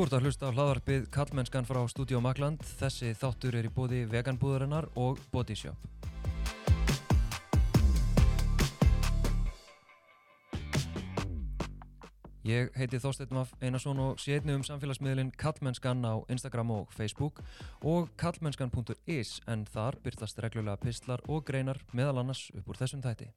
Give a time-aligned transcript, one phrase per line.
[0.00, 2.62] Þú ert að hlusta á hlaðvarpið Kallmennskan frá Studio Magland.
[2.64, 5.76] Þessi þáttur er í bóði veganbúðarinnar og Bodyshop.
[12.48, 17.44] Ég heiti Þorsteinn Maff Einarsson og sé einnig um samfélagsmiðlinn Kallmennskan á Instagram og Facebook
[17.84, 23.28] og kallmennskan.is en þar byrtast reglulega pistlar og greinar meðal annars upp úr þessum tæti.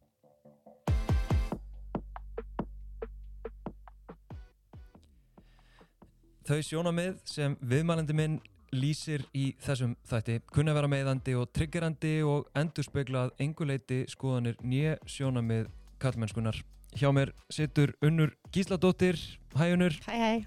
[6.44, 8.34] Þau sjónamið sem viðmælandi minn
[8.76, 15.70] lýsir í þessum þætti kunna vera meðandi og triggerandi og endurspeglað enguleiti skoðanir nýja sjónamið
[16.04, 16.58] kallmennskunar.
[17.00, 19.16] Hjá mér situr Unnur Gísladóttir.
[19.56, 19.96] Hæ Unnur.
[20.04, 20.44] Hæ, hæ.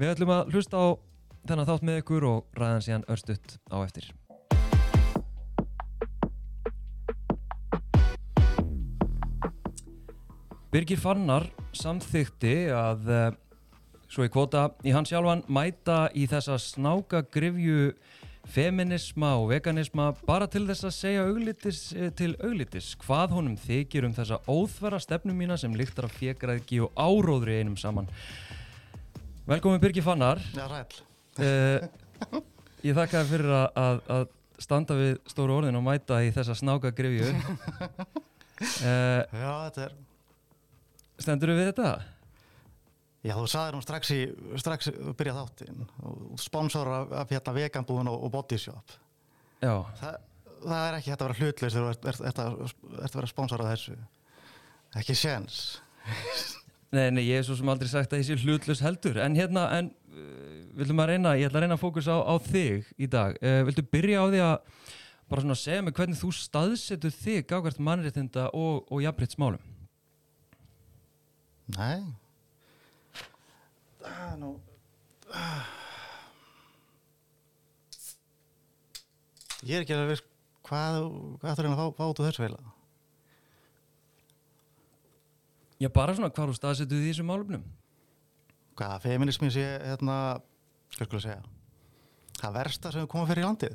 [0.00, 0.86] Við ætlum að hlusta á
[1.46, 4.10] þennan þátt með ykkur og ræðan síðan örstutt á eftir.
[10.74, 11.46] Birgir Fannar
[11.78, 13.30] samþykti að uh,
[14.12, 17.92] svo í kvota í hans sjálfan mæta í þessa snáka grifju
[18.52, 21.80] feminisma og veganisma bara til þess að segja auglitis
[22.18, 26.90] til auglitis hvað honum þykir um þessa óþvera stefnum mína sem líktar af fjegraðgi og
[26.98, 28.10] áróðri einum saman
[29.46, 31.00] Velkomin Birgir Fannar Já, ræll.
[31.38, 32.42] uh,
[32.82, 34.26] Ég þakka þér fyrir að, að, að
[34.62, 37.38] standa við stóru orðin og mæta í þessa snáka grifju uh,
[39.42, 39.94] Já, þetta er,
[41.22, 41.92] Stendur við þetta?
[43.22, 44.20] Já, þú sagðir hún strax í,
[44.62, 45.86] strax byrjað þáttinn,
[46.42, 48.96] sponsor af, af hérna veganbúðun og, og bodyshop.
[49.62, 50.14] Já, Þa,
[50.62, 53.20] það er ekki hægt að vera hlutleys þegar þú ert, ert, ert, að, ert að
[53.20, 53.96] vera sponsor af þessu.
[55.00, 55.62] Ekki séns.
[56.92, 59.62] Nei, nei, ég hef svo sem aldrei sagt að ég sé hlutlust heldur En hérna,
[59.78, 63.08] en uh, Vildum að reyna, ég ætla að reyna að fókusa á, á þig í
[63.08, 64.82] dag uh, Vildu byrja á því að
[65.32, 69.64] Bara svona segja mig hvernig þú staðsetur þig Gákvært mannréttinda og, og jafnrétt smálum
[71.78, 72.04] Nei.
[74.08, 74.50] Er nú...
[79.62, 80.26] Ég er ekki að veist
[80.66, 80.96] hvað,
[81.42, 82.60] hvað þú reyna að fá, fá út úr þessu heila.
[85.82, 87.64] Já, bara svona hvað þú staðsetur því í þessum málumnum
[88.78, 90.16] Hvað, feminismi sé, hérna,
[90.94, 91.42] hvað skulle ég segja,
[92.38, 93.74] það versta sem við komum fyrir í landið.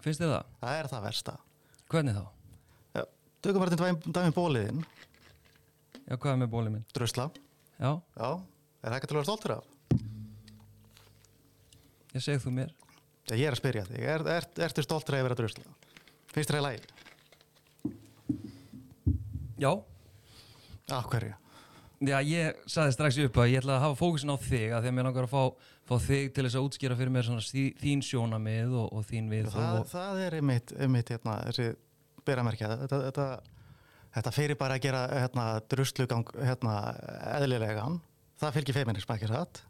[0.00, 0.44] Finnst þið það?
[0.62, 1.34] Það er það versta.
[1.92, 2.22] Hvernig þá?
[2.96, 3.02] Já,
[3.44, 4.80] tökum bara þetta dæmi bóliðinn,
[6.06, 6.86] Já, hvað er með bólið minn?
[6.96, 7.26] drusla.
[7.76, 8.30] Já, Já,
[8.80, 9.64] er það ekki til að vera stoltur af?
[12.14, 12.70] ég segð þú mér
[13.30, 15.64] Já, ég er að spyrja þig, er, er, ertu stoltur af að vera drusla?
[16.32, 16.80] Finnst þér það í lagi?
[19.60, 19.72] Já
[20.90, 21.36] Á hverju?
[22.00, 24.88] Já, ég saði strax upp að ég ætla að hafa fókusin á þig að því
[24.88, 25.42] að mér langar að fá,
[25.84, 29.50] fá þig til þess að útskýra fyrir mér þí, þín sjónamið og, og þín við
[29.52, 31.66] Það, og, það er einmitt, einmitt hérna, þessi
[32.24, 33.26] beramerkja, þetta, þetta,
[34.16, 36.78] þetta fyrir bara að gera hérna, druslugang hérna,
[37.36, 38.00] eðlilegan,
[38.40, 39.62] það fylgir feminism ekki satt.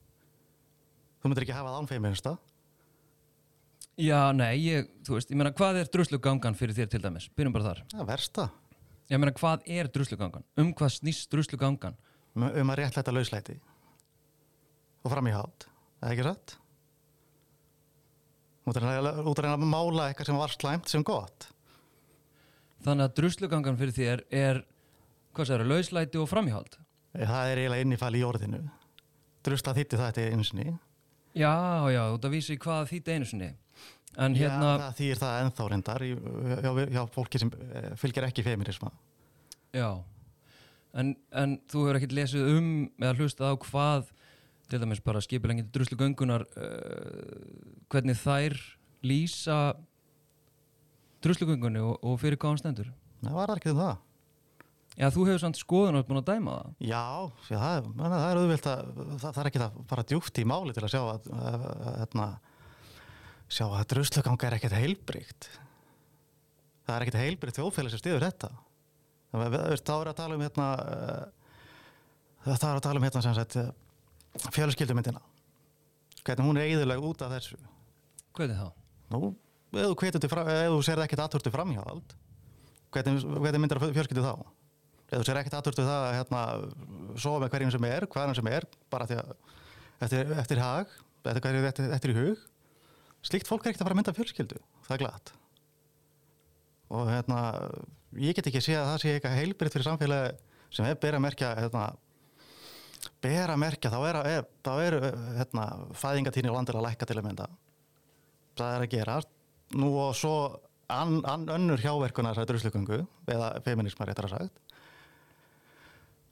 [1.20, 2.36] Þú myndir ekki hafa það án feminista.
[4.00, 7.26] Já, nei, ég, þú veist, ég meina hvað er druslugangan fyrir þér til dæmis?
[7.36, 7.82] Byrjum bara þar.
[7.92, 8.46] Það er versta.
[9.10, 10.46] Ég meina hvað er druslugangan?
[10.62, 11.98] Um hvað snýst druslugangan?
[12.32, 13.58] Um, um að réttlæta lauslæti
[15.02, 15.66] og fram í hát.
[16.00, 16.56] Það er ekki satt.
[18.70, 21.48] Reyna út að reyna að mála eitthvað sem var slæmt sem gott.
[22.84, 24.60] Þannig að druslugangan fyrir þér er,
[25.34, 26.78] hvað segir, lauslæti og framhjáld?
[27.14, 28.60] Það er eiginlega innifæli í orðinu.
[29.46, 30.66] Drusla þýtti þetta einu sinni.
[31.34, 31.50] Já,
[31.90, 33.50] já, þú ert að vísa í hvað þýtt einu sinni.
[34.18, 38.42] En hérna, Já, það þýr það ennþá reyndar hjá, hjá fólki sem eh, fylgir ekki
[38.42, 38.90] feminisma.
[39.70, 40.02] já,
[40.98, 44.08] en, en þú hefur ekkert lesið um eða hlustað á hvað,
[44.70, 48.58] til dæmis bara skipilengið druslugöngunar, uh, hvernig þær
[49.06, 49.60] lýsa
[51.22, 52.90] druslugöngunni og, og fyrir hvaðan stendur?
[53.22, 53.96] Það var ekki um það.
[54.98, 56.70] Já, þú hefur samt skoðun og búin að dæma það.
[56.90, 57.02] Já,
[57.48, 58.80] já það, er- menna, það er auðvilt að
[59.22, 61.90] það, það er ekki það bara djúpt í máli til að sjá að, að, að,
[62.00, 62.26] hérna,
[63.50, 65.48] sjá að druslugang er ekkert heilbrygt.
[66.84, 68.50] Það er ekkert heilbrygt þjóðfélag sem stiður þetta.
[69.30, 71.24] Það er- það er það er að tala um hérna uh,
[72.50, 73.70] það er að tala um hérna sem sagt uh,
[74.58, 75.22] fjölskyldumyndina.
[76.26, 77.56] Hvernig hún er eiginlega út af þessu.
[78.36, 78.68] Hvernig þá?
[79.14, 79.30] Nú,
[79.72, 82.12] ef þú, þú serð ekkert aðtörtu framhjáhald,
[82.94, 84.34] hvernig, hvernig myndar fjölskyldu þá?
[85.10, 86.40] Ef þú serð ekkert aðtörtu það að hérna,
[87.18, 89.32] sofa með hverjum sem er, hvaðan sem er, bara að
[90.06, 90.92] eftir, eftir hag,
[91.24, 92.44] eftir, hverju, eftir, eftir í hug,
[93.26, 95.32] slíkt fólk er ekkert að fara að mynda fjölskyldu, það er glatt.
[96.94, 97.40] Og hérna,
[98.22, 100.30] ég get ekki séð að það sé eitthvað heilbritt fyrir samfélagi
[100.70, 101.84] sem er bera að merkja, hérna,
[103.26, 104.48] bera að merkja, þá er, er,
[104.86, 104.98] er
[105.40, 105.68] hérna,
[105.98, 107.50] fæðingatíni og landir að lækka til að mynda.
[108.58, 109.20] Það er að gera
[109.78, 110.34] nú og svo
[110.90, 114.69] an, an, önnur hjáverkunar þessari druslugöngu eða feminismar réttar að sagt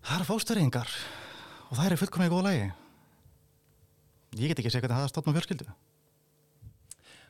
[0.09, 0.91] það eru fósturringar
[1.69, 2.69] og það eru fullkomlega í góða lægi
[4.39, 5.65] Ég get ekki segja hvernig það stofna fjölskyldu.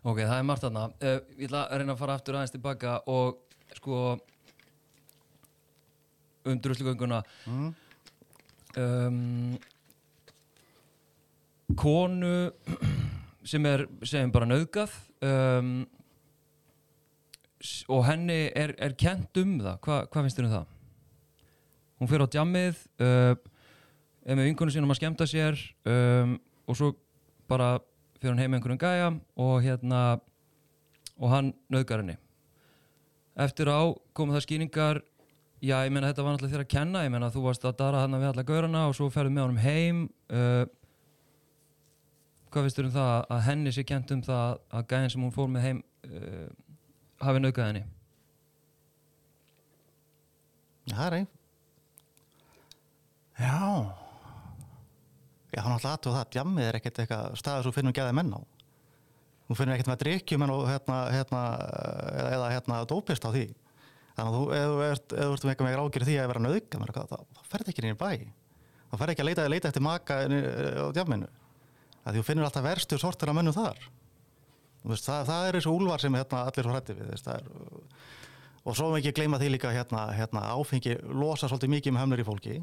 [0.02, 0.80] Ok, það er margt þarna.
[0.98, 3.38] Uh, ég ætla að reyna að fara aftur aðeins tilbaka og
[3.78, 4.00] sko
[6.48, 7.69] um druslugönguna Mm.
[8.82, 9.58] um,
[11.78, 12.32] konu
[13.48, 15.70] sem er segjum bara nauðgað um,
[17.62, 20.66] s- og henni er, er kent um það Hva, hvað finnst þér um það?
[21.99, 23.35] Hún fyrir á djammið uh,
[24.29, 25.59] er með vinkonu sínum að skemmta sér
[25.89, 26.37] um,
[26.69, 26.93] og svo
[27.49, 27.79] bara
[28.19, 30.00] fyrir hann heim með einhverjum gæja og hérna
[31.19, 32.19] og hann nauðgar henni
[33.39, 33.81] eftir á
[34.17, 35.00] komu það skýringar
[35.65, 38.03] já ég meina þetta var náttúrulega þér að kenna ég meina þú varst að dara
[38.05, 40.65] hann við alla gaurana og svo ferðu með honum heim uh,
[42.53, 45.35] hvað finnst þér um það að henni sé kent um það að gæðin sem hún
[45.35, 46.47] fór með heim uh,
[47.25, 47.87] hafi nauðgað henni
[50.93, 51.29] það er ein.
[53.38, 53.58] Já.
[55.55, 56.31] Já, hann alltaf aðtöða það.
[56.35, 58.40] Djammið er ekkert eitthvað staður sem finnum gæði menn á.
[59.49, 61.43] Þú finnur ekkert með drikkjumenn og hérna, hérna,
[62.12, 63.46] eða, eða hérna dópist á því.
[64.19, 65.14] Þannig að þú, ef þú ert,
[65.46, 67.17] með eitthvað með ágjörð því að vera mér, þá,
[67.49, 68.11] ferð ekki í bæ.
[68.88, 70.43] Þá ferð ekki að leita, leita eftir maka í-
[70.85, 71.29] á djamminu.
[72.08, 73.79] Þú finnur alltaf verstu sortir af mönnum þar.
[74.88, 77.08] Veist, það, það er þessu úlvar sem hérna, allir svo hrætti við.
[77.14, 77.49] Veist, er,
[78.64, 82.26] og svo ekki gleyma því líka hérna, hérna, áfengi losa svolítið mikið með hömlur í
[82.29, 82.56] fólki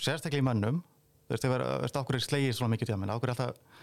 [0.00, 0.80] sérstaklega í mönnum.
[1.26, 3.82] Þú veist, þú veist, okkur er slegið svona mikið tjáminn okkur er alltaf,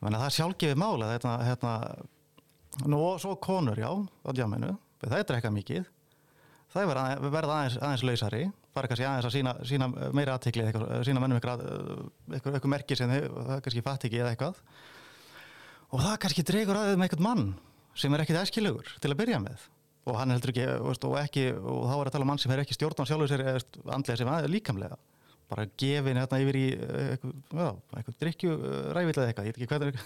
[0.00, 1.74] það er sjálfgefið mála hérna, hérna
[2.90, 4.74] nú og svo konur, já, á tjáminu
[5.04, 5.88] það er drekka mikið.
[6.74, 10.64] Það verða aðeins, aðeins, lausari fara kannski aðeins að sína, sína meira aðtikli
[11.06, 11.62] sína mönnum eitthvað,
[12.32, 14.58] eitthvað, eitthvað merki sem þau, það er kannski fatt ekki eða eitthvað.
[15.94, 17.44] Og það kannski dregur aðeins með eitthvað mann
[17.94, 19.68] sem er ekkit æskilegur til að byrja með.
[20.10, 22.42] Og hann er heldur ekki, veist, og ekki og þá er að tala um mann
[22.42, 23.44] sem er ekki stjórn á sjálfur sér
[23.94, 24.98] andlega sem aðeins líkamlega
[25.50, 27.68] bara gefin hérna yfir í eh, eitthvað, já,
[27.98, 28.56] eitthvað drikkju
[28.96, 30.00] ræfill eða eitthvað, ég veit ekki hvað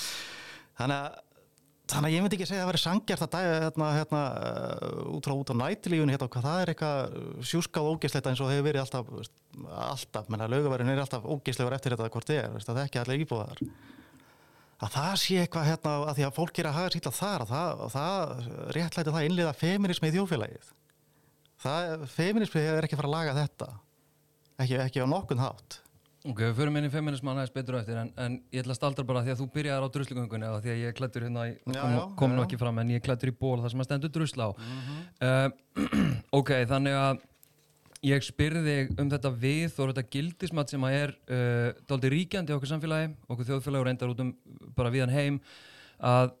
[0.80, 1.18] þannig að
[1.90, 4.98] þannig að ég myndi ekki segja að það veri sangjart að dæja hérna, hérna, uh,
[5.16, 7.16] út frá út á nætilífunni hérna, hvað það er eitthvað
[7.50, 9.08] sjúskað ógislegt eins og hefur verið alltaf
[9.90, 12.90] alltaf, menna lögaværin er alltaf ógislegur eftir þetta hvort þið er, veist, að það er
[12.90, 13.62] ekki allir íbúðar.
[14.80, 17.50] Að það sé eitthvað hérna að því að fólk er að hafa sýtla þar að
[17.50, 20.70] það, að það réttlæti það innliða feminismi í þjófélagið
[21.60, 23.68] það, feminismi er ekki fara að laga þetta
[24.60, 25.80] ekki, ekki á nokkun hátt.
[26.28, 28.76] Ok, við förum inn í feminisman aðeins betur á eftir en, en ég ætla að
[28.76, 32.34] staldra bara því að þú byrjaðar á druslugöngunni því að ég klættur hérna kom, kom
[32.36, 34.50] nú ekki fram en ég klættur í ból þar sem að stendur drusla á.
[35.24, 35.86] Uh,
[36.40, 37.24] Ok, þannig að
[38.04, 42.56] ég spyrði um þetta við og þetta gildismat sem að er uh, dálítið ríkjandi í
[42.56, 44.30] okkur samfélagi okkur þjóðfélagi og reyndar út um
[44.76, 45.40] bara viðan heim
[45.96, 46.34] að,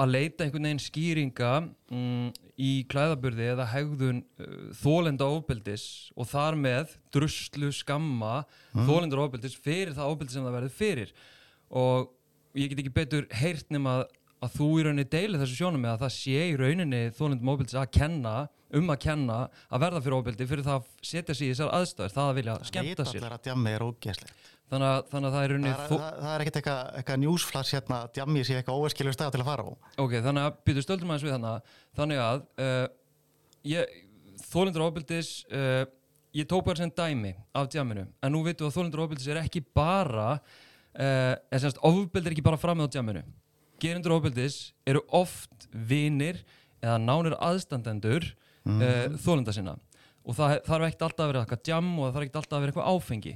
[0.00, 1.52] að leita einhvern veginn skýringa
[1.92, 5.86] mm, í klæðaburði eða hegðun uh, þólenda ofbeldis
[6.18, 8.84] og þar með druslu skamma mm.
[8.88, 11.14] þólendur ofbeldis fyrir það ofbeldis sem það verður fyrir
[11.74, 12.12] og
[12.58, 14.04] ég get ekki betur heyrt nema að,
[14.44, 17.78] að þú í rauninni deili þessu sjónum með að það sé í rauninni þólendum ofbeldis
[17.80, 18.34] að kenna
[18.74, 19.36] um að kenna
[19.70, 22.54] að verða fyrir ofbeldi fyrir það að setja sig í þessar aðstæður það að vilja
[22.70, 23.20] skemmta sér.
[23.28, 23.36] er
[24.74, 26.80] þannig að, þannig að það er það, rauninni er- þó- það, það er ekkert eitthvað,
[26.98, 29.72] eitthvað njúsflass hérna að djammi sé eitthvað óverskilur stað til að fara á.
[30.02, 31.52] Ok, þannig að byrju stöldum aðeins við þannig
[32.00, 32.86] þannig að uh,
[33.70, 33.94] ég,
[34.50, 35.84] þólendur ofbildis uh,
[36.34, 39.42] ég tók bara sem dæmi af djaminu en nú veitum við að þólendur ofbildis er
[39.44, 41.78] ekki bara uh, er semst
[43.74, 46.42] er gerendur ofbildis eru oft vinir
[46.82, 48.30] eða nánir aðstandendur
[48.64, 49.16] mm Mhm.
[49.20, 49.74] þólenda sinna.
[50.24, 52.60] Og það þarf ekkert alltaf að vera eitthvað djam og það þarf ekkert alltaf að
[52.62, 53.32] vera eitthvað áfengi.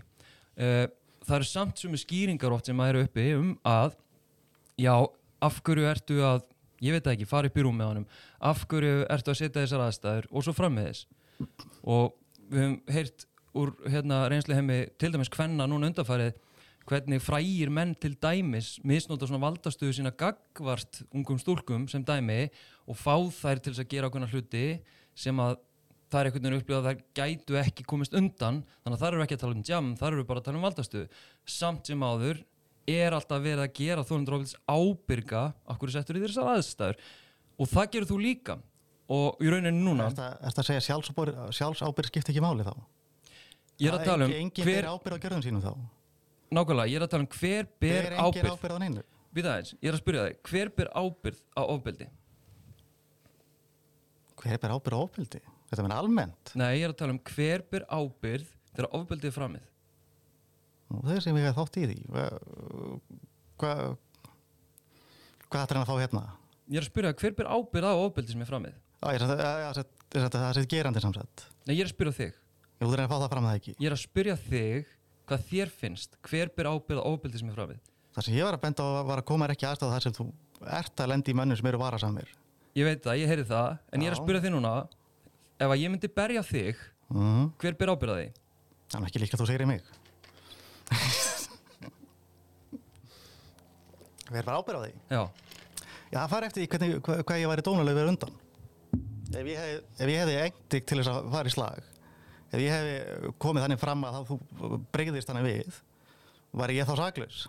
[0.59, 0.87] Uh,
[1.28, 3.92] það eru samt sumi skýringar oft sem að eru uppi um að
[4.80, 4.95] já,
[5.42, 6.42] af hverju ertu að
[6.80, 8.07] ég veit ekki, fara upp í rúm með honum.
[8.40, 11.07] Af hverju ertu að setja þessar aðstæður og svo fram með þess
[11.85, 12.14] og
[12.49, 16.33] við höfum heyrt úr hérna, reynslu heimi til dæmis hvenna núna undarfærið
[16.88, 22.49] hvernig frægir menn til dæmis misnóta svona valdastuðu sína gagvart ungum stúlkum sem dæmi
[22.88, 24.78] og fá þær til að gera okkurna hluti
[25.18, 25.59] sem að
[26.09, 28.62] það er einhvern veginn upplifað að þær gætu ekki komist undan.
[28.80, 30.66] Þannig að það eru ekki að tala um jam, það eru bara að tala um
[30.68, 31.09] valdastuðu
[31.59, 32.45] samt sem áður
[32.88, 35.42] er alltaf verið að gera þólendur ofildis ábyrga
[35.75, 37.02] okkur settur í þessar aðstæður.
[37.59, 38.57] Og það gerur þú líka.
[39.12, 40.16] Og í rauninni núna Er
[40.49, 42.75] þetta að segja sjálfsábyrg, skipt ekki máli þá?
[43.78, 44.88] ég er að tala um hver,
[46.55, 49.02] nákvæmlega, ég er að tala um hver ber ábyrð ábyrg á neinu?
[49.35, 52.09] Býta aðeins, ég er að spyrja þig, hver ber ábyrð á ofbeldi?
[54.38, 55.40] Hver ber ábyrg á ofbeldi?
[55.69, 56.52] Þetta meina almennt?
[56.57, 59.64] Nei, ég er að tala um hver ber ábyrð þegar ofbeldið er framið.
[60.88, 61.97] Nú, það er sem ég hef þátt í því.
[63.61, 63.83] Hvað
[65.49, 66.23] hvað ætlar hann að fá hérna?
[66.69, 68.76] Ég er að spyrja hver ber ábyrð á ofbeldi sem er framið?
[69.05, 71.45] Á, ég er að- það er að- það er gerandi samsett.
[71.67, 72.35] Nei, ég er að spyrja þig.
[72.81, 73.75] Þurfir að að.
[73.81, 74.87] Ég er að spyrja þig
[75.28, 77.80] hvað þér finnst, hver ber ábyrð á ofbeldi sem er framið?
[78.18, 80.25] það sem ég var að benda á var að koma ekki aðstæða þar sem þú
[80.78, 82.28] ert að lendi í mönnum sem eru varasamir
[82.76, 84.23] Ég veit það, ég heyri það, en ég er að Já.
[84.23, 84.73] spyrja þig núna
[85.58, 86.76] ef að ég myndi berja þig
[87.14, 87.44] mm.
[87.62, 88.28] hver ber ábyrða því?
[88.88, 89.82] Það er ekki líka þú segir í mig
[94.28, 94.92] Hver var ábyrð á því?
[95.08, 95.23] Já,
[96.08, 98.35] Já, það fari eftir því hvernig, hvað, hvað ég væri dónulega verið undan
[99.28, 101.78] ef ég, hef, ef ég hefði engtig til þess að fara í slag
[102.49, 105.81] ef ég hefði komið þannig fram að þá þú breyðist þannig við
[106.59, 107.47] var ég þá saklaus?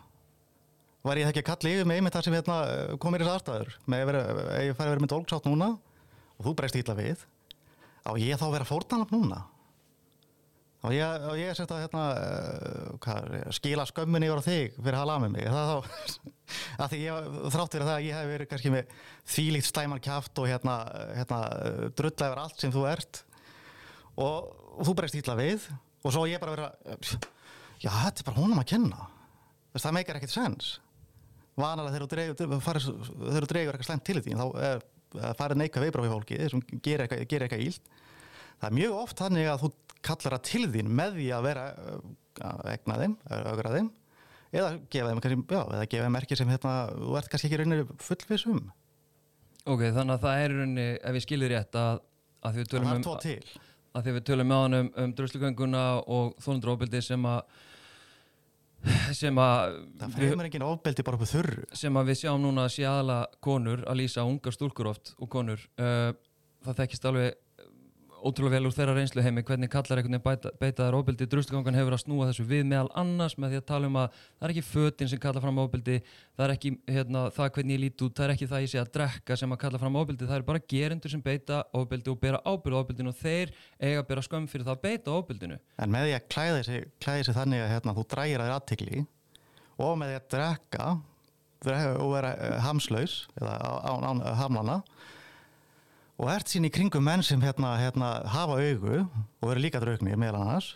[1.06, 2.58] Var ég það ekki að kalla yfir mig einmitt þar sem hérna,
[3.00, 3.78] komir þess aðstæður?
[3.88, 5.70] Með að ég fari að vera með dólksátt núna
[6.36, 7.24] og þú breyst ítla við
[8.04, 9.40] á ég þá að vera fórtanlap núna?
[10.80, 12.04] Á ég, á ég að setja hérna,
[13.04, 15.48] hvað, skila skömminni yfir á þig fyrir að hala með mig?
[15.52, 15.80] Það þá
[16.84, 17.26] að því ég
[17.56, 18.94] þrátt fyrir það að ég hef verið kannski með
[19.34, 20.78] þvílíkt stæman kjaft og hérna,
[21.18, 21.42] hérna
[22.94, 23.20] ert
[24.20, 24.48] og,
[24.80, 25.70] og þú breyst ítla við
[26.00, 26.70] og svo ég bara vera
[27.84, 29.08] já þetta er bara honum að kenna.
[29.74, 30.70] Þess, það meikar ekkert sens.
[31.60, 34.86] Vanalega þegar þú dreigur eitthvað slemt til því þá er,
[35.20, 37.92] er farið neika viðbráð við fólki sem gerir eitthvað, gerir eitthvað ílt
[38.60, 39.70] það er mjög oft þannig að þú
[40.10, 41.64] kallar það til þín með því að vera
[42.50, 43.90] að egna þeim, augra þeim.
[44.50, 47.60] Eða gefa þeim, kannski, já, eða gefa þeim merki sem hérna, þú ert kannski ekki
[47.60, 48.62] raunir fullvis um.
[49.70, 52.00] Ok, þannig að það er í rauninni, ef ég skilir rétt að,
[52.42, 53.60] að því við það tölum er um tvo til
[53.96, 57.42] að því við tölum með hann um, um dröslugönguna og þónundróbildi sem að
[59.18, 61.66] sem að það við, fremur engin ofbeldi bara upp á þurru.
[61.76, 65.32] sem að við sjáum núna að sé aðala konur að lýsa ungar stúlkur oft og
[65.32, 65.66] konur.
[65.76, 66.14] Uh,
[66.64, 67.38] það þekkist alveg
[68.26, 71.28] ótrúlega vel úr þeirra reynslu heimi hvernig kallar einhvern veginn beita, beita þær ofbeldi?
[71.30, 74.48] Druslugangan hefur að snúa þessu við meðal annars með því að tala um að það
[74.48, 78.06] er ekki fötin sem kalla fram ofbeldi það er ekki hérna, það hvernig ég lít
[78.06, 80.40] út það er ekki það ég sé að drekka sem að kalla fram ofbeldi það
[80.40, 84.26] er bara gerendur sem beita ofbeldi og bera ábyrðu ofbeldinu og þeir eiga að bera
[84.26, 85.60] skömm fyrir það að beita ofbeldinu.
[85.80, 89.06] En með því að klæða sig, klæða sig þannig að hérna, þú drægir að aðtikli
[89.80, 90.90] og með því að drekka
[91.64, 94.80] drekka og vera eh, hamslaus eða án, án hamlana
[96.20, 100.18] og ert sín í kringum menn sem hérna, hérna, hafa augu og eru líka draugni
[100.20, 100.74] meðal annars.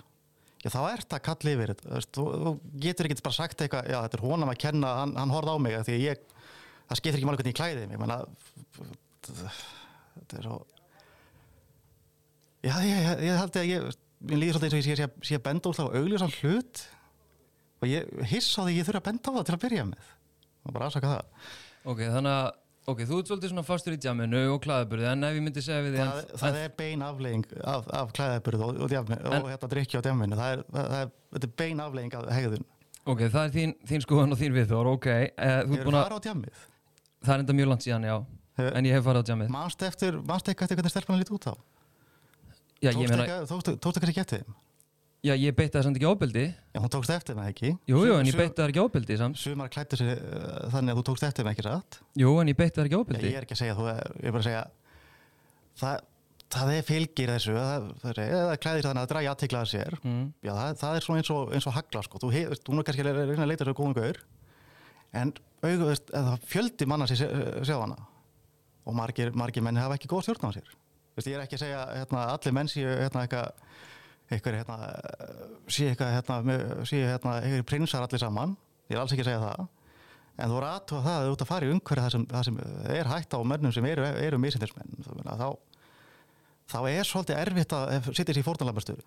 [0.64, 2.54] Já, þá ert að kalla yfir þú þú,
[2.86, 5.64] getur ekki bara sagt eitthvað já þetta er honum að kenna, hann, hann horfði á
[5.66, 6.22] mig því ég,
[6.88, 8.00] það skiptir ekki máli hvernig ég klæði mig.
[8.00, 8.22] Menna
[10.16, 10.62] þetta er svo
[12.64, 13.92] já ég, ég, ég held að ég
[14.24, 16.88] mér líður svolítið eins og ég sé, að benda úr þá augljósan hlut.
[17.84, 20.12] Og ég hiss á því ég þurfa að benda á það til að byrja með.
[20.64, 21.50] Og bara afsaka það.
[21.92, 22.46] Ok, þannig að
[22.92, 25.84] ok, þú ert svolítið svona fastur í djaminu og klæðaburði en ef ég myndi segja
[25.86, 29.50] við því það, en, það er bein aflegging af, af klæðaburð og, og, En- og
[29.54, 32.66] hérna drikki á djaminu það er, það er, þetta er bein aflegging af hegðun.
[33.04, 36.18] Ok, það er þín, þín skoðan og þín viðþór ok, eh, þú ert búin að
[37.24, 38.16] það er enda mjög langt síðan, já.
[38.60, 41.48] Hefur- en ég hef farið á djamið Manst eftir, ekki eftir hvernig stelpan lítið út
[41.50, 41.54] á?
[42.84, 44.54] Já, ég meina, ekki- Tókstu tókstu kannski eftir þeim
[45.24, 46.46] já, ég beitti það samt ekki ofbeldi.
[46.74, 47.74] Já, hún tókst eftir þeim ekki.
[47.90, 49.40] Jú, jú, en ég beitti það ekki ofbeldi samt.
[49.40, 52.00] Sumar klættu sig uh, þannig að þú tókst eftir þeim ekki satt?
[52.20, 54.02] Jú, en ég beitti það ekki Já, ofbeldi Ég er ekki að segja, þú er,
[54.20, 54.64] ég er bara að segja
[55.82, 56.06] það,
[56.58, 59.98] það er fylgir þessu það, það, er, það klæðir þannig að draga aðtiklaða sér.
[60.04, 60.24] Mm.
[60.44, 62.24] Já, það, það er svona eins og, eins og hagla sko.
[62.24, 64.24] þú hefur, hún er kannski að reyna að leita sér góðum gaur
[65.14, 67.24] en eða það fjöldi manna sér
[67.64, 67.98] sjá hana.
[68.84, 70.72] Og margir, margir menni hafa ekki góð stjórn á sér.
[71.16, 73.54] Veist, ég er ekki að segja hérna, allir menn séu hérna, eitthvað
[74.32, 74.78] eitthvað hérna,
[75.68, 76.58] séu eitthvað hérna,
[76.90, 78.56] séu hérna, eitthvað prinsar allir saman.
[78.90, 79.68] Ég er alls ekki að segja það.
[80.34, 82.48] En þú voru aðtúa það að þú ert að fara í umhverju það sem, það
[82.48, 82.62] sem
[82.96, 85.50] er hægt á mönnum sem eru, eru misindismenn þá,
[86.74, 89.06] þá er svolítið erfitt að sitja sér í fórnalabarstöðu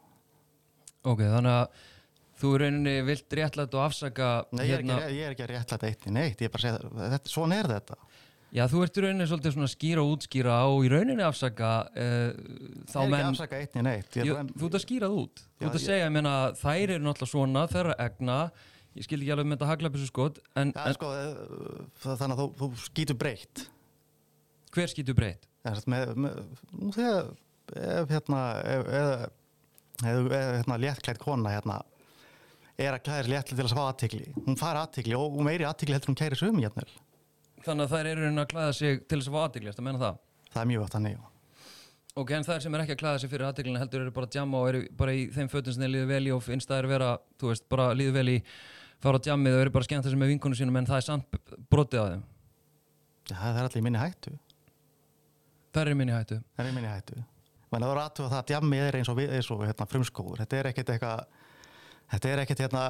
[1.06, 1.84] ok, þannig að
[2.40, 5.52] þú í rauninni vilt réttlætt og afsaka Nei, ég er, ekki, ég er ekki að
[5.54, 7.98] réttlæta eitt í neitt, ég er bara að segja, þetta, svona er þetta.
[8.54, 12.30] Já, þú ert í rauninni svolítið svona skýra og útskýra og í rauninni afsaka uh,
[12.86, 14.16] þá ég er ekki menn afsaka eitt í neitt.
[14.16, 16.04] Ég er bara, þú ert að skýra það út þú Já, ert að ég- segja,
[16.06, 18.38] ég meina, þær eru náttúrulega svona þeirra egna,
[18.96, 22.36] ég skil ekki alveg með þetta haglabissu skot, en, það er sko, eh, það- þannig
[22.36, 23.66] að þú, þú skýtur breytt.
[24.76, 25.46] hver skýtur breytt?
[25.88, 26.40] Með, með,
[26.78, 27.30] nú þegar,
[27.74, 29.30] ef hérna, ef, ef,
[30.06, 31.80] hérna léttklætt kona hérna,
[32.78, 34.26] er að klæðir léttlega til að fá aðtikli.
[34.44, 36.90] Hún fara aðtikli og meiri aðtikli heldur hún kæri sömu jætnil.
[37.66, 39.88] Þannig að þær eru rauninni að klæða sig til þess að fá aðtegli, ertu að
[39.88, 40.20] menna það?
[40.52, 41.24] Það er mjög oft þannig, já.
[42.16, 44.36] Ok, en þær sem er ekki að klæða sig fyrir aðteglina heldur eru bara að
[44.38, 46.78] djamma og eru bara í þeim fötum sem þeir líður vel í og finnst það
[46.78, 48.36] er vera, þú veist, bara líður vel í
[49.04, 51.36] fara á djammið og eru bara skemmt þessi með vinkonu sínum en það er samt
[51.68, 52.22] brotið á þeim.
[53.26, 54.32] Já, það er allir minni hættu.
[55.76, 56.38] Þær eru minni hættu.
[56.56, 57.20] Það er minni hættu.
[57.74, 60.40] Menn að þú rættu að það að djammi er eins og, og hérna, frumskóður.
[60.44, 61.44] Þetta er ekkert eitthvað
[62.12, 62.82] Þetta er ekkert hérna,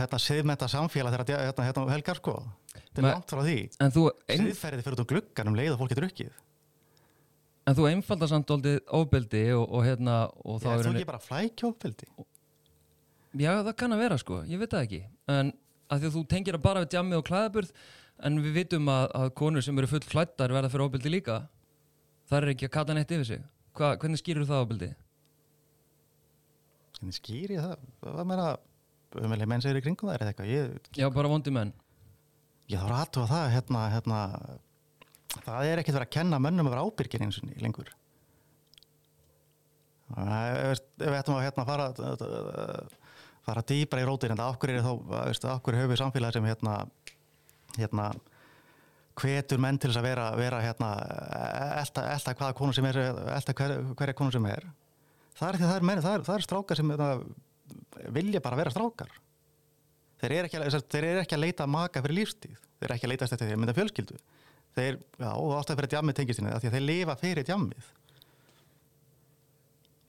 [0.00, 2.36] hérna siðmenta samfélag þegar hérna, hérna helgar sko.
[2.72, 3.56] Þetta er langt frá því.
[3.92, 6.32] Þú, Siðferðið fyrir út á gluggan um leið og fólk getur drukkið.
[7.66, 11.22] en þú einfaldar samt doldið ofbeldi og, og hérna og er er þú ekki bara
[11.24, 12.08] flækjófbeldi.
[13.36, 15.00] Já, það kann að vera sko, ég veit það ekki.
[15.28, 15.52] En
[15.90, 17.72] að því að þú tengir það bara við djammi og klæðaburð
[18.26, 21.40] en við vitum að, að konur sem eru full klættar verða fyrir ofbeldi líka
[22.30, 23.44] það er ekki að kata neitt yfir sig
[23.76, 24.88] Hva, hvernig skýrur það ofbeldi?
[26.96, 27.88] Hvernig skýr ég það?
[28.04, 28.46] Hvað meina,
[29.16, 30.52] umvelið menn segir í kringum það er eitthvað?
[30.52, 31.74] Ég, Já, bara vondi menn
[32.70, 34.20] ég þarf að aðtúa það, hérna, hérna,
[35.36, 37.90] það er ekkert verið að kenna mönnum að vera ábyrgir eins og lengur.
[40.16, 41.86] Er, veist, Ef við ættum að hérna, fara,
[43.46, 46.78] fara dýbra í rótir, en það okkur er þá, okkur höfum við samfélagi sem hérna,
[47.76, 48.08] hérna,
[49.16, 50.90] hvetur menn til þess að vera, vera hérna,
[51.82, 53.00] elda hvaða konu sem er,
[53.36, 54.66] elda hver, hverja konu sem er.
[55.36, 57.10] Það er því að það er, menn, það er, það er strákar sem hérna,
[58.16, 59.12] vilja bara vera strákar.
[60.16, 60.60] Þeir eru ekki,
[60.96, 62.56] eru ekki að leita maka fyrir lífstíð.
[62.80, 64.18] Þeir eru ekki að leita eftir því að mynda fjölskyldu.
[64.76, 67.90] Þeir, já, og ástæði fyrir djammið tengistinni, af því að þeir lifa fyrir djammið.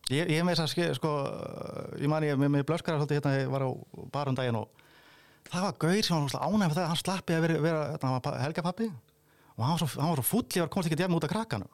[0.07, 1.13] Ég, ég með þess að sko,
[1.99, 3.69] ég man ég með, blöskara svolítið hérna, ég var á
[4.13, 4.85] barum daginn og
[5.49, 8.87] það var gaur sem var ánægð með það, hann slappi að vera, vera hérna, helgapappi
[8.87, 11.73] og hann var svo, svo full, ég var komast ekki djamið út af krakkanum.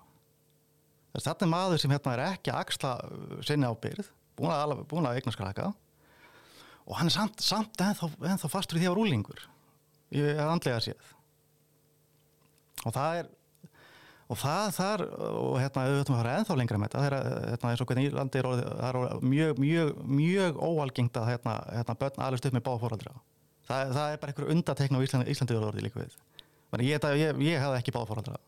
[1.14, 5.06] Þetta er maður sem hérna er ekki að axla uh, sinni ábyrð, búin að, búin
[5.06, 5.70] að eignast krakka
[6.84, 9.46] og hann er samt, samt ennþá, ennþá fastur í því að vera úlingur
[10.14, 11.14] ég er andlega séð.
[12.84, 13.32] Og það er
[14.32, 17.16] og það þar og hérna við höfum að fara ennþá lengra með þetta það er
[17.18, 19.00] að, hérna, eins og hvernig Írlandi er, orðið, er
[19.34, 23.14] mjög, mjög, mjög óalgengt að hérna, hérna börn alveg stuð með báða fóraldra
[23.68, 26.18] það, það er bara einhver undatekn á Íslandi, Íslandi orðið líka við.
[26.74, 28.40] Ég, ég, ég, ég hafði ekki báða fóraldra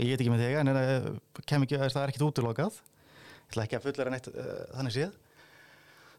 [0.00, 1.10] ég get ekki með þig en eh,
[1.48, 2.80] kem ekki, það er ekkit útilokað.
[2.80, 5.14] Ég ætla ekki að fullera neitt uh, þannig séð.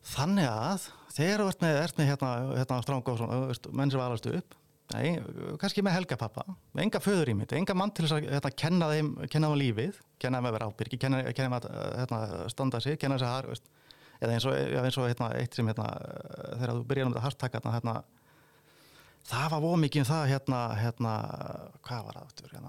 [0.07, 0.85] Þannig að
[1.17, 4.55] þegar þú ert með, ert með hérna, hérna veist, menn sem alastu upp,
[4.93, 5.17] nei,
[5.59, 6.45] kannski með helgapappa,
[6.79, 9.99] enga föður í mitt, enga mann til þess að hérna, kenna þeim, kenna þeim lífið,
[10.21, 12.21] kenna þeim að vera ábyrgi, kenna, þeim að hérna,
[12.53, 13.67] standa sig, kenna þess að har, veist,
[14.21, 15.89] eða eins og, eins og hérna, eitt sem hérna,
[16.53, 17.97] þegar þú byrjar um þetta hérna, hérna,
[19.27, 21.15] það var ómikið um það, hérna, hérna,
[21.89, 22.66] hvað var það,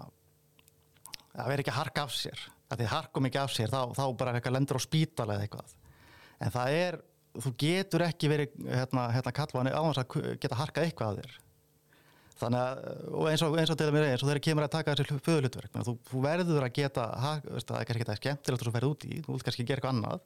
[1.38, 4.04] það verður ekki að harka af sér, að þið harkum ekki af sér, þá, þá
[4.20, 5.76] bara eitthvað lendur á spítala eða eitthvað,
[6.38, 7.00] en það er
[7.38, 11.36] þú getur ekki verið hérna, hérna kallvanni á þess að geta harkað eitthvað að þér.
[12.38, 14.74] Þannig að og eins og, eins og til að mér eins og þegar kemur að
[14.76, 18.74] taka þessi föðulutverk þú, þú verður að geta það er kannski ekki skemmtilegt að þú
[18.76, 20.22] ferð út í þú vilt kannski gera eitthvað annað.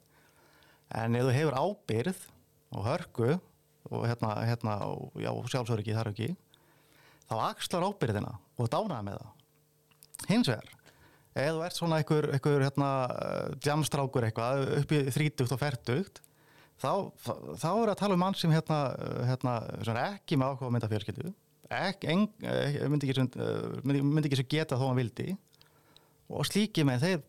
[0.93, 2.21] En ef þú hefur ábyrð
[2.73, 3.31] og hörku
[3.89, 6.29] og hérna, hérna og, já, sjálfsöryggi þar ekki
[7.29, 9.33] þá axlar ábyrðina og dánaði með það.
[10.29, 10.82] Hins vegar
[11.33, 12.89] ef þú ert svona einhver, einhver hérna,
[13.65, 16.21] jamstrákur eitthvað upp í þrítugt og fertugt
[16.81, 16.91] þá,
[17.57, 18.83] þá, er að tala um mann sem hérna,
[19.29, 19.57] hérna,
[19.93, 21.33] er ekki með áhuga að mynda fjölskyldu
[21.73, 22.25] ekki, en,
[22.91, 23.29] myndi, ekki sem,
[23.83, 25.35] myndi, myndi ekki sem geta þó hann vildi.
[26.33, 27.21] Og slíki með þeir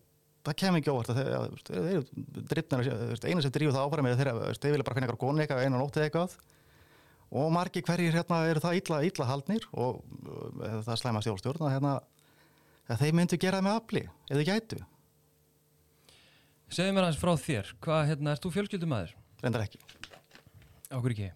[0.44, 1.30] það kemur ekki óvart þeir,
[1.68, 2.88] þeir, þeir drifnar,
[3.24, 5.80] eina sem drífu það áfram með þeir, þeir vilja bara finna eitthvað konu eitthvað einu
[5.80, 6.36] nóttið eitthvað.
[7.34, 11.74] Og margi hverjir hérna eru það illa, illa haldnir og uh, það slæma stjórnstjórn að
[11.74, 11.94] hérna
[12.88, 14.02] að þeir myndu gera það með afli
[14.34, 14.80] eða gætu,
[16.74, 19.10] Segðu mér aðeins frá þér, hvað, hérna, ert þú fjölskyldumæður?
[19.44, 19.78] reyndar ekki
[20.94, 21.28] Ákur ekki.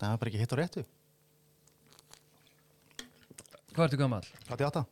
[0.00, 0.82] það er bara ekki hitt og réttu
[3.70, 4.24] Hvað ertu gammal?
[4.50, 4.82] 88?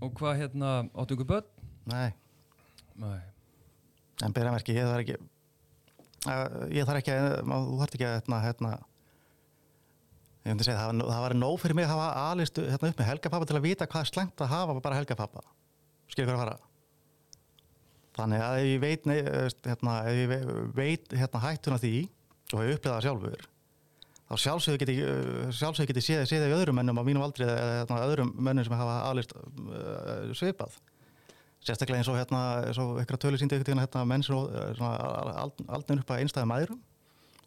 [0.00, 1.50] Og hvað, hérna, áttu ykkur börn?
[1.90, 2.10] Nei,
[3.00, 3.20] Nei.
[4.24, 5.18] en byrja merki, ég þarf ekki
[6.76, 8.72] ég þarf ekki að þú þarf ekki að hérna, hérna
[10.40, 13.10] ég myndi segja, það, það var nóg fyrir mig að hafa alistu hérna, upp með
[13.10, 15.44] helgapappa til að vita hvað slæmt að hafa bara helgapappa
[16.10, 16.58] hvað að fara?
[18.18, 21.94] Þannig að ef ég veit hérna, ef ég ve- veit hérna, hættuna því
[22.50, 23.44] og hef upplegað sjálfur
[24.30, 27.80] þá sjálfsögðu geti uh, sjálfsögðu geti séð, séð í öðrum mönnum á mínum aldri eða
[27.80, 30.76] hérna, öðrum mönnum sem hafa alist uh, svipað.
[31.66, 36.14] Sérstaklega eins og hérna, eins og eitthvað tölu síndi eitthvað hérna, menn sem aldnir upp
[36.14, 36.80] að einstæða mæðurum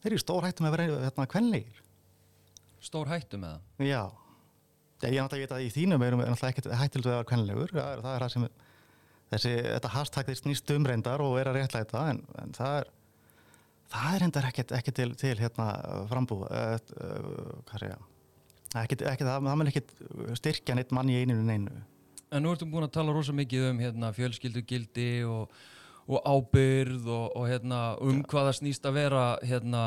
[0.03, 1.82] þeir eru stór hættum að vera hérna kvenlegir
[2.83, 3.87] Stór hættu með það?
[3.87, 4.01] já,
[5.03, 7.91] ég er náttúrulega að í þínum erum við náttúrulega ekkert hættild að vera kvenlegur það
[7.91, 8.47] er það, er það sem
[9.33, 12.91] þessi, þetta hashtag þeir snýst umreyndar og er að réttlæta en, en það er
[13.93, 15.69] það er endar ekkert ekki til, til hérna
[16.11, 17.95] frambúð uh, uh,
[18.83, 19.97] ekki, ekki, það, það mun ekkert
[20.39, 21.83] styrkja neitt mann í eininu neinu
[22.33, 25.51] En nú ertum búin að tala rosa mikið um hérna, fjölskyldugildi og,
[26.09, 29.83] og ábyrð og, og hérna, um hvað það snýst að vera hérna,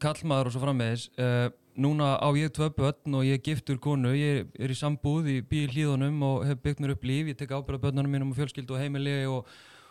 [0.00, 1.10] kallmaður og svo framvegis.
[1.20, 5.36] Uh, núna á ég tvö börn og ég giftur konu, ég er í sambúð í
[5.42, 8.40] bíl hlýðunum og hef byggt mér upp líf, ég tek ábyrð á börnunum mínum og
[8.40, 9.48] fjölskyldu og heimili og,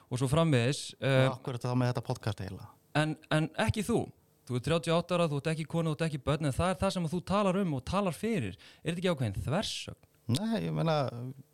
[0.10, 0.91] og svo framvegis.
[1.02, 4.04] Akkur er þetta þá með þetta podcast eiginlega en, en ekki þú.
[4.49, 6.78] Þú er 38 ára, þú ert ekki konu, þú ert ekki börn, en það er
[6.82, 8.56] það sem þú talar um og talar fyrir.
[8.82, 10.06] Er þetta ekki ákveðin þversögn?
[10.30, 10.95] Nei, ég meina,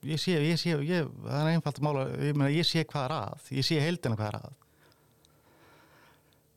[0.03, 3.15] ég sé, ég sé, ég, það er einfalt mála, ég meina, ég sé hvað er
[3.15, 4.55] að, ég sé heildina hvað er að.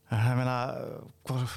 [0.08, 0.56] En Ég meina,
[1.28, 1.56] hvað,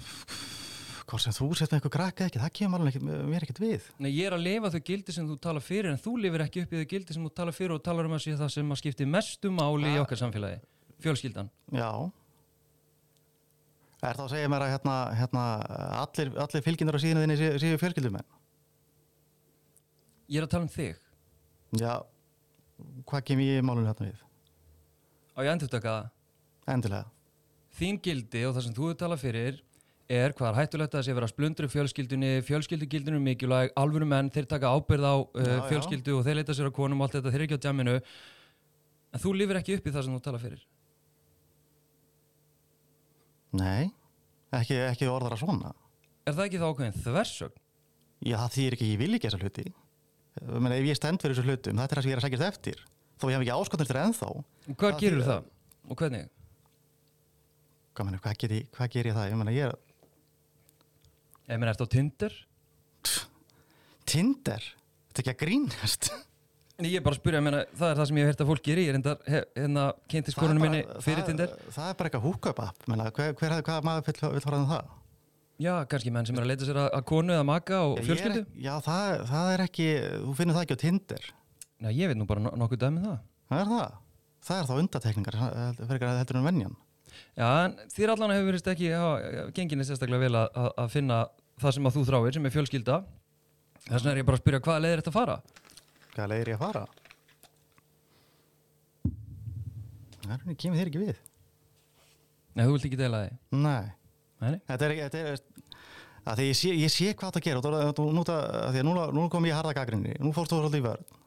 [1.11, 4.29] hvort sem þú með eitthvað krakka ekki, það kemur alveg mér ekkert við Nei, ég
[4.29, 6.79] er að lifa þau gildi sem þú tala fyrir en þú lifir ekki upp í
[6.81, 9.07] þau gildi sem þú tala fyrir og talar um að sé það sem að skipti
[9.09, 10.03] mestu máli í Ah.
[10.05, 10.61] okkar samfélagi,
[11.03, 11.89] fjölskyldan Já
[14.01, 15.41] Er það að segja mér að hérna, hérna,
[16.01, 18.25] allir, allir fylgjendur á síðinu þinni séu, séu fjölskyldumenn?
[20.31, 20.97] Ég er að tala um þig
[21.81, 21.93] Já,
[23.05, 24.23] hvað kem ég í málunum hérna við?
[25.37, 27.05] á ég endur taka það Endilega.
[27.77, 29.61] þín gildi og það sem þú talað fyrir
[30.11, 34.29] er hvað er hættulegt að það sé vera splundri fjölskyldunni, fjölskyldugildinu er mikilvæg, alvöru menn,
[34.33, 35.63] þeir taka ábyrð á uh, Já, já.
[35.71, 37.95] fjölskyldu og þeir leita sér á konum og allt þetta, þeir eru ekki á djaminu
[39.11, 40.65] en þú lifir ekki upp í það sem þú talað fyrir
[43.59, 43.89] Nei,
[44.55, 45.73] ekki, ekki orðara svona.
[46.27, 47.57] er það ekki þá ákveðin þversögn?
[48.21, 49.63] Já, það þýr ekki, ég vil ekki þessa hluti.
[50.39, 52.25] Ég meina, ef ég stend fyrir þessu hlutum, þetta er það sem ég er að
[52.27, 52.83] sækjast eftir.
[53.19, 54.29] Þó ég hef ekki áskotnir til ennþá.
[54.79, 55.49] Hvað gerur það?
[55.91, 56.29] Og hvernig?
[57.91, 59.27] Hvað, meni, hvað, ger ég, hvað ger ég það?
[59.33, 59.75] Ég meina, ég er
[61.51, 62.31] Ég meina, ertu á Tinder?
[64.07, 64.63] Tinder.
[65.11, 66.07] Þetta er ekki að grínast.
[66.81, 68.43] Nei, Ég er bara að spyrja, ég meina, það er það sem ég hef hert
[68.43, 71.51] að fólk gerir, ég er enda, hérna, kynnti skorunum minni fyrir Tinder.
[71.51, 72.87] það, það er bara eitthvað húköp app.
[72.89, 74.95] Meina, hver, hver, hvaða maður vill, vill fara um það?
[75.61, 78.41] Já, kannski menn sem er að leita sér að, að konu eða maka og fjölskyldu.
[78.65, 79.89] Já, það, það er ekki,
[80.23, 81.27] þú finnir það ekki á Tinder.
[81.85, 83.19] Nei, ég veit nú bara no- nokkuð dæmi um það.
[83.51, 83.99] Það er það.
[84.47, 85.37] Það er þá undatekningar
[85.77, 86.79] fyrir ekki að heldur en venjan.
[87.37, 91.17] Já, en þér allan hefur verið ekki hafa genginni sérstaklega vel að, að finna
[91.61, 92.97] það sem að þú þráir, sem er fjölskylda.
[93.85, 95.37] Þess vegna er ég bara að spyrja hvaða leið er þetta að fara?
[96.11, 96.83] Hvaða leiðir ég að fara?
[100.21, 101.23] Það er henni, kemur þér ekki við.
[102.51, 103.39] Nei, þú vilt ekki deila því.
[103.61, 103.91] Nei.
[104.41, 104.53] Nei.
[104.67, 105.41] Þetta er, þetta er
[106.27, 108.75] að því ég sé, ég sé hvað það gera og þú, þú, nú, það, að
[108.75, 111.17] því að núna, nú kom ég harða gaggrinni nú fórst þú í vörð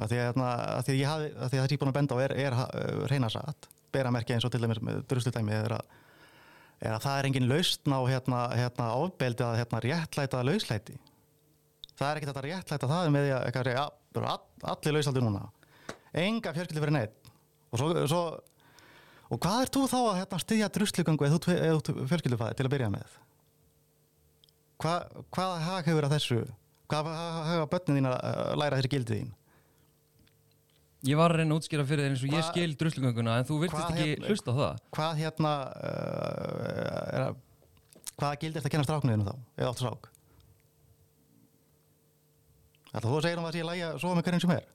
[0.00, 1.82] að því að, að, því að, ég hafi, að, því að það sem ég er
[1.82, 4.80] búin að benda á er, er uh, reyna satt bera merki eins og til dæmis
[4.80, 5.98] með drustutæmi er að,
[6.82, 10.98] er að það er engin lausn á hérna, hérna ofbeldi að hérna réttlæta lauslæti
[11.96, 15.44] það er ekkert að réttlæta það með því að eitthvað, bara all, allir lausaldi núna
[16.12, 17.30] enga fjölskyldi fyrir neitt
[17.72, 18.24] og svo, svo
[19.32, 21.36] Og hvað er þú þá að hérna, styðja druslugöngu eða
[21.80, 23.14] þú fjölskyldufæði til að byrja með?
[24.82, 24.96] Hva,
[25.32, 26.40] hvaða hag hefur að þessu?
[26.92, 29.30] Hvaða hag hefur að börnin þín að læra þessi gildið þín?
[31.02, 33.46] Ég var að reyna að útskýra fyrir þér eins og ég Hva- skil druslugönguna en
[33.48, 34.82] þú virtist ekki hérna- hlusta á það.
[34.94, 37.40] Hvað hérna uh, er að,
[38.20, 39.34] hvaða gild er þetta að kenna stráknuðinu þá?
[39.58, 40.06] Eða átt strák?
[42.92, 44.68] Ætla þú að segja um að sé að lægja svo með hverjum sem er?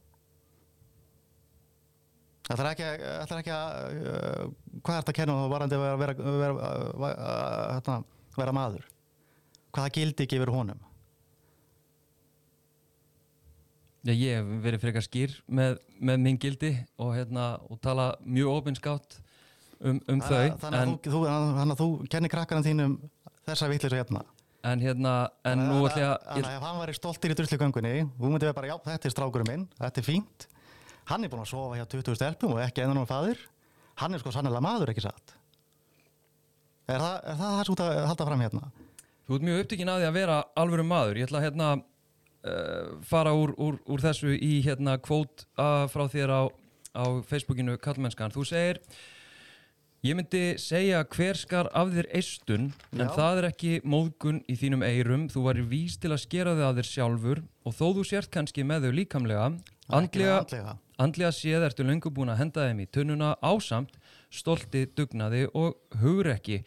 [2.48, 3.72] Það er ekki, að- ætlar ekki að,
[4.12, 4.44] uh,
[4.84, 6.54] hvað er þetta að kenna þá varandi að vera, vera, vera,
[7.06, 7.98] vera, vera,
[8.42, 8.86] vera maður?
[9.76, 10.84] Hvaða gildi gefur honum?
[13.97, 18.54] Já, ég hef verið frekar skýr með, með minn gildi og, hérna, og tala mjög
[18.62, 19.18] opinskátt
[19.82, 20.56] um, um þau.
[20.62, 22.98] Þannig að, En, þú, að þú kennir krakkarinn þínum
[23.48, 24.24] þessa vitleysu hérna.
[24.68, 25.16] en hérna,
[25.48, 26.18] en nú ætla ég að...
[26.30, 29.14] Þannig að ef hann væri stoltir í druslugöngunni, þú myndi við bara, já, þetta er
[29.14, 30.48] strákurinn minn, þetta er fínt.
[31.08, 33.40] Hann er búinn að sofa hjá 20 stelpum og ekki enn og fadir.
[34.02, 35.38] Hann er sko sannlega maður, ekki satt.
[36.88, 38.68] Er það það, sem þú ert að halda fram hérna?
[39.28, 41.18] Þú ert mjög upptekinn að því að vera alvöru maður.
[41.20, 41.70] Ég ætla að hérna,
[42.46, 46.42] uh, fara úr, úr, úr þessu í hérna, kvót frá þér á,
[46.98, 48.34] á Facebookinu Kallmennskan.
[48.34, 48.82] Þú segir,
[50.06, 53.14] ég myndi segja hver skar af þér eistun, en Já.
[53.16, 55.28] það er ekki móðgun í þínum eyrum.
[55.34, 58.68] Þú væri vís til að skera þig að þér sjálfur og þó þú sért kannski
[58.68, 59.48] með þau líkamlega,
[59.88, 60.78] andlega, Andlega.
[61.00, 63.98] andlega séð ertu löngu búin að henda þeim í tunnuna ásamt,
[64.30, 66.62] stolti, dugnaði og hugrekki.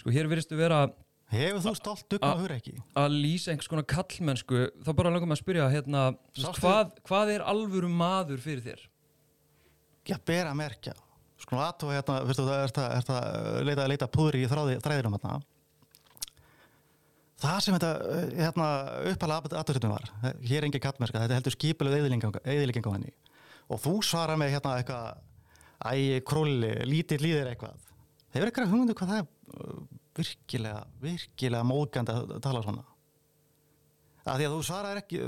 [0.00, 0.86] Sko, hér veristu vera
[1.34, 2.74] Hefur þú stolt dugna A- og hur ekki?
[3.00, 6.04] að lýsa einhvers konar kallmennsku þá bara langum að spyrja hérna,
[6.58, 8.84] hvað, hvað er alvöru maður fyrir þér?
[10.04, 10.94] Já, ber að merkja.
[11.40, 15.40] Sko, aðtú hérna, veistu, það er er það leita, leita púðri í þráði, þræðinum hérna.
[17.44, 17.90] Það sem þetta,
[18.38, 18.66] hérna,
[19.10, 23.12] uppalega aðtöðstum var, hér er engin kattmerska, þetta heldur skipileg eðilegging á henni.
[23.68, 25.18] Og þú svarar með hérna eitthvað,
[25.84, 27.90] æ, krulli, lítið líðir eitthvað.
[28.36, 29.28] Hefur eitthvað hugmyndu hvað það er
[30.14, 32.84] virkilega, virkilega móðgandi að tala svona?
[34.24, 35.22] Að því að þú svarar ekki,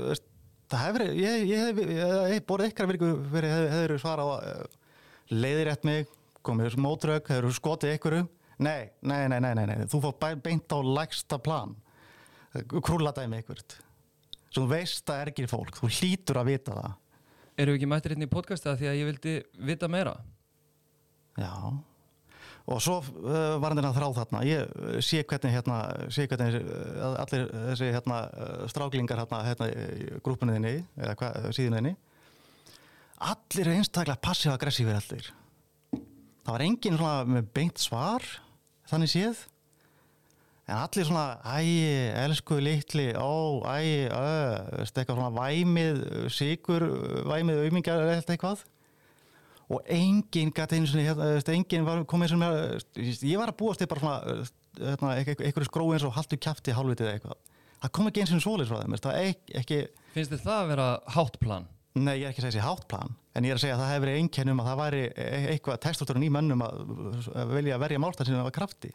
[0.71, 4.37] það hefur, ég, ég hef, ég hef borðið ykkar virku fyrir, hef, hefur svarað á
[4.37, 4.77] uh,
[5.33, 6.13] leiðirétt mig,
[6.47, 8.17] komið mótrök, hefur skotið ykkur
[8.57, 11.75] nei, nei, nei, nei, nei, nei, þú fór beint á lægsta plan,
[12.55, 13.77] krúladæmi ykkurt.
[14.47, 16.95] Svo þú veist að er ekki fólk, þú hlýtur að vita það.
[17.57, 19.35] Erum við ekki mættir hérna í podcasta því að ég vildi
[19.67, 20.15] vita meira?
[21.37, 21.53] Já.
[22.67, 25.77] Og svo uh, var hann að þrá þarna, ég uh, sé hvernig hérna,
[26.11, 28.17] sé hvernig uh, allir þessi hérna
[28.67, 31.93] stráklingar hérna, hérna í grúpunni þinni, eða hvað, síðinu þinni,
[33.31, 35.29] allir eru einstaklega passív-aggressífir allir.
[35.93, 38.27] Það var enginn svona með beint svar,
[38.91, 39.47] þannig séð,
[40.67, 41.63] en allir svona, æ,
[42.25, 46.03] elsku litli, ó, æ, ö, eitthvað svona væmið,
[46.35, 46.83] sigur,
[47.31, 48.67] væmið aumingjar eða eitthvað
[49.67, 52.45] og enginn gæti einu svona, hérna, enginn var komið sem,
[53.27, 54.47] ég var að búast þig bara svona,
[54.79, 57.41] hérna, einhverju skrói eins og haldu kæfti hálfvitið eða eitthvað.
[57.77, 59.81] Það kom ekki eins og svoleiðs frá þeim, það ekki, ekki,
[60.15, 61.67] Finnst þið það að vera háttplan?
[61.97, 63.91] nei, ég er ekki að segja þessi háttplan, en ég er að segja að það
[63.91, 66.81] hefur verið einkennum að það væri e- eitthvað testosterón í mönnum að,
[67.33, 68.91] að vilja verja málstað sinna af krafti.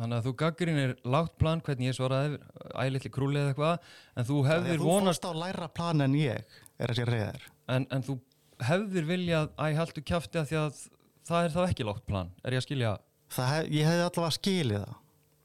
[0.00, 2.38] Þannig að þú gaggrinir lágt plan hvernig ég svaraði
[2.78, 6.58] ælittli krúli eða eitthvað en þú hefðir þú vonast fórst á læra plan en ég,
[6.80, 7.48] er að segja reyðar.
[7.74, 8.16] en, en þú
[8.68, 10.80] hefðir viljað æ, haldu kjafti að því að
[11.30, 12.92] það er þá ekki lágt plan er ég að skilja
[13.30, 14.94] Það hef, ég hefði allavega skilið það.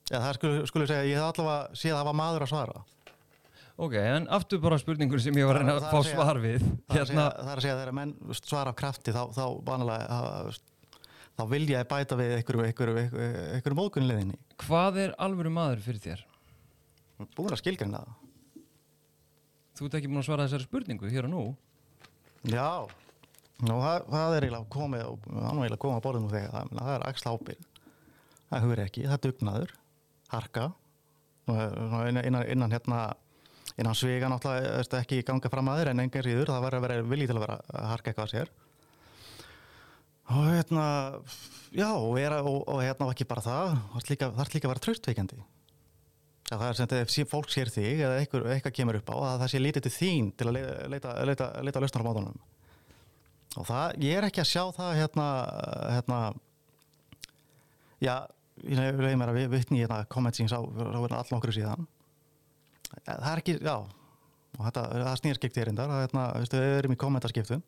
[0.10, 2.80] Já, það skulle, skulle segja, ég hefði allavega séð að það var maður að svara.
[3.86, 6.40] ok, en aftur bara spurningur sem ég var að reyna að fá að segja- svar
[6.42, 9.46] við Það er að hérna, segja, að segja þegar menn svara af krafti þá, þá
[9.70, 10.60] vanalega að,
[11.38, 14.38] þá vilja ég bæta við einhverju, móðgunleðinni.
[14.66, 16.26] hvað er alvöru maður fyrir þér?
[17.36, 18.16] Búin að skilgjörna það.
[19.76, 21.44] Þú ert ekki búin að svara þessari spurningu hér og nú
[22.50, 22.88] Já,
[23.64, 27.06] Nú, það, það er eiginlega komið og eiginlega komið að borðinu þegar það, það er
[27.10, 27.70] axla ábyrð.
[28.50, 29.72] Það hugur ekki, það dugnaður,
[30.34, 30.66] harka,
[31.48, 33.00] innan, innan, hérna
[33.76, 37.10] innan sviga náttúrulega ekki ganga fram að þér en engar síður, það verður að vera
[37.14, 38.54] vilji til að vera að harka eitthvað að sér.
[40.36, 40.86] Og hérna
[41.76, 44.74] já, og, er, og, og hérna og ekki bara það það líka, þarf líka að
[44.74, 45.44] vera tröstveikandi
[46.46, 49.52] það er sem þetta ef fólk sér þig eða eitthvað kemur upp á að það
[49.52, 52.38] sé lítið til þín til að leita, leita, leita, leita lausnar á mátunum
[53.56, 55.28] og það, ég er ekki að sjá það hérna,
[55.96, 56.20] hérna
[58.04, 58.16] já,
[58.66, 61.88] ég reyði mér að vi- vitni í hérna komment sem ég sá allan okkur síðan
[63.06, 67.02] það er ekki, já og þetta, það snýr skipt erindar það, hérna, við erum í
[67.06, 67.64] kommentaskiptum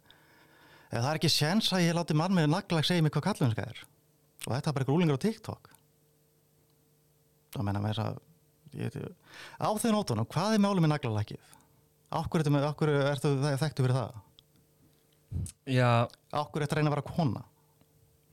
[0.87, 3.63] Eh, það er ekki séns að ég láti mann með naglag segja mig hvað kallunska
[3.67, 3.79] er
[4.47, 5.67] og þetta er bara eitthvað rúlingar á TikTok
[7.57, 8.21] það menna með þess að
[8.79, 8.95] ég,
[9.59, 11.41] á þau nótunum, hvað er málum með naglalakið?
[12.15, 14.15] Akkur ertu, með- af hverju ertu þekktu fyrir það?
[15.67, 17.43] Já, Akkur ertu að reyna að vera kona?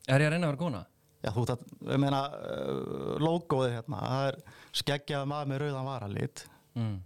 [0.09, 0.83] er ég að reyna að vera kona?
[1.25, 1.63] Já, þú veist að,
[1.95, 4.37] ég meina, uh, logoðið hérna, það er
[4.77, 6.43] skeggjað maður með rauðan varalit.
[6.77, 6.97] Mm.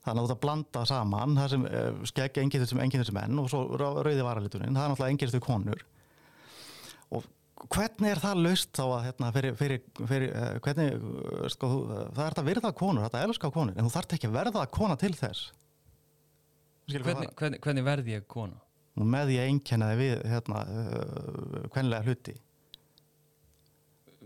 [0.00, 3.18] Þannig að þú ert að blanda saman það sem uh, skeggja enginn sem enginn sem
[3.18, 5.84] menn og svo rau- rauði varaliturinn, það er náttúrulega enginn sem konur.
[7.12, 7.28] Og
[7.74, 10.96] hvernig er það laust þá að, hérna, fyrir, fyrir, fyrir uh, hvernig,
[11.52, 14.38] sko, það er þetta að virða konur, þetta elska konur, en þú þarf ekki að
[14.40, 15.50] verða kona til þess.
[16.90, 18.56] Hvernig, hvernig, hvernig verði ég kona?
[18.96, 22.36] Með því að einkenna þig við hérna, uh, kvenlega hluti.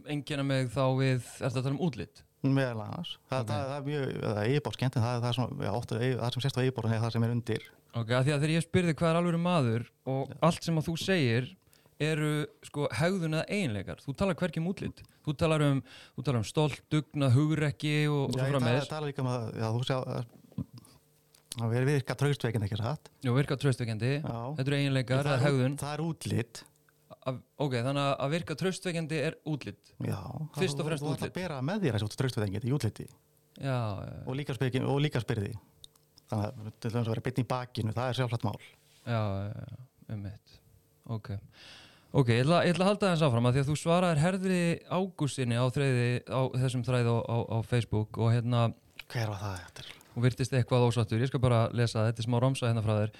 [0.04, 2.24] Engina mig þá við, ertu að tala um útlit?
[2.44, 3.14] meðal annars.
[3.30, 3.48] Það, Ok.
[3.48, 6.32] það, það er mjög, það er yfirbórskent en það, það er svona, já, óttu, það
[6.34, 7.66] sem sést á yfirbórun er það sem er undir.
[7.94, 10.88] Ok, að því að þegar ég spyrði hvað er alveg maður og allt sem að
[10.88, 11.50] þú segir
[12.04, 12.30] eru
[12.66, 14.00] sko hegðun eða eiginleikar.
[14.02, 15.02] Þú talar hverki um útlit.
[15.24, 15.82] Þú talar um,
[16.18, 19.46] um stolt, dugnað, hugrekki og, og já, svo ég frá með tala líka um að,
[19.54, 19.98] já, þú sjá
[21.54, 23.10] það verður virka traustveikinn ekki satt?
[23.28, 24.38] Og virka tröstveikjandi Já.
[24.58, 26.62] þetta eru eiginleikar, það er út- það er útlit.
[27.24, 29.92] Að- ok, þannig að virka tröstveikjandi er útlit.
[30.04, 30.18] Já,
[30.58, 33.06] Fyrst og fremst þú ætlar að bera með þér þessu traustveikinn í útliti.
[33.62, 33.78] Já,
[34.26, 35.52] og líka, spyrði, og líka spyrði
[36.26, 38.58] þannig að til þess að vera bitn í bakinu það er sjálfsagt mál.
[39.06, 39.20] Já,
[40.10, 40.58] um mitt
[41.06, 41.28] ok,
[42.16, 44.60] ok, ég ætla, ég ætla að halda þess áfram að því að þú svaraðir herðri
[44.90, 48.64] ágústinni á, á þessum þræði á, á, á Facebook og hérna
[49.06, 49.92] hver var það eftir?
[50.14, 53.16] Og virtist eitthvað ósattur, ég skal bara lesa þetta smá romsa hérna frá þér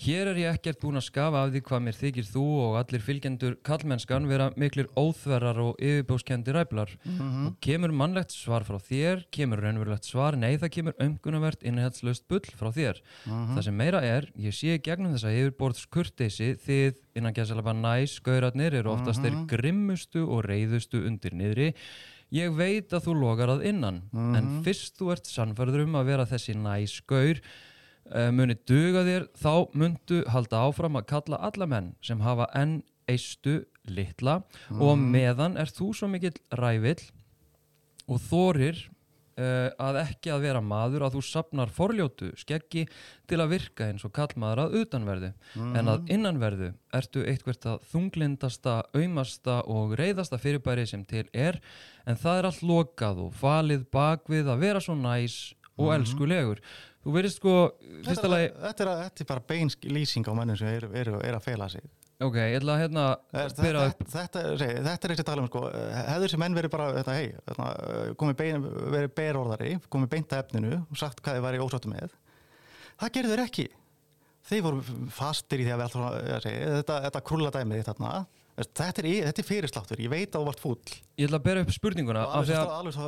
[0.00, 3.02] Hér er ég ekkert búin að skafa af því hvað mér þykir þú og allir
[3.04, 6.94] fylgjendur kallmennskan vera miklir óþverrar og yfirbóskendi ræflar.
[7.04, 7.46] Mhm.
[7.50, 12.48] Og kemur mannlegt svar frá þér, kemur raunverulegt svar, nei það kemur ömgunavert innihaldslöst bull
[12.56, 13.02] frá þér.
[13.26, 13.56] Mhm.
[13.56, 18.72] Það sem meira er, ég sé gegnum þessa yfirborðs kurteysi þið innan gæðsalapa næs, gaurarnir
[18.72, 21.74] eru oftast þeir grimmustu og reyðustu undir niðri.
[22.30, 26.26] Ég veit að þú logar að innan, en fyrst þú ert sannfærður um að vera
[26.30, 27.40] þessi næs gaur,
[28.14, 32.80] uh, muni duga þér, þá muntu halda áfram að kalla alla menn sem hafa enn
[33.10, 34.40] eistu litla
[34.76, 37.00] og á meðan er þú svo mikill rævill
[38.06, 38.78] og þorir
[39.40, 42.84] uh, að ekki að vera maður að þú sapnar forljótu skeggi
[43.30, 45.30] til að virka eins og kallmaður að utanverðu.
[45.80, 51.60] En að innanverðu ertu eitthvert að þunglindasta, aumasta og reyðasta fyrirbæri sem til er
[52.06, 55.40] en það er allt lokað og falið bakvið að vera svo næs
[55.80, 56.60] og elskulegur.
[57.00, 57.54] Þú verðist sko,
[58.04, 61.38] Þetta, lagi þetta, er, þetta er bara beinsk lýsing á mennum sem eru er, er
[61.38, 61.86] að fela sig
[62.26, 65.44] ok, ég ætla að hérna Þetta, byrja þetta, þetta, þetta, þetta er ekki að tala
[65.44, 65.62] um sko,
[65.96, 67.68] hefur þessi menn verið bara þetta, hey, þetta,
[68.22, 72.18] komið bein, verið berorðari komið beint að efninu og sagt hvað þið væri ósáttu með.
[73.00, 73.68] Það gerðu þeir ekki.
[74.50, 75.96] Þeir voru fastir í því að
[76.44, 78.12] segi, þetta, þetta krulla dæmið þarna.
[78.60, 80.96] Þetta er, er fyrirsláttur, ég veit að þú vart fúll.
[81.16, 83.06] Ég ætla að bera upp spurninguna alveg að, alveg svo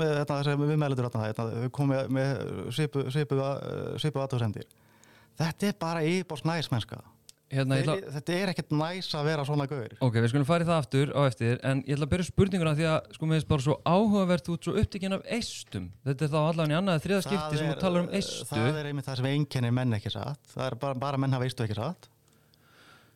[0.00, 0.84] með þetta sem við
[1.26, 3.42] þetta, við komum með, svipu,
[4.22, 4.70] aðtóðsendir
[5.40, 7.00] þetta er bara yfirbórs næs mennska
[7.54, 10.66] hérna, ég ætla, þetta er ekkert næs að vera svona gauður ok, við skulum fara
[10.66, 13.48] í það aftur á eftir en ég ætla að upp spurninguna því að sko þess
[13.50, 15.88] bara svo áhugavert út svo upptekinn af eistum.
[16.06, 18.48] Þetta er þá allan í annaði þriða skipti sem þú talar um eistu.
[18.50, 20.52] það er einmitt það sem einkennir menn ekki satt.
[20.52, 22.10] Það er bara, bara menn hafa eistu ekki satt.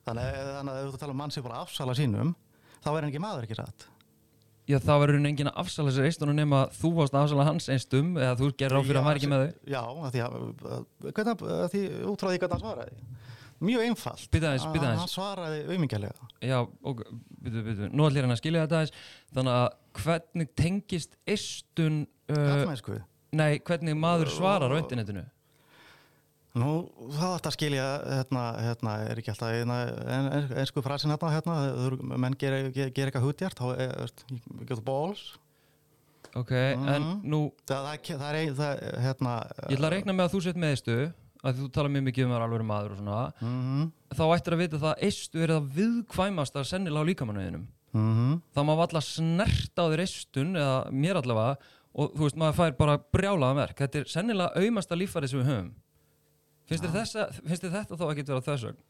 [0.08, 2.34] Þannig, þannig að ef þú tala um mann sem bara afsala sínum
[2.82, 3.88] þá er hann ekki maður ekki satt.
[4.68, 7.70] Já, það var raunin engin að afsala sér eistunum nema þú varst að afsala hans
[7.72, 9.80] eistum eða þú gerir á fyrir að hann var ekki með þau já,
[10.12, 10.34] því að,
[11.06, 12.98] hvernig, því út frá því hvernig hann svaraði
[13.64, 14.28] mjög einfalt.
[14.92, 15.02] Aðeins.
[15.02, 17.02] hann svaraði auðmingjarlega Já, og
[17.42, 18.94] byrju, byrju, nú ég hann að skilja þetta aðeins.
[19.34, 19.68] Þannig að
[20.02, 21.98] hvernig tengist eistun
[22.30, 22.76] uh,
[23.38, 25.24] nei, hvernig maður svarar á internetinu?
[26.58, 26.70] Nú,
[27.14, 29.52] þá ætti að skilja, hérna, hérna, er ekki alltaf
[30.14, 34.64] en, einsku frasin hérna, hérna, menn gera ger, ger eitthvað hútjart, þá er, veist, you
[34.64, 35.36] get the balls.
[36.36, 37.20] Ok, en Mhm.
[37.24, 39.34] nú Það, það, það er, það, hérna,
[39.68, 40.96] ég ætla að reikna með að þú sett með eistu
[41.46, 44.62] að þú tala mjög mikið um að alveg maður og svona mhm, þá ættir að
[44.64, 49.06] vita það að eistu er það viðkvæmast að sennilega á líkamannuðinum mhm, þá má alltaf
[49.06, 53.84] snert á þér eistun eða mér allavega og þú veist maður fær bara brjálaðan verk
[53.84, 55.70] þetta er sennilega aumasta líffæri sem við höfum
[56.68, 56.84] finnst
[57.44, 58.84] finnst þér þetta þá ekkert vera þess vegna?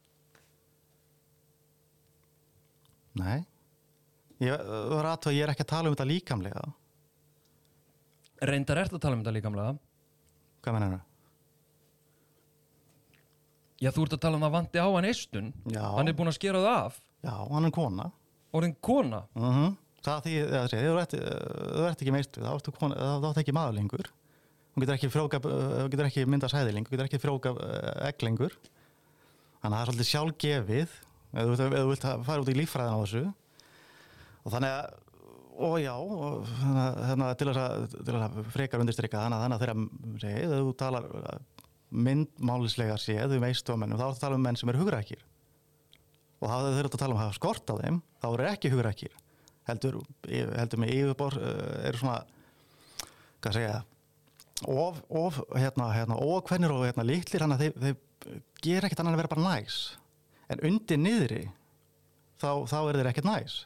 [3.19, 3.39] nei.
[4.39, 6.61] Ég, þú er aðtöð, ég er ekki að tala um þetta líkamlega.
[8.47, 9.73] reyndar ert að tala um þetta líkamlega
[10.63, 11.08] Hvað menn hennar?
[13.81, 15.53] Já þú ert að tala um að vanti á hann eistun
[15.95, 18.11] hann er búinn að skera það af já, hann er kona.
[18.53, 19.77] orðin kona Mhm.
[19.99, 20.99] Það því, það sé, þú
[21.83, 24.05] ert, ekki meistu, þá ertu kona, þá ert ekki maður lengur.
[24.71, 27.51] Hún getur ekki frjóka, hún getur ekki mynda sæðiling, hún getur ekki frjóka
[28.07, 28.55] egg lengur.
[29.59, 30.95] Þannig að það er svolítið sjálfgefið,
[31.35, 33.23] ef þú vilt, að fara út í líffræðina á þessu.
[34.45, 34.87] Og þannig að,
[35.67, 37.59] og já, og þannig að- til að,
[38.23, 39.75] að frekar undirstrykka þannig að þeirra,
[40.31, 41.03] ef þú talar
[41.89, 45.21] myndmálislega séð um eistómennum, þá ertu að tala um menn sem eru hugrækir.
[46.39, 48.73] Og þá þeir eru að tala um að hafa skort á þeim, þá eru ekki
[48.73, 49.15] hugrækir.
[49.69, 52.19] Heldur, heldur með yfirbor uh, eru svona,
[53.43, 53.79] hvað segja,
[54.69, 59.17] of, of, hérna, hérna, ókvennir og hérna litlir, þannig að þeir, þeir gera ekkert annan
[59.17, 59.81] að vera bara næs.
[60.49, 61.43] En undir niðri,
[62.41, 63.59] þá, þá er þeir ekkert næs.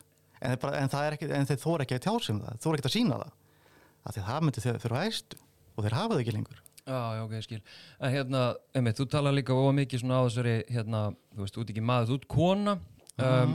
[0.44, 2.90] En, bara, en, það er ekki, en þeir þóra ekki að tjásum það, þóra ekki
[2.90, 3.40] að sína það.
[4.04, 5.40] Af því að það myndi þeir þurfa æstu
[5.74, 6.63] og þeir hafa það ekki lengur.
[6.84, 7.62] Já, já, ok, skil.
[8.04, 8.42] En hérna,
[8.76, 11.84] einmitt, þú talar líka óa mikið svona á þessari, hérna, þú veist, þú ert ekki
[11.88, 12.74] maður, þú ert kona
[13.24, 13.54] um,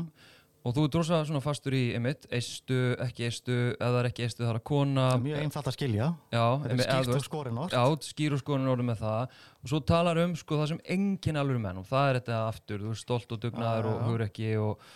[0.65, 4.43] og þú ert rosa svona fastur í, einmitt, eistu, ekki eistu, það er ekki eistu,
[4.47, 5.05] það er að kona.
[5.11, 6.07] Það er mjög einfalt að skilja.
[6.33, 7.77] Já, einmitt, eða þú skýrt og veist, skorinn orð.
[7.77, 11.41] Já, skýr og skoðun orðum með það og svo talar um sko það sem enginn
[11.43, 14.07] alveg menn og það er þetta aftur, þú er stolt og dugnaður Já, og já.
[14.09, 14.89] hugur ekki og,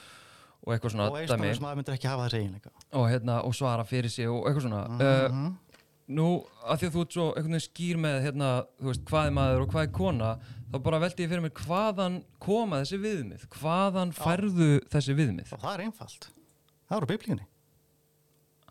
[0.62, 1.18] og eitthvað svona Og
[2.92, 5.46] og, hérna, og svara fyrir sig og eitthvað svona Mhm.
[5.52, 5.71] uh,
[6.12, 6.26] Nú,
[6.66, 9.36] að því að þú ert svo einhvern veginn skýr með hérna, þú veist, hvað er
[9.38, 10.32] maður og hvað er kona
[10.72, 15.64] þá bara veldi ég fyrir mér hvaðan koma þessi viðmið, hvaðan færðu þessi viðmið Og
[15.64, 16.28] það er einfalt.
[16.88, 17.48] Það eru biblíunni.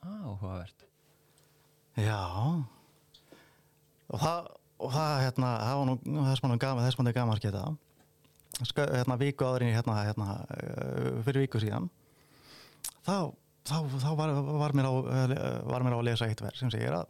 [0.02, 0.88] Áhugavert
[2.00, 2.18] Já.
[4.12, 4.50] Og það,
[4.82, 5.96] og það, hérna, það var nú,
[6.28, 7.64] þess mann er gaman, þess mann er gaman að geta.
[8.68, 11.88] Ska, hérna, viku áðurinn í, hérna, hérna, uh, fyrir viku síðan.
[13.06, 13.32] Þá,
[13.68, 15.36] þá, þá var, var, mér á, uh,
[15.70, 17.10] var mér á að lesa eitt verð sem segir að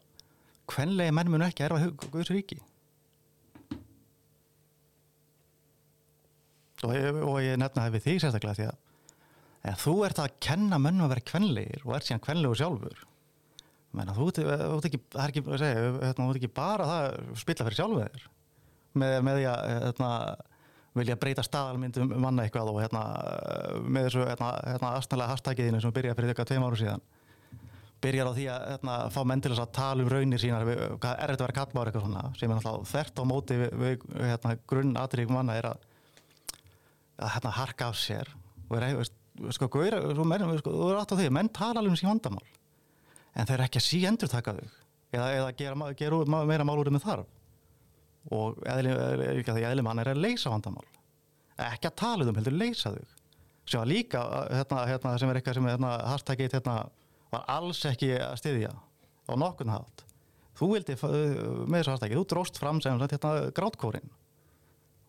[0.76, 2.60] hvenlega menn mun ekki erfa Guðs ríki.
[6.82, 8.68] Og ég, og ég nefna það við þig sérstaklega því
[9.70, 13.02] að þú ert að kenna mönnum að vera kvenlegir og ert síðan kvenlegur sjálfur.
[13.94, 16.50] Menna, þú, ert- þú ert ekki, það er ekki, að segja, hérna, þú ert ekki
[16.58, 18.24] bara það að spilla fyrir sjálfu þér.
[19.02, 20.10] Með, með því að hérna,
[20.98, 23.04] vilja breyta staðalmyndum manna eitthvað og hérna,
[23.86, 27.06] með þessu hérna, hérna, astnalega hashtagiðinu sem byrjaði fyrir eitthvað tveim áru síðan
[28.02, 31.16] byrjar á því að hérna, fá menn til að tala um raunir sínar við, hvað
[31.22, 34.06] er þetta að vera kallmáður eitthvað svona sem er náttúrulega þvert á móti við, við
[34.32, 35.84] hérna, grunn aðrygg manna er að,
[37.22, 38.32] að hérna, harka af sér.
[38.68, 39.18] Og er, veist,
[39.58, 39.84] sko, sko,
[40.66, 42.48] þú er á því, menn tala alveg um sín vandamál
[43.32, 44.66] en þeir ekki að sí endur taka þau
[45.16, 47.30] eða, eða gera, gera ma- meira mál úr með þarf.
[48.32, 50.86] Og eðli, eðli, eðli mann er að leysa vandamál
[51.62, 53.06] ekki að tala um heldur leysa þau.
[53.70, 56.76] Sem var líka hérna, hérna, sem er eitthvað sem hérna, hashtagið hérna,
[57.32, 60.06] var alls ekki að styðja á nokkurn hátt
[60.60, 64.10] þú vildi f- með þessu hashtagið, þú dróst fram sem hérna, grátkórin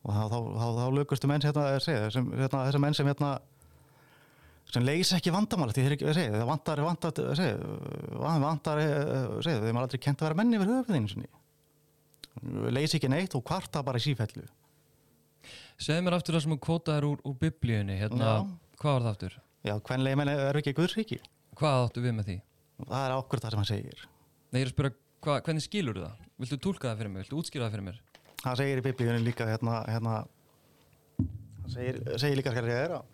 [0.02, 3.32] og þá, þá, þá, þá lukustu menn hérna, er sem, hérna, þessi menn sem hérna
[4.72, 7.58] sem leysa ekki vandamála því það vantar, vantar, segja,
[8.40, 8.80] vantar,
[9.44, 11.28] þeim er aldrei kent að vera menni yfir höfuðinu
[12.72, 14.46] leysi ekki neitt og kvarta bara í sífellu
[15.82, 18.34] Segðu mér aftur það sem þú kvótaðir úr, úr biblíunni, hérna, Já.
[18.78, 19.32] hvað var það aftur?
[19.66, 21.18] Já, hvenlega menn er ekki Guðsríki?
[21.60, 22.36] Hvað áttu við með því?
[22.82, 24.04] Það er okkur það sem hann segir.
[24.52, 26.22] Nei, ég er að spyrja, hva, hvernig skilur það?
[26.42, 27.24] Viltu tólka það fyrir mig?
[27.24, 27.98] Viltu útskýra það fyrir mér?
[28.42, 30.14] Hann segir í biblíunni líka hérna, hérna
[31.22, 33.04] hann segir, segir líka ég er að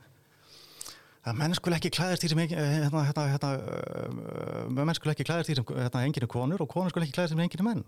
[1.28, 5.26] að menn skul ekki klæðast því sem engin- hérna, hérna, hérna, uh, menn skul ekki
[5.28, 7.62] klæðast því sem hérna, enginn er konur og konur skul ekki klæðast því sem enginn
[7.64, 7.82] er menn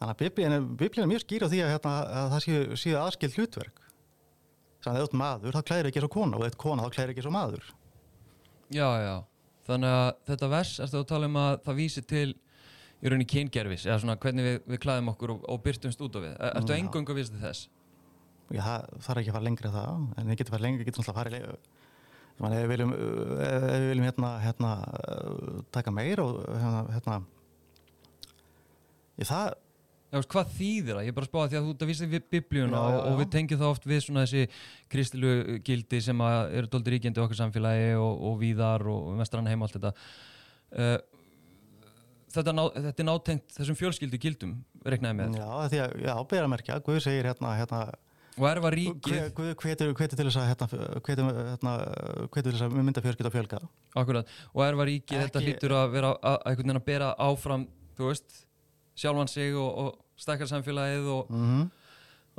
[0.00, 2.78] þannig að biblíun er, biblíun er mjög skýr á því að, hérna, að það séu,
[2.80, 3.82] séu aðskild hlutverk
[4.80, 6.94] þannig að þú ert maður þá klæðir ekki svo kona og þú ert kona þá
[6.96, 7.68] klæðir ekki svo maður
[8.70, 9.14] Já, já.
[9.66, 12.28] Þannig að þetta vers, ertu að tala um að það vísi til
[13.00, 16.20] í rauninni kyngerfis, eða svona hvernig við, við klæðum okkur og, og byrtumst út á
[16.20, 16.32] við.
[16.36, 16.78] Er- Ertu Já.
[16.82, 17.62] engung að vísa til þess?
[18.50, 20.88] Já, það þarf ekki að fara lengri að það en við getum farið lengri, við
[20.90, 21.36] getum alltaf farið
[22.40, 22.92] meina, ef við viljum,
[23.40, 24.70] við viljum hérna, hérna,
[25.76, 27.18] taka meir og hérna, hérna
[29.20, 29.50] ég, það,
[30.18, 31.04] veist, hvað þýðir það?
[31.06, 32.80] Ég er bara að spá að því að þú ert að vísa við biblíuna Já,
[32.80, 34.58] og, já, og við tengjum það oft við svona þessi
[34.90, 35.32] kristilu
[35.66, 39.68] gildi sem eru dóldi ríkjandi í okkar samfélagi og, og víðar og mestrann heim og
[39.68, 39.94] allt þetta.
[40.70, 40.98] Uh,
[42.34, 44.54] þetta, ná, þetta er nátengt þessum fjölskyldu gildum,
[44.86, 45.40] reknaði með.
[45.40, 47.82] já, því að, já, bera merkja Guð segir hérna, hérna
[48.40, 50.68] Og erfa ríkið, Guð Guð hvetur hvetur til þess að hérna,
[51.04, 51.72] hvetur, hérna,
[52.30, 53.58] hvetur til þess að mynda fjölskylda og fjölga
[54.00, 57.66] akkurat, og erfa ríkið, þetta hlýtur að vera að, að að bera áfram,
[57.98, 58.38] þú veist,
[58.98, 61.68] sjálfan sig og, og stækkar samfélagið og, mm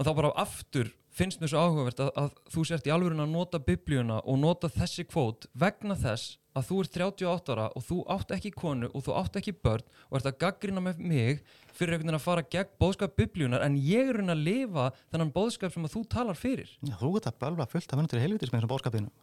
[0.01, 3.33] og þá bara aftur finnst mér svo áhugavert að, að þú sért í alvörun að
[3.33, 7.97] nota biblíuna og nota þessi kvót vegna þess að þú ert 38 ára og þú
[8.15, 11.43] átt ekki konu og þú átt ekki börn og ert að gaggrina með mig
[11.75, 15.35] fyrir einhvern veginn að fara gegn bóðskap biblíunar en ég er raun að lifa þennan
[15.35, 16.71] bóðskap sem að þú talar fyrir.
[16.81, 19.13] Já, þú getur að bölva fullt að munur til helvitis með þessum bóðskapinu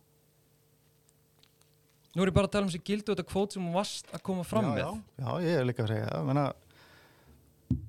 [2.16, 4.08] Nú er ég bara að tala um þessi gildu og þetta kvót sem þú varst
[4.16, 4.80] að koma fram já, með.
[4.80, 6.46] já, já, ég er líka að segja menna,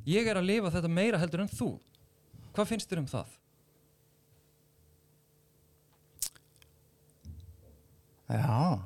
[0.10, 1.70] Ég er að lifa þetta meira heldur en þú.
[2.56, 3.36] Hvað finnst þér um það?
[8.30, 8.80] Já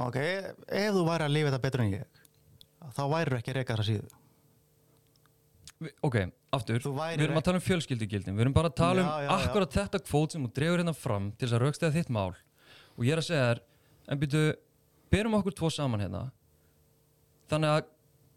[0.00, 2.20] Ok, ef þú væri að lifa þetta betur en ég
[2.96, 4.08] þá væri ekki að reyka þessa síðu
[6.04, 6.16] Ok,
[6.56, 9.12] aftur, Þú við erum að tala um fjölskyldugildin, við erum bara að tala um Já,
[9.12, 9.30] já, já.
[9.46, 13.06] akkurat þetta kvót sem þú dregur hérna fram til þess að raukstæða þitt mál og
[13.06, 13.60] ég er að segja þér,
[14.12, 14.42] en byrju,
[15.12, 16.24] berum okkur tvo saman hérna,
[17.50, 17.88] þannig að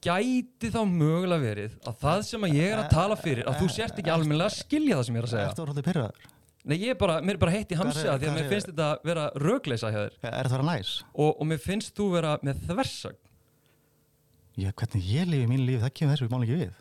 [0.03, 3.67] gæti þá mögulega verið að það sem að ég er að tala fyrir, að þú
[3.71, 5.49] sért ekki almennilega að skilja það sem ég er að segja.
[5.51, 6.29] Ertu orðið pyrraður?
[6.63, 8.89] Nei, ég er bara, mér er bara heitt í að því að mér finnst þetta
[9.03, 10.91] vera rögleisa hjá þér Er það að vera næs?
[11.11, 13.17] og, og mér finnst þú vera með þversag.
[14.53, 16.79] Já, hvernig ég lifi mínu lífi, það kemur þessu máli ekki við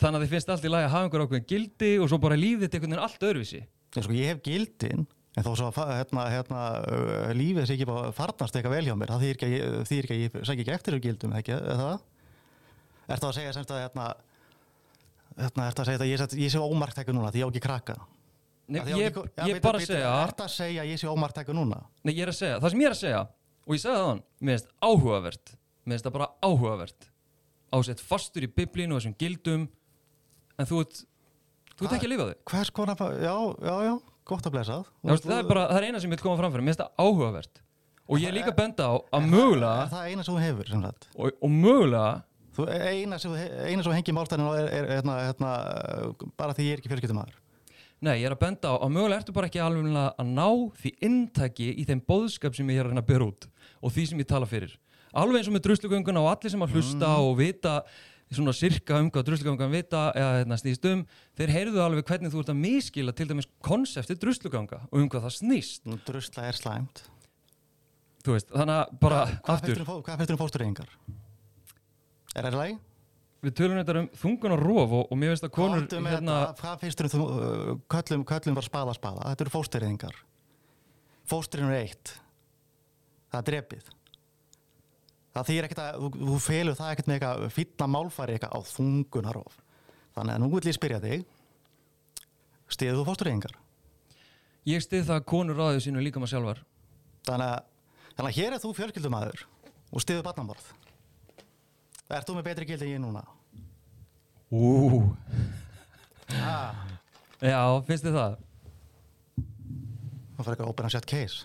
[0.00, 2.38] Þannig að þið finnst allt í lagi að hafa einhver ákveðin gildi og svo bara
[2.38, 3.60] lífið þetta einhvern veginn allt öðruvísi.
[3.94, 5.04] Já, sko, ég hef gildin
[5.34, 8.94] en þó svo að hérna, hérna, uh, lífið sé ekki bara farnast eitthvað vel hjá
[8.98, 11.56] mér það þýðir ekki ég, þýðir ekki að ég sæk ekki eftir þessu gildum ekki,
[11.58, 12.04] er það?
[13.04, 14.08] Er það að segja semst að hérna,
[15.40, 17.64] hérna, er það að segja að ég, ég sé ómarktæku núna því ég á ekki
[17.66, 17.96] krakka
[18.64, 21.00] Nei, ég, á ekki- já, ég bara að bíddu, segja Er það að segja ég
[21.02, 21.82] sé ómarktæku núna?
[22.06, 23.24] Nei, ég er að segja, það sem ég er að segja
[23.64, 25.52] og ég segja það hann, mér finnst áhugavert
[25.84, 27.10] mér finnst það bara áhugavert
[27.74, 29.66] ásett fastur í biblínu og þessum gildum
[30.56, 31.02] en þú ert
[31.74, 33.34] þú ert ekki að lifa þau Hvers konar, já,
[33.68, 33.94] já, já,
[34.28, 35.30] gott að blessað það.
[35.38, 36.64] Er bara, það er eina sem ég vil koma fram fyrir.
[36.66, 37.62] Mér finnst það áhugavert.
[38.04, 41.30] Og ég er líka benda á að Er mögulega það eina sem þú hefur, og,
[41.40, 42.10] og mögulega
[42.54, 45.54] Þú, eina sem, eina sem þú hengið málstæðinu er, er, er hérna, hérna,
[46.38, 47.40] bara því ég er ekki fjölskyldumæður.
[48.04, 50.46] Nei, ég er að benda á að mögulega ertu bara ekki alveg að ná
[50.78, 53.48] því inntaki í þeim bóðskap sem ég er að reyna að byrja út
[53.80, 54.76] og því sem ég tala fyrir.
[55.14, 57.24] Alveg eins og með druslugönguna og allir sem að hlusta Mm.
[57.24, 57.74] og vita
[58.32, 61.02] svona sirka um hvað druslugöngan vita eða hérna, snýst um,
[61.38, 65.26] þeir heyrðu alveg hvernig þú ert að miskila til dæmis konseptið drusluganga og um hvað
[65.26, 65.84] það snýst.
[65.88, 67.04] Nú, Drusla er slæmt.
[68.24, 70.92] Þú veist, þannig að bara Hvað aftur, um Hvað þér um fóstureyðingar?
[72.34, 72.82] Er það læg?
[73.44, 76.54] við tölum þetta um þungun og rof og, og mér veist að konur hérna, þetta,
[76.62, 79.26] Hvað þér um uh, köllum, köllum var spaða spaða.
[79.32, 80.16] Þetta eru fóstureyðingar.
[81.28, 82.14] Fósturinn er eitt.
[83.28, 83.92] Það er drepið
[85.34, 88.60] Það þýr ekkert að, þú, þú felur það ekkert með eitthvað fýtna málfæri eitthvað á
[88.70, 89.56] þungunarof
[90.14, 91.24] Þannig að nú vil ég spyrja þig
[92.74, 93.56] Stiðu þú fóstureyðingar?
[94.64, 96.60] ég stið það að konur ráðið sínu líka maður sjálfar.
[97.28, 97.66] Þannig að,
[98.16, 99.42] þannig að hér er þú fjölskyldumæður
[99.92, 100.70] og stiðu barnamorð
[102.14, 103.24] Ert þú með betri gildi en ég núna?
[104.54, 105.02] Ú,
[106.34, 106.72] Ah.
[107.44, 108.36] já, finnst þið það?
[109.36, 111.44] Það fyrir eitthvað open and shut case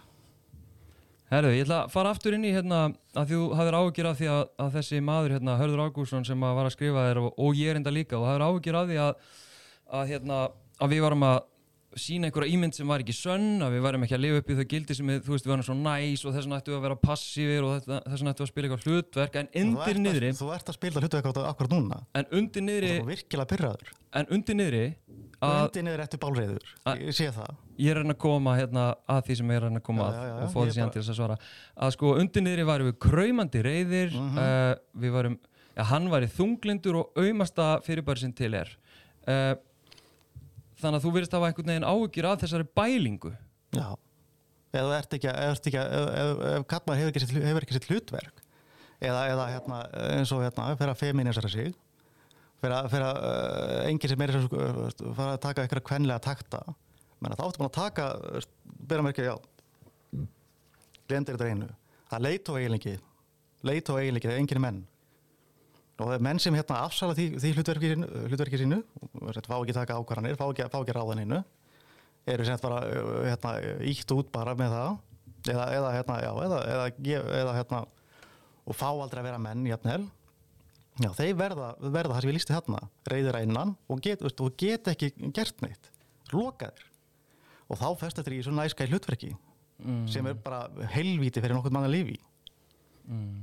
[1.30, 2.78] Herðu, ég ætla að fara aftur inn í hérna
[3.14, 6.66] að þú hafðir áhyggjur af því að, að þessi maður hérna, Hörður Ágússon sem var
[6.66, 9.28] að skrifa þér og, og ég er enda líka og hafðir áhyggjur af því að,
[10.00, 10.40] að hérna
[10.80, 11.38] að við varum að
[11.98, 14.58] sína einhverja ímynd sem var ekki sönn að við værum ekki að lifa upp í
[14.60, 16.78] þau gildi sem við, þú veist, við varum svo næs og þess vegna ættum við
[16.80, 19.36] að vera passífir og þess vegna ættum við að spila eitthvað hlutverk.
[19.40, 22.02] En undir ert niðri þú ert að spila hlutu eitthvað akkurat núna.
[22.14, 24.86] En undir niðri, þú er virkilega pyrraður en undir niðri
[25.40, 26.64] Undir niður eftir bálreiður,
[27.00, 27.54] ég sé það.
[27.80, 30.20] Ég er að koma hérna að því sem ég er að koma Já, að já,
[30.20, 31.38] já, og ég því síðan bara- til þess að svara.
[31.80, 34.38] Að sko undir niðri varum við kræmandi reyðir Mhm.
[34.38, 35.38] uh, við varum,
[35.78, 35.84] ja,
[40.80, 43.34] þannig að þú virðist hafa einhvern veginn áhyggjur af þessari bælingu.
[43.76, 43.88] Já,
[44.74, 48.44] ef þú ert ekki, ef, ef, ef, kallmaður hefur ekki, hefur ekki sitt hlutverk
[49.00, 49.84] eða, eða hérna,
[50.16, 51.72] eins og hérna, fyrir að feminisera sig
[52.60, 56.24] fyrir að, fyrir að uh, enginn sem er þess að fara að taka eitthvað kvenlega
[56.24, 56.64] takta.
[57.20, 58.08] Menn að þá áttu búin að taka
[58.90, 59.36] byrja mér ekki, já
[61.10, 61.70] glemdir þetta einu.
[62.10, 62.96] Það leit og eiginleiki.
[63.68, 64.82] Leit og eiginleiki, það er enginn menn
[66.04, 70.68] og menn sem hérna afsala því, því hlutverki, sínu- fá ekki taka ákvarðanir, fá ekki,
[70.72, 71.44] fá ekki ráðaninu.
[72.30, 72.82] Eru sem bara
[73.26, 73.54] hérna,
[73.90, 75.00] ítt út bara með það.
[75.50, 76.88] Eða, eða hérna, já, eða, eða,
[77.42, 77.84] eða, hérna
[78.70, 80.04] og fá aldrei að vera menn jafnvel.
[81.00, 84.42] Já, þeir verða, verða það sem ég lísti hérna reyðir að innan og get, veist,
[84.44, 85.92] og get ekki gert neitt.
[86.36, 86.90] Lokaðir
[87.70, 90.04] og þá fest þetta í svo næskæð hlutverki mm.
[90.12, 92.18] sem er bara helvíti fyrir nokkuð manna lífi
[93.06, 93.38] mm.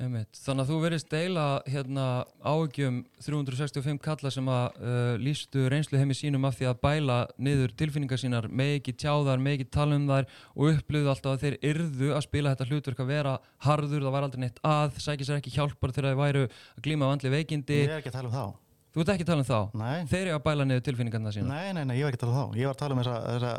[0.00, 0.38] Einmitt.
[0.40, 2.06] Þannig að þú verðist deila hérna,
[2.40, 7.74] áhugjum 365 kalla sem að uh, lístu reynslu heimi sínum af því að bæla niður
[7.76, 11.58] tilfinningar sínar, með ekki tjáðar, með ekki tala um þær og upplöðu alltaf að þeir
[11.74, 13.36] yrðu að spila þetta hlutverk að vera
[13.68, 17.12] harður, það var aldrei neitt að, sækja sér ekki hjálpar þegar þeir væru að glíma
[17.12, 17.82] vandli veikindi.
[17.84, 18.62] ég er ekki að tala um þá
[18.92, 19.78] Þú ert ekki að tala um þá?
[19.80, 20.00] Nei.
[20.10, 21.48] Þeir eru að bæla niður tilfinningarna sína?
[21.48, 22.58] Nei, nei, nei, ég var ekki að tala um þá.
[22.60, 23.52] Ég var að tala um þessa, þessa,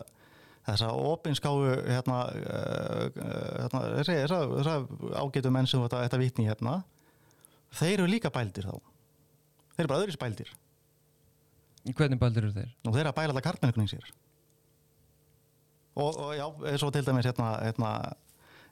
[0.64, 3.06] þessa opinskáu, hérna, uh,
[3.60, 4.76] hérna þessi, þessa, þessa
[5.20, 6.80] ágætu menn sem þetta, þetta vitni hérna.
[7.74, 8.76] Þeir eru líka bældir þá.
[9.74, 10.52] Þeir eru bara öðris bældir.
[11.92, 12.76] Hvernig bældir eru þeir?
[12.86, 14.12] Og þeir eru að bæla alltaf kartmenningunni sér.
[15.94, 17.90] Og, og já, eins og til dæmis, hérna, hérna,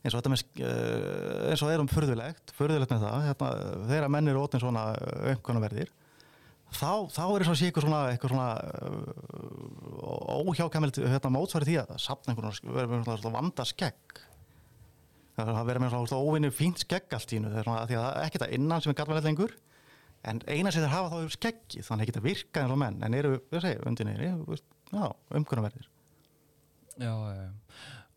[0.02, 3.50] eins og þetta með, uh, eins og það er um furðulegt, furðulegt með það, hérna,
[3.92, 4.86] þegar menn eru ótin svona
[5.34, 5.92] umkonaverðir,
[6.72, 8.50] þá, þá er sé eitthvað svona, eitthvað svona
[10.02, 14.22] uh, óhjákamilt hérna, mótsværi því að það sapna einhvern veginn svona, svona vanda skegg
[15.42, 18.84] það verður með svona óvinni fínt skegg allt í nú það er ekkert að innan
[18.84, 19.56] sem er gallvæðið lengur
[20.28, 22.82] en eina sem þeir hafa þá er skeggi þannig að það geta virkað eins og
[22.84, 25.08] menn en eru, við segjum, undir neyri já,
[25.40, 25.90] umkunnaverðir
[27.02, 27.50] Já, já, já.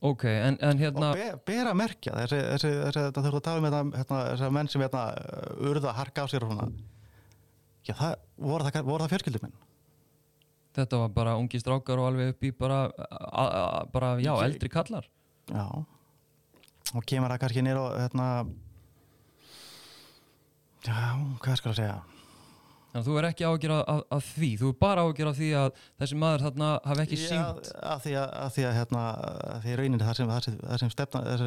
[0.04, 1.12] Ok, en, en hérna...
[1.14, 4.18] og be, ber að merkja þessi, þessi, þessi, þetta þurfum að tala um þetta, hérna,
[4.26, 5.04] þessi menn sem hérna,
[5.70, 6.66] urða harka á sér og svona
[7.84, 8.14] já, það,
[8.48, 9.56] voru það, voru það fjölskyldum minn
[10.74, 14.40] Þetta var bara ungi strákar og alveg upp í bara, a, a, bara já, Ég-
[14.48, 15.04] eldri kallar.
[15.46, 15.66] Já.
[16.98, 18.26] Og kemur það kannski nýr og hérna
[20.84, 20.98] já,
[21.44, 22.00] hvað skal að segja?
[22.94, 25.48] Þannig að þú er ekki ágjör af, af því, þú er bara ágjör af því
[25.58, 27.70] að þessi maður þarna hafi ekki Já, syngt.
[27.94, 29.02] að því að, að því að hérna,
[29.54, 31.42] að því rauninni það sem, það sem, það sem stefna það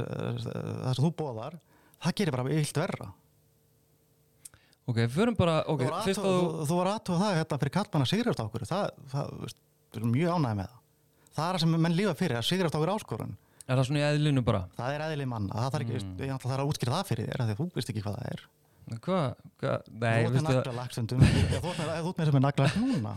[0.48, 1.56] sem, þú bóðar
[2.04, 3.08] það gerir bara illt verra
[4.88, 8.12] Ok, förum bara, ok, fyrst að þú, þú, var aðtóð það hérna fyrir kallmann að
[8.14, 8.64] sigrast okkur.
[8.70, 9.58] Það, það, veist,
[9.92, 10.78] við erum mjög ánægði með það.
[11.38, 13.34] Það er það sem menn lífa fyrir, að sigrast okkur áskorun.
[13.68, 14.62] Er það svona í eðlinu bara?
[14.78, 16.14] það er eðlið manna, það þarf ekki, Mm.
[16.24, 18.32] ég ætla að það að útskýra það fyrir þér því þú veist ekki hvað það
[18.32, 18.46] er.
[18.88, 19.26] Hvað,
[19.60, 23.14] hvað, nei, þú veistu það, þú ert með, þú ert með sem er naglalag núna.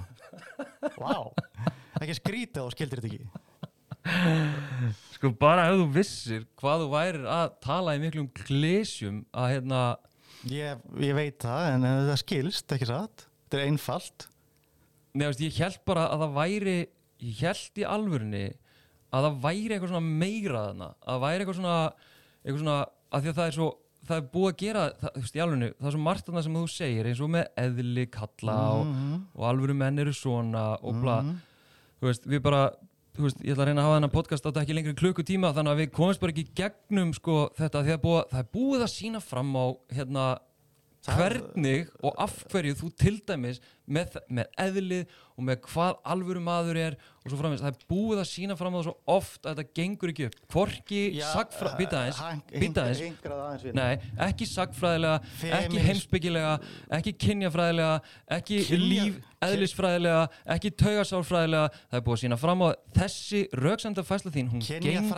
[0.98, 1.14] Vá,
[2.02, 3.30] ekki skrítið og skildir þetta ekki.
[5.14, 9.82] Sko bara ef þú vissir hvað þú værir að tala í miklum klísjum að hérna,
[10.48, 13.26] Ég, ég veit það, en það skilst, ekki satt.
[13.44, 14.26] Þetta er einfalt.
[15.12, 16.74] neðast, ég held bara að það væri,
[17.26, 18.44] ég held í alvörunni
[19.10, 21.78] að það væri eitthvað svona meira þarna, að það væri eitthvað svona,
[22.44, 22.76] eitthvað svona,
[23.10, 23.68] að því að það er svo,
[24.06, 26.44] það er búið að gera, það, þú veist, í alvörunni, það er svo margt þarna
[26.46, 30.64] sem þú segir, eins og með eðli kalla og, Mhm, og alvöru menn eru svona
[30.80, 31.40] og bla, mhm.
[32.00, 32.62] þú veist, við bara
[33.24, 35.74] veist, ég ætla að reyna að hafa þennan podcast átta ekki lengri en klukkutíma þannig
[35.74, 38.92] að við komumst bara ekki gegnum sko þetta því að búa, það er búið að
[38.94, 39.66] sína fram á
[39.96, 40.26] hérna
[41.08, 43.60] hvernig og af hverju þú til dæmis
[43.90, 48.20] með, með eðlið og með hvað alvöru maður er og svo framins, það er búið
[48.22, 51.72] að sína fram á það svo oft að þetta gengur ekki upp hvorki Já, sagfra,
[51.76, 52.04] býta.
[53.76, 55.18] Nei, ekki sagfræðilega,
[55.58, 56.54] ekki heimsbyggilega,
[56.96, 57.98] ekki kynjafræðilega,
[58.38, 60.22] ekki Kynja- líf, eðlisfræðilega,
[60.56, 61.82] ekki taugasárfræðilega.
[61.90, 65.12] Það er búið að sína fram á þessi rauksenda fæsla þín, hún gengur,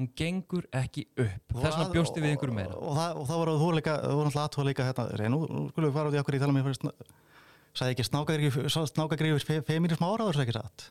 [0.00, 1.52] hún gengur ekki upp.
[1.52, 2.80] Þess vegna bjósti við einhverju meira.
[2.80, 5.96] Og, það, voru þú líka, þú voru alltaf aðtóða líka hérna, nú, nú skulum við
[6.00, 6.72] fara út í okkur í tala með
[7.74, 10.86] sagði ekki snákagrífis fe, feminism áráður, sagði ekki satt.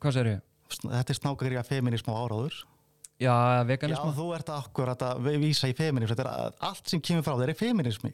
[0.00, 0.42] Hvað segir ég?
[0.80, 2.58] Þetta er snákagrífa feminism áráður.
[3.20, 4.12] Já, Já, veganisma.
[4.16, 7.58] þú ert akkurat að vísa í feminism, þetta er allt sem kemur frá þér er
[7.58, 8.12] feminismi.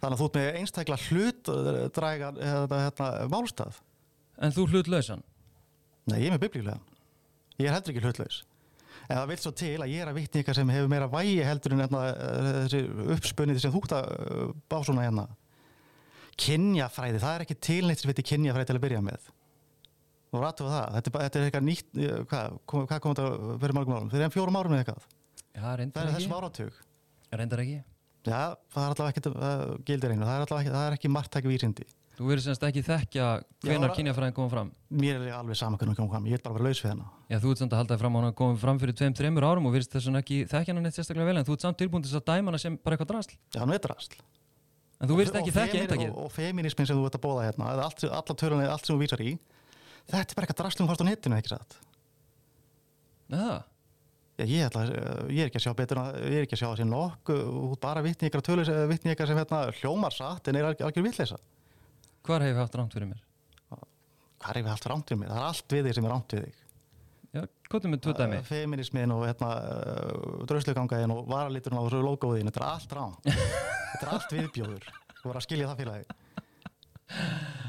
[0.00, 1.50] Þannig að þú ert með einstaklega hlut
[1.96, 3.80] dræga hérna, málstað.
[4.40, 5.24] En þú hlutlausan?
[6.08, 6.84] Nei, ég er með biblíulegan.
[7.60, 8.38] Ég er heldur ekki hlutlaus.
[9.10, 11.40] En það vil svo til að ég er að vitni ykkar sem hefur meira vægi
[11.44, 12.80] heldur en hérna, eh, þessi
[13.16, 15.24] uppspunnið sem þú ert að eh, bá svona hérna.
[16.40, 19.30] Kynjafræði, það er ekki tilneitt sem veitir kynjafræði til að byrja með.
[20.30, 23.76] Þú rættu það, þetta er, þetta er eitthvað nýtt, eh, hvað, hvað kom þetta fyrir
[23.76, 24.10] mörgum árum?
[24.12, 25.08] Fyrir enn fjórum árum eða eitthvað.
[25.50, 26.76] Já, Það er þessum áratug.
[27.34, 27.80] Reyndar ekki.
[28.26, 31.10] Já, það er allavega ekkert uh, gildir einu, það er allavega ekki, það er ekki
[31.10, 31.86] margtæki vísindi.
[32.20, 33.26] Þú verður semst ekki þekkja
[33.64, 34.72] hvenar kynjafræðin koma fram.
[34.92, 36.90] Mér er alveg sama hvernig hún kom fram, ég er bara að vera laus við
[36.90, 37.14] hennar.
[37.32, 39.46] Já, þú ert samt að halda þér fram að hann komið fram fyrir tveim, þreimur
[39.48, 41.80] árum og virðist þess vegna ekki þekkja hann neitt sérstaklega vel en þú ert samt
[41.80, 43.38] tilbúin til þess að dæma hana sem bara eitthvað drasl.
[43.54, 44.18] Já, hann veit rast.
[45.00, 46.10] En þú virðist ekki femini- eintakið.
[46.12, 49.00] og, og feminismin sem þú ert að bóða hérna allt, alla tölunni, allt sem þú
[49.04, 49.30] vísar í
[50.10, 51.78] þetta er bara eitthvað draslum fórst á netinu ekki satt
[53.30, 53.62] Já,
[54.40, 56.68] Já, ég, ætla, að- ég er ekki að sjá betur ég er ekki að sjá
[56.72, 60.64] þessi nokk út bara vitni ykkur tölur vitni ykkur sem hérna, hljómar satt en er
[60.70, 61.36] algjör, vitleisa
[62.24, 63.20] hvar hef ég haft rámt fyrir mér?
[64.40, 65.28] er við allt rámt við mig?
[65.28, 66.54] það er allt við þig sem er rámt við þig
[67.30, 68.38] Já, hvað er með tvö dæmi?
[68.48, 69.50] feminismin og hérna,
[70.50, 73.28] dröslugangaðin og varaliturinn á þessu logoðin þetta er allt rámt
[73.92, 74.88] þetta er allt viðbjóður.
[75.20, 76.04] Þú voru að skilja það félagi.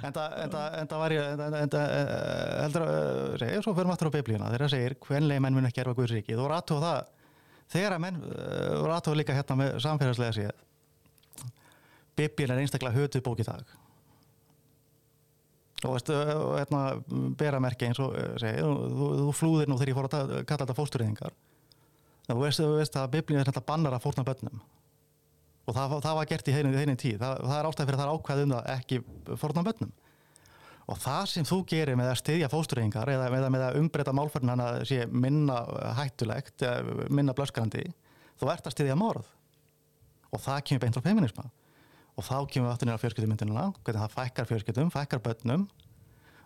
[0.02, 1.86] En það var ég en það
[2.64, 4.50] heldur að segja, svo fyrir maður aftur á biblíuna.
[4.50, 7.14] Þegar það segir hvenlega menn mun ekki erfa Guðsríki þú voru aðtóð það.
[7.76, 10.66] Þegar að menn voru aðtóð líka hérna með samfélagslega séð.
[12.18, 13.78] Biblíun er einstaklega hötuð bók í dag
[15.88, 16.18] og veistu,
[16.58, 16.82] hérna,
[17.40, 20.78] bera merki eins og segi, þú, þú, flúðir nú þegar ég fór að kalla þetta
[20.78, 21.34] fóstureyðingar.
[22.28, 24.62] Þú veist, þú veist að biblíun er þetta bannar að fórna bönnum
[25.70, 27.20] og það, það var gert í heinin, tíð.
[27.22, 29.02] Það, það er ástæð fyrir að það er ákvæð um það ekki
[29.42, 29.92] fórna bönnum
[30.92, 34.52] og það sem þú gerir með að styðja fóstureyðingar eða með, með að umbreyta málferðin
[34.52, 35.60] hann að sé minna
[36.00, 36.66] hættulegt
[37.14, 37.86] minna blöskrandi
[38.42, 39.30] þú ert að styðja morð.
[40.32, 41.46] Og það kemur beint frá feminisma
[42.22, 45.68] og þá kemur við aftur nýra fjölskyldumyndinuna hvernig það fækkar fjölskyldum, fækkar bönnum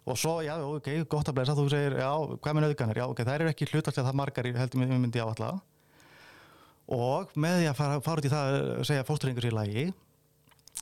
[0.05, 2.09] og svo, já, ok, gott að blessa þú segir, já,
[2.39, 5.17] hvað með nöðganir, já, ok, það eru ekki hlutastlega það margar, í- heldur mér myndi
[5.21, 5.55] ég áallega
[6.95, 9.86] og með því að fara, fara út í það að segja fóstureyðingur sér lægi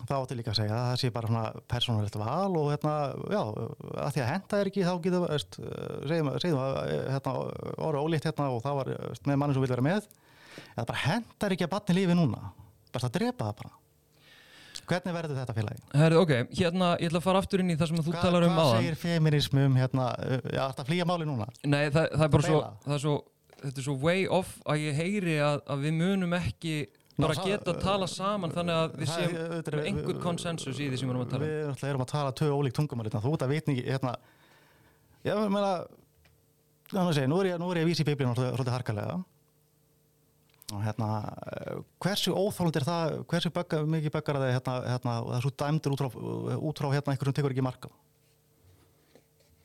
[0.03, 2.93] þá átti líka að segja að það sé bara svona persónulegt val og hérna,
[3.31, 3.41] já,
[4.03, 5.57] að því að henda er ekki þá getur, veist,
[6.09, 6.79] segjum, segjum að
[7.13, 7.35] hérna,
[7.87, 8.91] orðu ólíkt hérna og það var
[9.29, 10.07] með manni sem vil vera með.
[10.73, 12.41] Eða bara hendar ekki að batni lífi núna.
[12.93, 13.71] Bara að drepa það bara
[14.89, 15.81] hvernig verður þetta félagi?
[15.93, 18.43] Herðu, ok, hérna, ég ætla að fara aftur inn í það sem þú Hvað, talar
[18.47, 18.81] um hvað aðan.
[18.84, 20.07] segir feminism um hérna,
[20.53, 21.47] já, þetta flýja máli núna?
[21.65, 23.15] Nei, það, það er bara svo, það er svo,
[23.63, 26.75] þetta er svo way off að ég heyri að, að við munum ekki
[27.13, 29.34] Ná, bara það- geta að tala saman þannig að við Það- séum
[29.77, 31.49] með einhvern konsensus í því sem við erum að tala um.
[31.53, 33.21] Við náttúrulega erum að tala tvö ólík tungumál hérna.
[33.21, 34.15] þú ert að vitni hérna,
[35.23, 35.73] ég meina
[36.89, 39.19] þannig að segja, nú er ég, nú er ég að vísa í biblíun svolítið harkalega
[40.84, 41.09] hérna
[41.53, 45.51] eh, hversu óþólund er það hversu böggar, mikið böggar að það hérna, hérna, er svo
[45.63, 46.09] dæmdur út frá,
[46.71, 47.91] út frá hérna, einhver sem tekur ekki marka.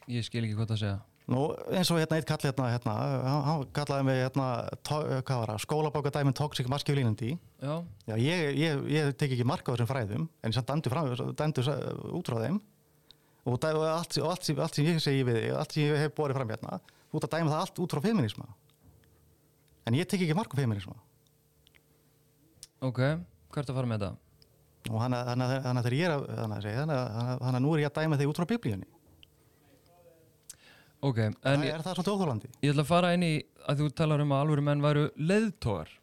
[0.09, 0.99] Ég skil ekki hvað það segja.
[1.29, 1.41] Nú,
[1.77, 2.93] eins og hérna eitt kall hérna, hérna
[3.45, 4.45] hann, kallaði mig hérna,
[4.81, 7.75] tó, hvað var það, skólabóka dæmin toxic masculinity Já,
[8.09, 11.11] Já, ég, ég, ég tek ekki marka á þessum fræðum en ég samt dæmdu, fram,
[11.37, 11.65] dæmdu
[12.17, 12.57] út frá þeim
[13.45, 16.17] og, dæ, og, allt, allt, sem- allt sem ég segi við allt sem ég hef
[16.17, 16.81] borið fram hérna
[17.13, 18.49] þú ert að dæma það allt út frá feminisma
[19.89, 20.95] en ég tek ekki marka feminisma
[22.85, 23.01] ok,
[23.55, 24.13] hvert að fara með þetta?
[24.89, 28.31] og þannig að- þegar ég er að þannig að nú er ég að dæma þig
[28.33, 28.89] út frá biblíunni
[30.99, 33.35] Ok, en það er það svolítið óþólandi ég ætla að fara inn í
[33.71, 35.05] að þú talar um að alvöru menn væru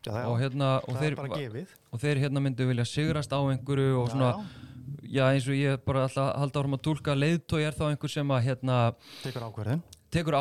[0.07, 0.13] já.
[0.23, 1.01] og hérna, og það
[1.35, 5.11] þeir, og þeir hérna myndu vilja sigrast á einhverju og svona, já.
[5.17, 8.13] já eins og ég bara ætla að halda árum að tólka leiðtói er þá einhver
[8.15, 8.77] sem að hérna
[9.19, 9.83] tekur ákverðin
[10.15, 10.39] tekur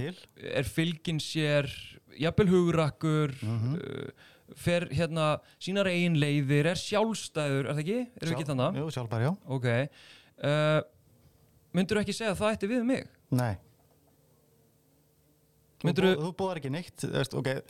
[0.00, 0.18] til.
[0.42, 1.70] er fylgin sér
[2.20, 3.74] jafnvel hugrakkur Mhm.
[3.74, 7.98] uh, fer hérna sínar eigin leiðir, er sjálfstæður er það ekki?
[8.20, 8.76] Erum við ekki þannig?
[8.82, 9.66] Jú, sjálfbær, já Ok
[10.44, 10.80] uh,
[11.74, 13.08] Myndur ekki segja að það ætti við mig?
[13.34, 13.54] Nei
[15.80, 17.60] Þú, Myndirðu- bó, þú bóðar ekki neitt veist, okay.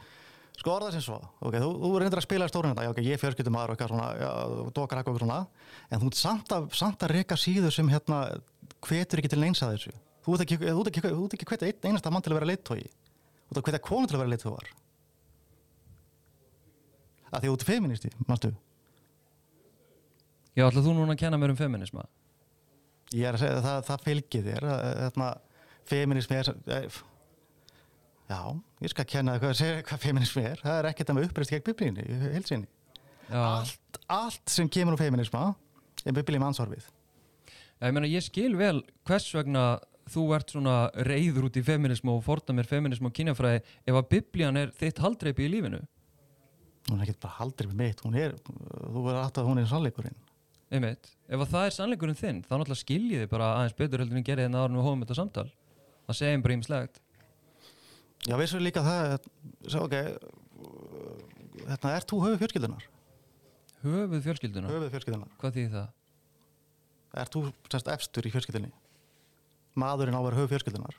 [0.55, 3.07] Sko orða sem svo okay, Þú, þú reyndir að spila í stórun þetta já, okay,
[3.09, 4.31] Ég fjörskiptum maður og eitthvað svona já,
[4.77, 5.39] Dókar eitthvað svona
[5.91, 8.21] En þú samt að, samt að reka síður sem hérna
[8.85, 11.91] Hvetur ekki til neins að þessu Þú ert ekki, þú ekki, þú ekki hvetja einn
[11.91, 12.85] einasta mann til að vera leittói
[13.45, 14.73] Þú ert að hvetja konu til að vera leittóar
[17.35, 18.53] að því þú ert feministi, mannstu
[20.55, 22.05] Já, ætla þú núna að kenna mér um feminisma?
[23.11, 25.31] Ég er að segja að það, það fylgir þér hérna,
[25.91, 27.01] feminismi er eh,
[28.31, 28.39] Já,
[28.85, 30.61] ég skal kenna hvað, hvað feminismi er.
[30.63, 32.71] Það er ekkert að með uppreist gegn biblíunni í heilsinni.
[33.35, 35.51] Allt, allt sem kemur úr feminisma
[36.05, 39.65] er biblíum ansvarfið Já, ég meina ég skil vel hvers vegna
[40.11, 40.77] þú ert svona
[41.07, 45.01] reyður út í feminismu og forða mér feminismu og kynjafræði ef að biblían er þitt
[45.05, 45.81] haldreipi í lífinu
[46.91, 50.19] hún er ekkert bara með mitt hún er, þú er alltaf hún er sannleikurinn
[50.75, 54.21] einmitt, ef að það er sannleikurinn þinn þá náttúrulega skiljið þið bara aðeins betur heldur
[54.21, 55.47] en gerði hérna áður en við hófum þetta samtal
[56.09, 57.01] það segir bara ímislegt
[58.25, 59.27] Já, vissur líka það,
[59.69, 59.95] svo, ok,
[61.69, 62.87] hérna, ert þú höfuð fjölskyldunar?
[63.85, 65.33] höfuð fjölskylduna, Höfuð fjölskyldunar.
[65.41, 65.91] hvað þýðir það?
[67.21, 68.71] Ert þú semst efstur í fjölskyldunni?
[69.81, 70.97] Maðurinn á að vera höfuð fjölskyldunar?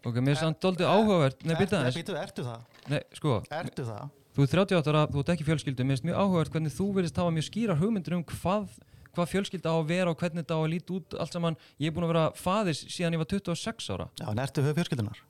[0.00, 2.60] ok, mér er samt doldið áhugavert nei, býta Nei, aðeins, býtu, ertu það?
[2.92, 4.06] nei, sko Ertu það?
[4.36, 7.20] þú er 38 ára, þú ert ekki fjölskyldu mér finnst mjög áhugavert hvernig þú verðist
[7.20, 8.70] hafa mjög skýrar hugmyndir um hvað,
[9.12, 11.90] hvað fjölskylda á að vera og hvernig þetta á að líti út allt saman, ég
[11.90, 15.20] er búin að vera faðis síðan ég var 26 ára Já, en ertu höfuð fjölskyldunar?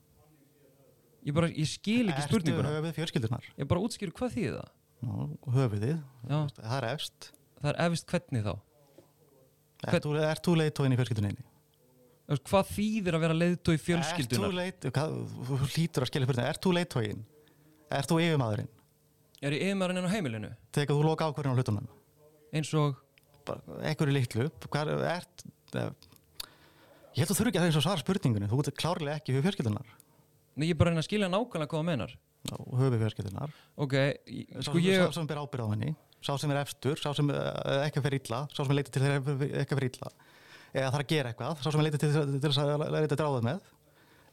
[1.26, 3.50] ég, bara, ég skil ekki spurninguna Ertu höfuð fjölskyldunar?
[3.58, 5.98] ég bara útskýru hvað þýðir það Nú, höfuðið,
[6.28, 6.38] Já.
[6.60, 7.30] það er efst.
[7.58, 8.54] það er efist hvernig þá
[9.90, 11.38] Ert þú, ert þú leiðtóin í fjölskyldunni?
[12.30, 15.14] Hvað þýðir að vera leiðtói fjölskyldunar leit, hvað,
[15.48, 17.24] þú hlýtur að skilja það, ert þú leiðtóin?
[17.90, 18.68] Ert þú yfirmaðurinn?
[19.40, 21.86] er ég yfirmaðurinn á heimilinu Tekur þú loka ákvörðin á hlutunum?
[22.54, 22.98] eins og
[23.48, 25.42] Bara einhverju litlu, hvað ert,
[25.74, 25.88] eh,
[27.16, 29.16] ég held að þú þurfi ekki að það eins og svara spurningunni, þú ert klárlega
[29.16, 29.88] ekki höfuð fjölskyldunar.
[30.60, 32.12] Nei, ég er bara að reyna að skilja nákvæmlega hvað það menar
[32.50, 33.54] Höfuð fjölskyldunar.
[33.80, 33.94] ok,
[34.28, 37.32] í- sko ég sá sem ber ábyrð á henni, sá sem er efstur, sá sem
[37.32, 40.12] uh, ekki fer illa, sá sem leitir til þeirra ekki fer illa,
[40.74, 43.60] eða þarf að gera eitthvað, sá sem leitir til, til þess að leita dráðið með.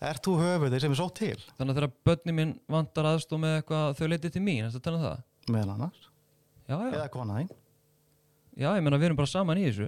[0.08, 3.56] Ert þú höfuðið sem er svo til, þannig að þegar börni mín vantar aðstof með
[3.60, 6.04] eitthvað þau leitið til mín, að tala um það meðal annars,
[6.68, 7.50] já, já, eða kona þín?
[8.58, 9.88] já, ég meina við erum bara saman í þessu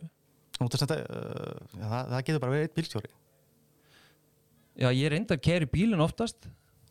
[0.66, 3.12] að, uh, já, það, það getur bara verið eitt bílstjóri.
[4.82, 6.50] já, ég reynda að keri bílinn oftast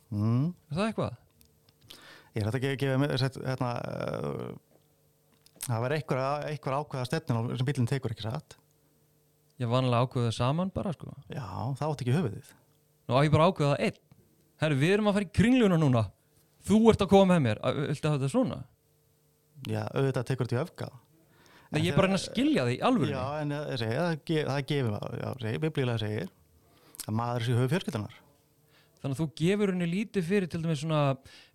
[0.09, 0.55] Mm.
[0.71, 1.17] er það eitthvað?
[2.33, 3.09] Ég er hægt að gefa
[3.45, 4.55] hérna, uh,
[5.67, 8.57] það verður einhver ákveða stefnun sem bílinn tekur ekki satt.
[9.59, 11.47] Ég vanlega ákveða saman bara sko Já,
[11.79, 12.53] það átt ekki höfuðið.
[13.09, 13.99] nú á ég bara ákveða það einn
[14.63, 16.05] herru, við erum að fara í kringluna núna
[16.69, 18.59] þú ert að koma með mér, Að- viltu hafa þetta svona?
[19.69, 20.89] Já, auðvitað tekur þetta í öfga.
[21.69, 24.45] Nei, ég er bara að að skilja þig alvöru Já, en það segir, það, ge-
[24.49, 26.29] það gefur, biblílega segir
[27.09, 28.15] að maður sé höfuð fjölskyldunar.
[28.99, 31.03] þannig að þú gefur henni lítið fyrir til dæmis svona,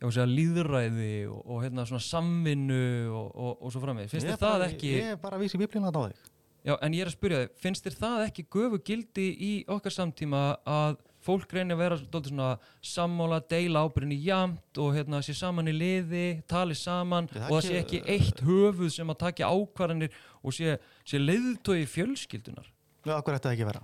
[0.01, 4.37] að segja, líðræði og, og hérna svona samvinnu og, og, og svo framvegis, finnst er
[4.39, 6.29] það ekki Ég er bara að vísa í biblíuna að ná þig.
[6.63, 9.91] Já, en ég er að spyrja þig, finnst þér það ekki göfu gildi í okkar
[9.91, 10.93] samtíma að
[11.23, 12.47] fólk reynir að vera dálítið svona
[12.83, 17.67] sammála, deila ábyrðinni jamt og hérna sé saman í liði, tali saman það og það
[17.67, 22.67] sé ekki- eitt höfuð sem að takja ákvarðanir og sé, sé leiðtói fjölskyldunar.
[23.03, 23.83] Já, okkur ætti það ekki að vera.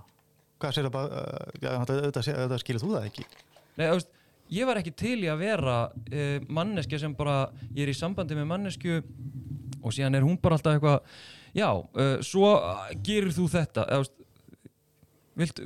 [0.59, 3.27] Hvað sér það uh, já, auðvitað, auðvitað, auðvitað skilur þú það ekki.
[3.79, 4.09] Nei, veist,
[4.59, 7.37] ég var ekki til í að vera uh, manneskja sem bara,
[7.75, 8.99] ég er í sambandi með mannesku
[9.79, 11.19] og síðan er hún bara alltaf eitthvað,
[11.55, 14.15] já, uh, svo uh, gerir þú þetta, eða,
[15.39, 15.59] Vilt,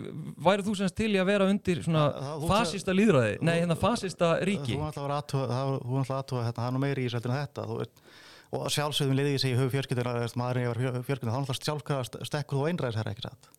[0.45, 3.77] væri þú semst til í að vera undir svona Það- það- fasista líðræði, nei hérna
[3.79, 7.65] fasista ríki Þú ætla að aðtúa, að þetta, það er nú meiri í en þetta.
[7.65, 8.03] Þú, veist,
[8.53, 12.67] og sjálfsögðum liðið ég segi höfuð fjölskyldunar, maðurinn yfir fjölskyldunar, þá náttúrulega sjálfkrafa stekkur þú
[12.69, 13.49] einræðis herra ekki satt.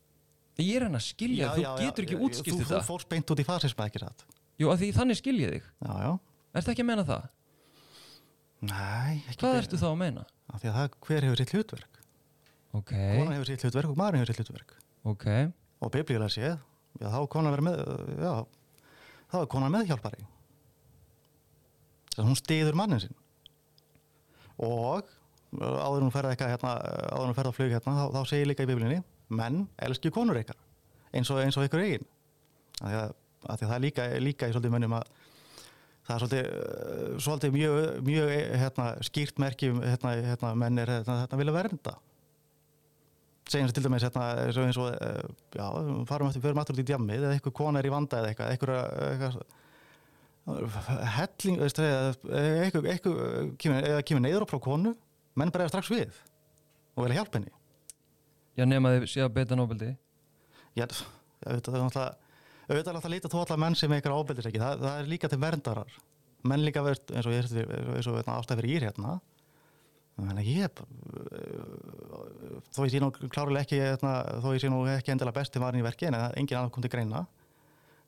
[0.63, 3.43] Ég er hann að skilja, þú getur ekki útskýrt Þú, það þú fórst beint út
[3.43, 4.23] í fasisma ekki satt.
[4.63, 6.13] Jú, að því þannig skilja þig Já, já.
[6.55, 7.25] Ertu ekki að menna það?
[8.65, 10.25] Nei, ekki Hvað ertu þá að menna?
[10.55, 11.94] Því að það, hver hefur sitt hlutverk?
[12.75, 14.77] Ok, Konan hefur sitt hlutverk og maðurinn hefur sitt hlutverk.
[15.07, 15.27] ok
[15.85, 16.55] Og biblíulega séð,
[16.99, 17.83] já, þá er konan með,
[18.19, 18.33] já,
[19.31, 20.25] þá er konan meðhjálpari.
[22.15, 23.19] Þess að hún stiður mannin sinn.
[24.65, 25.11] Og
[25.55, 26.73] áður hún ferða eitthvað hérna,
[27.11, 29.03] áður en hún ferða á flug hérna, þá, þá segir líka í biblíunni,
[29.35, 30.59] menn elski konur ykkar,
[31.15, 32.09] eins og, eins og ykkur eigin.
[32.81, 33.13] Því að,
[33.45, 35.13] að, því að það er líka, líka í svolítið mönnum að
[36.09, 36.49] það er svolítið,
[37.27, 41.95] svolítið mjög, mjög hérna, skýrt merki um hérna, hérna, menn er hérna, hérna vilja vernda
[43.51, 45.25] segjum sem til dæmis hérna, eins og, eins og eh,
[45.59, 45.67] já,
[46.09, 48.49] farum eftir, förum aftur út í djammið eða eitthvað kona er í vanda eða eitthvað
[48.55, 48.79] eitthvað,
[49.11, 49.35] eitthvað
[51.19, 54.95] helling, eitthvað, eitthvað kemur, eða kemur neyður frá konu
[55.37, 56.17] menn bara strax við
[56.95, 57.53] og vilja hjálpa henni.
[58.55, 59.91] Já, nema þið sé að beita nóbeldi
[60.75, 60.87] Já,
[61.45, 62.13] auðvitað er náttúrulega
[62.65, 65.29] auðvitað er alltaf að þú allar menn sem eitthvað ábeldis ekki það, það er líka
[65.29, 65.97] til verndarar.
[66.49, 69.19] Menn líka verð, eins og ég eins og ástæð fyrir ír hérna
[70.15, 71.63] Þannig að ég eh,
[72.71, 74.13] þó ég sé nú klárlega ekki hérna,
[74.45, 76.85] þó ég sé nú ekki endilega besti maður í verki en er engin annar kom
[76.85, 77.25] til greina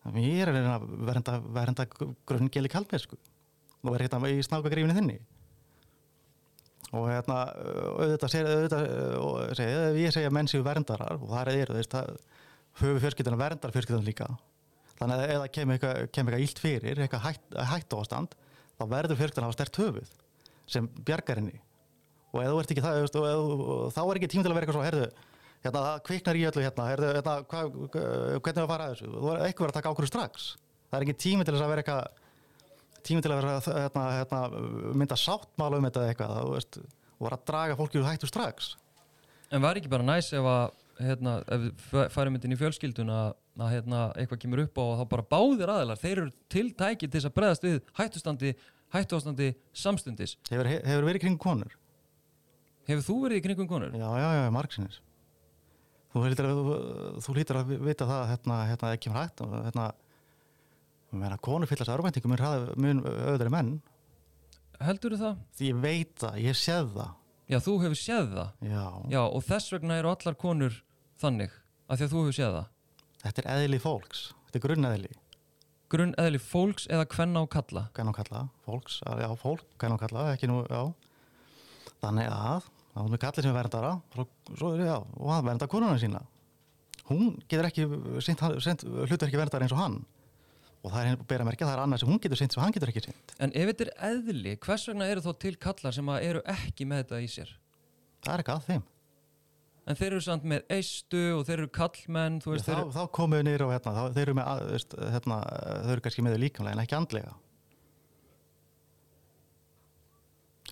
[0.04, 1.86] þannig að ég er að reyna að vernda, vernda
[2.30, 5.16] grunngeli kaldmesku og verð hérna í snáka grífinu þinni.
[6.94, 7.40] Og hérna
[7.98, 8.76] auðvitað
[9.18, 12.12] og segir, ef ég segja menn séu verndarar og það er þeir það
[12.80, 14.28] höfu fjörskiptuna verndar fjörskiptuna líka.
[14.96, 18.36] Þannig að ef það kemur eitthvað, kem eitthvað illt fyrir eitthvað hætt, hætt ástand
[18.78, 20.14] þá verður fjörskiptuna að hafa stert höfuð
[20.70, 21.65] sem bjargar henni
[22.36, 24.50] og ef þú ert ekki það veist, og, og, og þá er ekki tím til
[24.52, 25.08] að vera eitthvað svo herðu,
[25.66, 27.64] hérna, það kviknar í öllu hérna, herðu, hérna hva,
[28.44, 29.10] hvernig að fara að þessu?
[29.16, 30.46] Þú er eitthvað verið að taka ákvörðu strax.
[30.86, 32.24] Það er ekki tími til þess að vera eitthvað
[33.06, 34.40] tími til að vera hérna, hérna,
[35.02, 36.78] mynda sáttmála um þetta eða eitthvað þú veist,
[37.16, 38.72] og var að draga fólki úr hættu strax.
[39.54, 40.64] En var ekki bara næs ef að
[41.06, 43.18] hérna, ef við f- færum þetta inn í fjölskylduna
[43.62, 47.14] að hérna, eitthvað kemur upp á og þá bara báðir aðilar, þeir eru tiltæki til
[47.20, 48.52] þess að bregðast við hættustandi,
[48.96, 50.36] hættuástandi samstundis.
[50.50, 51.74] hefur, hefur verið kring konur
[52.86, 53.90] Hefur þú verið í kringum konur?
[53.96, 55.00] já, já, já, margsinnis
[56.14, 56.76] þú hlýtur að, þú,
[57.26, 59.86] þú að vita það hérna, hérna ekki með hægt og hérna
[61.16, 61.90] meina, konur fyllast
[62.30, 63.72] mun, hraða- mun öðru menn
[64.80, 65.36] Heldur það?
[65.56, 67.12] því ég veit það, ég séð það
[67.46, 68.48] Já, þú hefur séð það.
[68.66, 70.74] já, Já, og þess vegna eru allar konur
[71.22, 71.52] þannig,
[71.88, 72.66] af því að þú hefur séð það.
[73.22, 75.12] þetta er eðli fólks þetta er grunneðli,
[75.88, 77.84] Grunn eðli fólks eða kvenna og kalla.
[77.94, 80.80] kannan kalla fólks, já, fólk, kannan kalla, ekki nú já,
[82.02, 82.66] þannig að
[82.96, 84.26] þá er með kallir sem er verndara svo,
[84.56, 86.22] svo, já, og hann verndar konuna sína.
[87.06, 90.00] Hún getur ekki hlutur ekki verndar eins og hann.
[90.80, 92.92] Og það er bera merkja, það er annað sem hún getur sint sem hann getur
[92.92, 96.42] ekki sint En ef þetta er eðli, hvers vegna eru þá til kallar sem eru
[96.52, 97.54] ekki með þetta í sér?
[98.26, 98.84] það er ekki að þeim.
[99.86, 103.38] En þeir eru samt með eistu og þeir eru kallmenn, veist, þá, þeir þá komum
[103.38, 104.70] við niður og hérna, þá, þeir eru með
[105.14, 105.36] hérna,
[105.84, 107.34] þau eru kannski með þau líkamlega en ekki andlega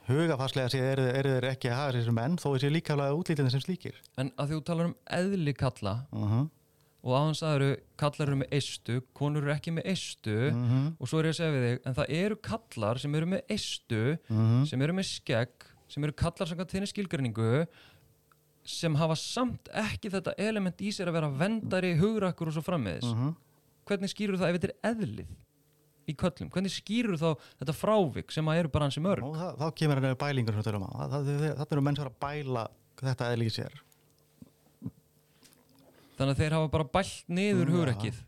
[0.08, 3.62] hugafarslega séð eru, eru þeir ekki að hafa þessi menn þó þessi líkamlega útlítinu sem
[3.64, 3.96] slíkir.
[4.20, 6.44] En að þú talar um eðli kalla uh
[7.04, 10.94] og aðeins að eru kallar eru með eistu, konur eru ekki með eistu -huh.
[10.98, 13.40] og svo er ég að segja við þig, en það eru kallar sem eru með
[13.48, 14.02] eistu,
[14.66, 17.66] sem eru með skegg, sem eru kallar sem þinni skilgreiningu
[18.64, 23.04] sem hafa samt ekki þetta element í sér að vera vendari, hugrakkur og svo frammiðis.
[23.84, 25.28] Hvernig skýrur það ef þetta er eðlið
[26.10, 26.50] í köllum?
[26.52, 27.28] Hvernig skýrur þá
[27.62, 29.24] þetta frávik sem að eru bara hansi mörg?
[29.24, 31.96] og það, þá kemur henni bælingur sem við tölum á það, það, það eru menn
[31.98, 32.64] sem eru að bæla
[33.04, 33.80] þetta eða líka sér
[36.14, 37.74] Þannig að þeir hafa bara bælt niður Mm, já.
[37.74, 38.18] hugrakkið.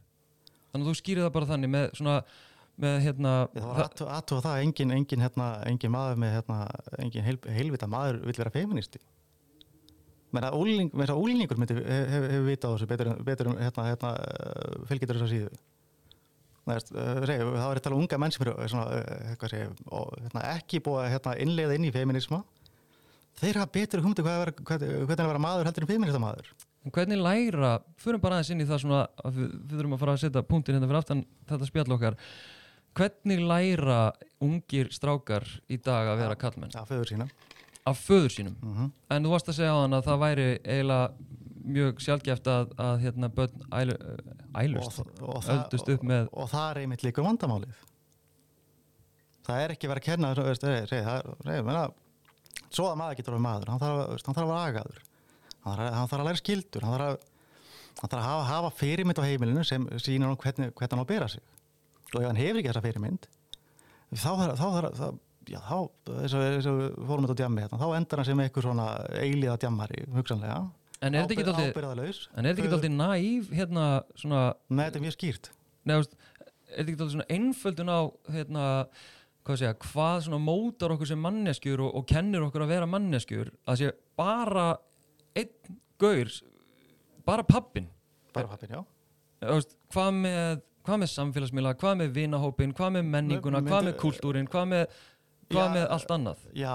[0.72, 2.14] Þannig að þú skýrir það bara þannig með svona,
[2.82, 3.34] með hérna...
[3.54, 6.56] Það var aðtú- aðtúa það að engin, engin, hérna, engin maður með hérna,
[6.98, 8.98] engin heil, heilvita maður vill vera feministi
[10.34, 14.10] menn að að úlningur myndi hefur hef, hef vitað á þessu betur, en- hérna, hérna,
[14.90, 15.50] fylgjitur þess að síðu
[16.66, 20.40] Er, uh, segi, það var að tala um unga menn sem eru segi, og, hérna,
[20.56, 22.40] ekki búið að hérna, innleiða inn í feminisma
[23.38, 26.22] þeir hafa betur humdi hvað, að vera- hvað, hvernig að vera maður heldur en feminista
[26.22, 26.48] maður
[26.94, 30.12] hvernig læra, förum bara aðeins inn í það svona, að við, við þurfum að fara
[30.16, 32.16] að setja punktin hérna fyrir aftan þetta spjall okkar.
[32.96, 33.96] Hvernig læra
[34.46, 36.70] ungir strákar í dag að vera kallmenn?
[36.72, 37.26] Já, föður sína
[37.86, 38.54] Af föður sínum.
[38.62, 41.10] mm En þú varst að segja á hann að það væri eiginlega
[41.66, 43.96] mjög sjálfgeft að, að hérna börn ælu,
[44.62, 47.76] ælust, og, öldust upp með, og það er einmitt líka vandamálið.
[49.46, 51.84] Það er ekki verið að kenna veist, reyð, reyð, það er- reyð, menna,
[52.74, 55.02] svo að maður getur að vera maður hann þarf, að- hann þarf að vera agaður.
[55.66, 57.18] Hann þarf, að- hann þarf að læra skildur hann þarf að,
[58.00, 61.06] hann þarf að hafa, hafa fyrirmynd á heimilinu sem sýnir hann hvernig, hvernig hann á
[61.06, 61.42] að bera sig.
[62.14, 63.26] Og ef hann hefur ekki þessa fyrirmynd
[64.14, 65.18] þá þarf þá,
[65.50, 65.90] já, þá og,
[66.22, 68.86] eins og við fórum þetta á djammi hérna, þá endar hann sem eitthvað svona
[69.22, 70.58] eilíða djammari hugsanlega
[71.02, 71.36] en er þetta
[72.54, 73.86] ekki dálítið næv hérna
[74.18, 75.50] svona, Nei, þetta er mjög skýrt.
[75.86, 78.00] Veist, er þetta ekki dálítið svona einföldun á
[78.34, 78.66] hérna,
[79.46, 83.52] hvað segja, hvað svona mótar okkur sem manneskjur og, og kennir okkur að vera manneskjur,
[83.68, 84.70] að sé bara
[85.36, 86.32] einn gaur,
[87.28, 87.90] bara pappin,
[88.36, 88.82] bara pappin, já.
[89.92, 94.68] Hvað með hvað með samfélagsmiðla, hvað með vinahópin hvað með menninguna, hvað með kultúrin hvað
[94.70, 94.98] með,
[95.50, 96.44] hvað Já, með allt annað?
[96.54, 96.74] Já,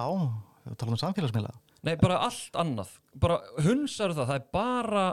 [0.66, 1.54] við talum um samfélagsmiðla
[1.88, 5.06] nei, bara allt annað, bara hunsar það, það er bara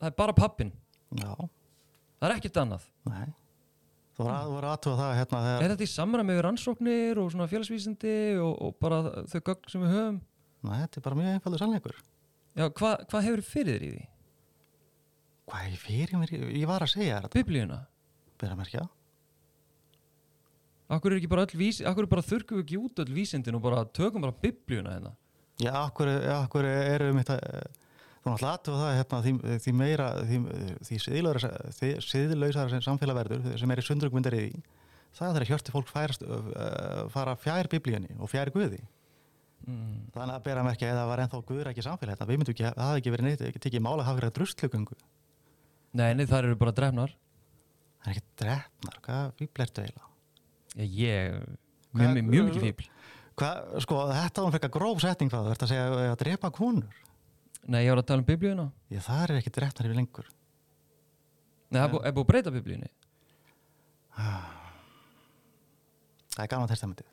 [0.00, 0.72] það er bara pappin,
[1.16, 1.32] Já,
[2.18, 2.88] það er ekkert annað.
[3.08, 3.26] Nei.
[4.16, 7.32] Þú voru að, voru aðtúa það hérna þegar er þetta í samræmi við rannsóknir og
[7.34, 10.20] svona félagsvísindi og, og bara þau gögn sem við höfum?
[10.66, 11.98] Nei, þetta er bara mjög einfaldur sannleikur.
[12.56, 14.06] Já, hvað hva hefur fyrir þér í því?
[15.46, 17.32] Hvað ég fyrir mér, ég var að segja þetta.
[17.36, 17.82] Biblíuna?
[18.40, 18.86] Að merkja.
[20.96, 23.58] Akkur er ekki bara öll vísi, akkur er bara þurrkum við ekki út öll vísindin
[23.58, 25.12] og bara tökum bara biblíuna hérna
[25.56, 27.40] Já, akkur, akkur eru um þetta
[28.26, 29.32] Þú náttúrulega aðtúa það hérna því,
[29.62, 30.38] því meira því,
[30.82, 34.62] því siðlausara sem samfélag verður sem er í sundrugmyndar í því
[35.16, 36.24] það er að hjörti fólk færast,
[37.14, 40.10] fara fjær biblíunni og fjær guði mm.
[40.16, 42.66] Þannig að bera að merkja eða var ennþá guður ekki samfélag þetta, við myndum ekki,
[42.66, 44.98] það hafði ekki verið neitt ekki tekið mála að hafa verið drustlugöngu
[45.96, 47.14] Nei, nei, það eru bara drefnar
[48.02, 50.12] Það er ekki drefnar, hvað fíbl ertu eiginlega?
[50.76, 51.40] Já, ég,
[51.94, 52.90] mjög, mjög mikið fíbl
[53.36, 56.50] Hvað, sko, þetta var frekar gróf setning frá þú, ert að segja að, að drepa
[56.56, 57.00] konur?
[57.66, 58.64] Nei, ég var að tala um biblíuna.
[58.94, 60.28] Já, það er ekki drefnar yfir lengur.
[61.68, 62.88] Nei, það er búið- að breyta biblíunni.
[66.36, 67.08] Það er gaman testamentið.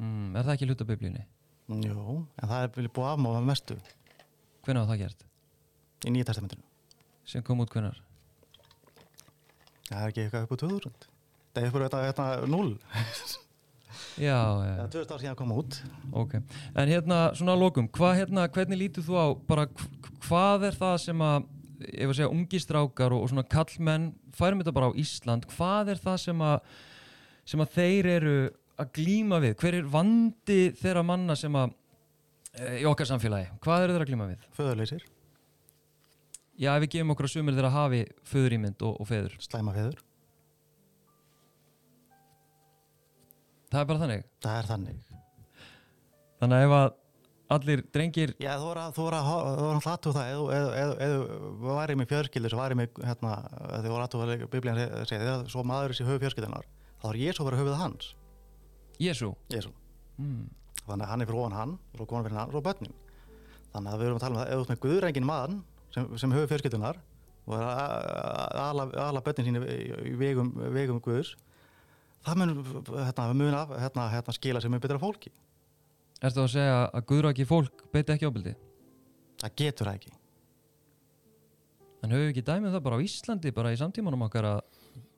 [0.00, 1.24] Mm, Er það ekki hluta biblíunni?
[1.72, 3.76] Jú, en það er búið afmáða mestu.
[4.66, 5.24] Hvenær var það gert?
[6.02, 6.64] í nýja testamentinu.
[7.24, 8.00] Sem kom út hvenær?
[9.86, 11.06] Það er ekki eitthvað upp á 2000
[11.52, 13.41] Það er upp á þetta, þetta 0 Já, já,
[14.20, 15.78] eða 2000 ár síðan kom út
[16.12, 16.34] ok.
[16.76, 20.76] En hérna, svona að lokum, hvað hérna, hvernig lítur þú á, bara hv- hvað er
[20.76, 21.46] það sem að,
[22.04, 26.18] að segja, ungistrákar og, og svona kallmenn, færum þetta bara á Ísland, hvað er það
[26.26, 26.74] sem að,
[27.54, 28.34] sem að þeir eru
[28.82, 29.56] að glíma við?
[29.62, 31.72] Hver er vandi þeirra manna sem að,
[32.58, 34.46] e, í okkar samfélagi, hvað eru þeir að glíma við?
[34.60, 35.08] föðurleysir,
[36.62, 39.32] Já, ef við gefum okkur að sumir þeirra hafi föðurímynd og, og feður.
[39.40, 39.96] slæma feður
[43.72, 44.26] Það er bara þannig.
[44.44, 45.14] það er þannig.
[46.42, 46.90] Þannig að ef að
[47.52, 50.30] allir drengir, Já, þú voru að, þú voru að, þú voru að hlatu það.
[50.32, 53.34] Eða, eða, eða, eða væri með fjörskildur sem væri með, hérna,
[53.72, 56.68] þið voru að þú voru að biblíðan segja, þegar svo maður sér höfu fjörskildunar
[57.02, 58.10] þá er Jésu verið höfuð hans.
[59.02, 59.72] Jésu, Jésu,
[60.20, 60.42] mm.
[60.84, 62.98] þannig að hann er fyrir ofan hann svo konar fyrir hann, svo börnin.
[63.72, 65.56] Þannig að við erum að tala um það, ef þú með guðrengin mann
[65.94, 67.00] sem, sem höfu fjörskildunar
[67.42, 71.34] og er að ala, börnin sín í vegum, vegum guðs
[72.26, 72.52] það mun,
[72.96, 75.32] hérna, mun af, hérna, hérna, skila sem er betra fólki
[76.22, 78.52] ertu að segja að guðraki fólk beiti ekki ábyldi?
[79.42, 80.12] það getur það ekki
[82.02, 84.56] En höfum við ekki dæmið það bara á Íslandi, bara í samtímanum okkar að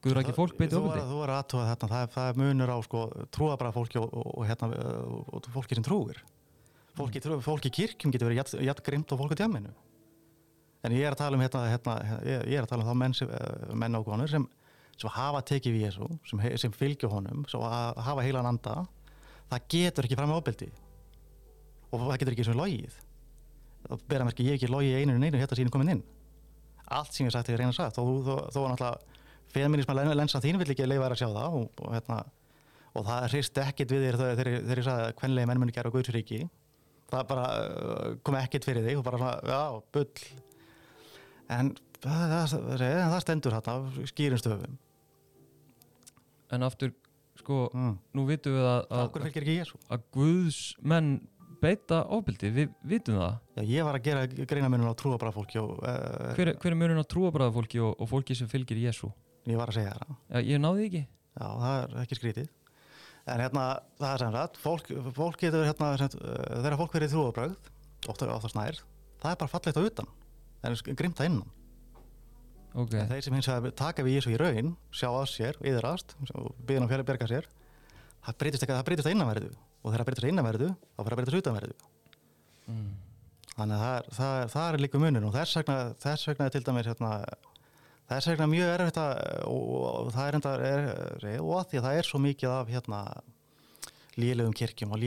[0.04, 1.04] guðraki fólk beiti ábyldi?
[1.08, 4.10] Þú var aðtóða þetta, það, er- það er munur á sko, trúa bara fólki og,
[4.12, 4.68] og, og, hérna,
[5.32, 6.18] og, fólki sem trúir.
[6.94, 9.72] Fólki, trú, fólki kirkjum getur verið jafn- jafn grimt og fólk á djamminu.
[10.84, 11.96] En ég er að tala um, hérna, hérna,
[12.28, 14.44] ég ég er að tala um þá menn, eh, menn og konur sem,
[14.98, 18.84] sem hafa tekið við Jésu, sem, sem fylgja honum, sem hafa heilan anda,
[19.50, 20.70] það getur ekki fram með ofbeldi.
[21.90, 23.00] Og það getur ekki sem logið.
[23.92, 26.04] Og bera mér ekki, ég hef ekki logið í einu neinu hérna síðan komin inn.
[26.94, 29.22] Allt sem ég sagt, ég reyna sagt, þó, þó, þó náttúrulega
[29.54, 32.18] feminisma lensa þín vill ekki leifa þær að sjá það og, og, hérna,
[32.94, 35.94] og það hrist ekkit við þér þegar ég sagði að kvenlega menn muni gera á
[35.94, 36.40] Guðsríki
[37.12, 39.60] það bara uh, kom ekkit fyrir þig og bara svona, já,
[39.94, 40.08] bull
[41.54, 44.78] en það, það, það, það stendur hérna skýrum stöfum
[46.54, 46.92] En aftur,
[47.40, 47.94] sko, mm.
[48.16, 49.06] nú vitum við að, að,
[50.14, 51.14] Guðs menn
[51.64, 53.36] beita ábyldi, við vitum það.
[53.56, 56.74] já, ég var að gera greinamunum á trúa bara fólki og uh, Hver, er- hver
[56.74, 59.10] er munun á trúabræða fólki og, og fólki sem fylgir Jésu?
[59.48, 61.02] ég var að segja það Já, ég náði ekki.
[61.34, 62.50] Já, það er ekki skrítið.
[63.24, 63.64] En hérna,
[64.00, 66.08] það er sem sagt, fólk, fólk getur hérna, uh,
[66.60, 67.70] þegar fólk verið þrúabrögð,
[68.12, 68.80] ofta, ofta snær,
[69.22, 70.10] það er bara fallegt á utan,
[70.64, 71.54] er grimt að innan.
[72.74, 76.16] Ok, En þeir sem hins vegar taka við Jésu í raun, sjá að sér, yðrast,
[76.34, 77.48] og byggja um fjallið berga sér,
[78.26, 79.50] það breytist ekki, það breytist að innanverðu.
[79.84, 81.76] Og þegar það breytist að innanverðu, þá fyrir að breytist utanverðu.
[82.66, 82.92] mm.
[83.54, 86.88] Þannig að það það, það er líka munur og þess vegna, þess vegna til dæmis
[86.90, 87.10] hérna,
[88.10, 89.12] þess vegna mjög erfitt að
[89.46, 90.88] og, og, það er enda er,
[91.38, 93.00] og að því að það er svo mikið af hérna
[94.18, 95.06] lélegum kirkjum og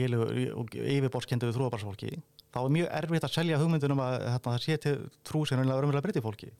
[0.62, 2.14] og yfirborðskendu við þrúabarsfólki
[2.48, 4.96] þá er mjög erfitt að selja hugmyndunum að hérna, það sé til
[5.28, 6.50] trú sem raunverulega breyti fólki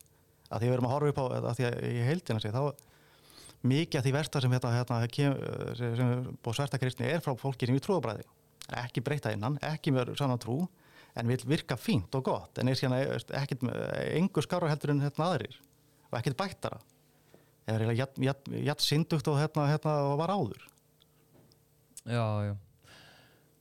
[0.49, 2.61] að því við erum að horfa upp á að því að í heildina sé þá
[3.69, 5.39] mikið af því versta sem hérna, hérna kem,
[5.77, 6.11] sem,
[6.43, 8.27] búið sverta kristni er frá fólki sem við trúabræði
[8.77, 10.61] ekki breyta innan, ekki með sannan trú
[11.17, 12.59] en vil virka fínt og gott.
[12.61, 12.97] En er síðan
[13.39, 13.65] ekkert
[14.13, 15.57] engur skára heldur en hérna aðrir
[16.09, 16.79] og ekkert bættara.
[17.69, 20.65] Eða jætt syndugt og hérna, hérna og var áður.
[22.05, 22.55] Já, já.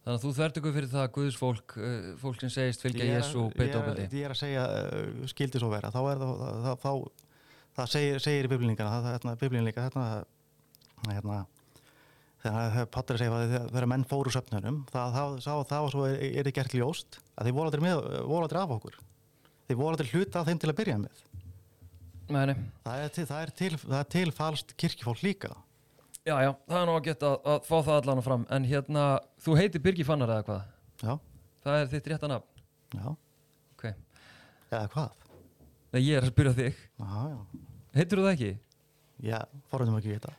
[0.08, 3.04] Þannig að þú þvert ykkur fyrir það að Guðs fólk, uh, fólk sem segist fylgja
[3.04, 4.06] Ég er- Jésu og ég beita er- ábyldi.
[4.16, 7.02] ég er að segja uh, skildi svo vera þá er það, það, það, það,
[7.76, 10.06] það segir, segir í biblíningana það, hérna, biblínleika hérna,
[11.12, 11.38] hérna
[12.40, 16.18] þegar Patri segir að þegar menn fóru söfnunum það, það, það, það var svo er,
[16.30, 17.58] er þið gert ljóst að þeir
[18.48, 18.98] aldrei af okkur
[19.68, 21.24] þeir voru aldrei hluta af þeim til að byrja með
[22.28, 22.56] Nei, nei.
[22.84, 25.52] það er til, það er til, það er til falskt kirkjufólk líka
[26.28, 28.42] Já, já, það er nú að geta að, að fá það allan fram.
[28.52, 29.04] En hérna,
[29.40, 30.64] þú heitir Birgi Fannar eða hvað?
[31.06, 31.12] já,
[31.64, 32.64] Það er þitt rétta nafn.
[32.98, 33.06] já,
[33.78, 33.84] Ok.
[34.72, 35.10] eða hvað
[35.94, 36.82] Nei, ég er að spyrja þig.
[37.00, 37.38] já, já,
[37.96, 38.50] Heitir þú það ekki?
[39.30, 39.38] já,
[39.72, 40.34] forðum ekki við þetta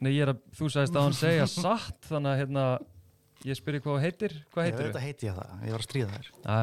[0.00, 2.64] Nei, ég er að, þú sagðist að hann segja satt, þannig að hérna,
[3.50, 4.36] ég spyrir hvað heitir.
[4.54, 4.98] Hvað ég heitir veit þú?
[5.02, 6.58] að heiti ég það, ég var að stríða þær Já,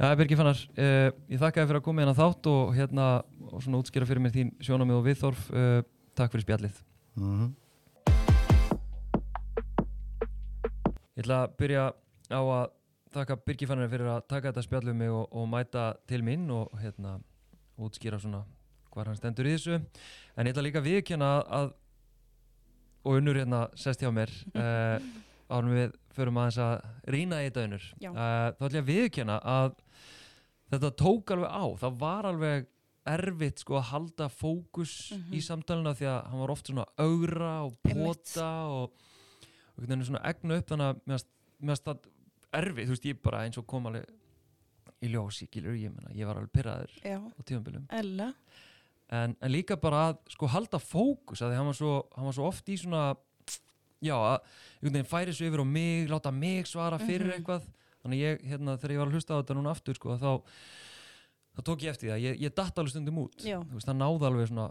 [0.00, 3.06] já Birgi Fannar, uh, ég þakka þér fyrir að koma hérna þátt og hérna,
[3.48, 5.46] og svona útskýra fyrir mér þín sjónamið og viðþorf.
[5.54, 5.80] Uh,
[6.18, 6.76] takk fyrir spjallið.
[7.16, 7.48] mm
[11.20, 11.82] Ég ætla að byrja
[12.32, 12.70] á að
[13.12, 16.46] þakka Birgi Fannar fyrir að taka þetta spjall um mig og, og mæta til mín
[16.54, 17.18] og hérna
[17.80, 18.40] útskýra svona
[18.90, 21.68] hvað hann stendur í þessu en ég ætla líka að viðkjöna að
[23.04, 24.96] og unnur hérna sest hjá mér uh,
[25.52, 28.16] árum við förum aðeins að rýna í þetta unnur uh,
[28.56, 29.70] þá ætla ég að viðkjöna að
[30.72, 32.68] þetta tók alveg á það var alveg
[33.10, 35.36] erfitt sko að halda fókus Mhm.
[35.36, 38.04] í samtalena því að hann var oft svona augra og Einmitt.
[38.06, 39.06] pota og,
[39.80, 41.22] og einhvern veginn svona egna upp þannig að mér
[41.70, 42.08] fannst það
[42.60, 44.04] erfitt, þú veist ég bara eins og kom alveg
[45.00, 48.32] í ljós, ég gilur, ég menna, ég var alveg pyrraður á tíðanbylum Ella.
[49.10, 52.36] En, en líka bara að sko halda fókus að því hann var svo, hann var
[52.36, 53.04] svo oft í svona
[54.00, 54.36] já, að
[54.80, 57.38] einhvern veginn færi svo yfir á mig, láta mig svara fyrir Mhm.
[57.40, 57.66] eitthvað.
[58.04, 60.30] Þannig ég, hérna, þegar ég var að hlusta á þetta núna aftur sko, þá,
[61.56, 63.36] þá tók ég eftir því að ég, ég datt alveg stundum út.
[63.44, 64.68] Veist, það náði alveg svona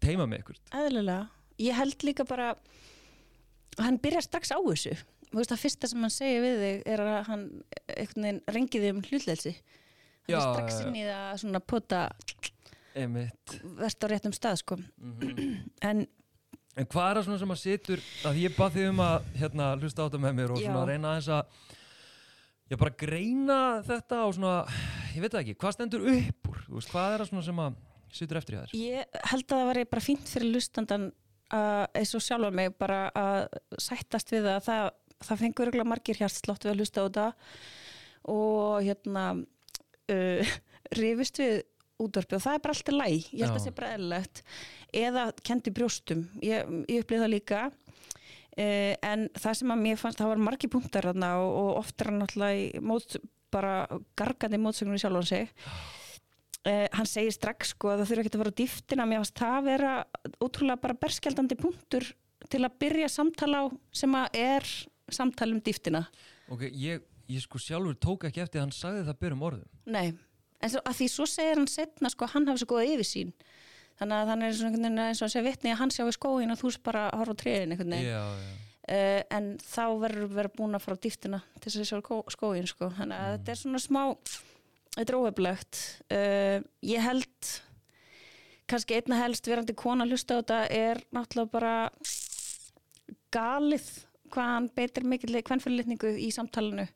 [0.00, 1.26] teima mig eitthvað eðlilega.
[1.60, 2.54] Ég held líka bara
[3.78, 4.96] hann byrjar strax á þessu
[5.30, 7.42] Þú veist, það fyrsta sem hann segir við þig er að hann
[7.94, 12.00] einhvern veginn rengið þig um hlutleysi hann Já, er strax inn í það svona pota
[13.78, 14.76] verst á réttum stað sko.
[14.98, 15.70] Mhm.
[15.82, 16.06] en
[16.78, 19.64] En hvað er það svona sem að situr að ég bað þig um að hérna,
[19.80, 20.86] hlusta á þetta með mér og svona Já.
[20.90, 21.42] reyna aðeins að
[22.70, 24.52] ég bara greina þetta og svona,
[25.14, 26.60] ég veit það ekki, hvað stendur upp úr?
[26.68, 27.74] Þú veist, hvað er það svona sem að
[28.20, 28.74] situr eftir í þér?
[28.80, 31.08] ég held að það var bara fínt fyrir lustandan
[31.54, 34.90] að eins og sjálfa mig bara að sættast við það það,
[35.26, 37.26] það fengur örgulega margir hjartslátt við að hlusta á þetta
[38.30, 39.24] og hérna
[40.14, 40.54] uh,
[41.00, 41.60] rifist við
[42.00, 44.42] útvarpi og það er bara alltaf læg ég held að það sé bara eðlilegt.
[45.00, 46.24] Eða kendi brjóstum.
[46.42, 47.60] Ég, ég upplýði það líka.
[48.56, 52.18] Uh, en það sem að mér fannst það var margir punktar og, og oft hann
[52.22, 53.20] náttúrulega mót,
[53.54, 53.74] bara
[54.18, 55.52] gargandi mótsögnum í sjálfan sig
[56.60, 59.04] Uh, hann segir strax sko að það þurfa ekki að fara á dýftina.
[59.08, 59.92] Mér fannst það vera
[60.44, 62.08] ótrúlega bara berskjaldandi punktur
[62.52, 63.64] til að byrja samtala á
[63.96, 64.66] sem að er
[65.08, 66.02] samtala um dýftina.
[66.52, 69.70] Ok, ég, ég sko sjálfur tók ekki eftir að hann sagði það byrjum orðum.
[69.88, 70.12] nei,
[70.60, 73.32] en svo, að því svo segir hann setna sko að hann hafi svo góða yfirsýn.
[74.00, 76.04] Þannig að þannig er svona einhvern veginn eins og hann segir vitni að hann sjá
[76.04, 78.12] í skóin og þú veist bara að horfa á tréin einhvern veginn.
[78.12, 78.52] Já, já.
[78.96, 82.68] uh, en þá verður vera búin að fara á dýftina til þess að sjá skóin
[82.68, 82.92] sko.
[83.00, 84.02] Þannig að þetta er svona smá
[84.96, 85.82] þetta er óheflegt
[86.12, 87.50] uh, ég held
[88.70, 91.74] kannski einna helst verandi kona hlusta á þetta er náttúrulega bara
[93.34, 93.88] galið
[94.30, 96.86] hvað hann beitir mikill hvernfyrirlitningu í samtalenu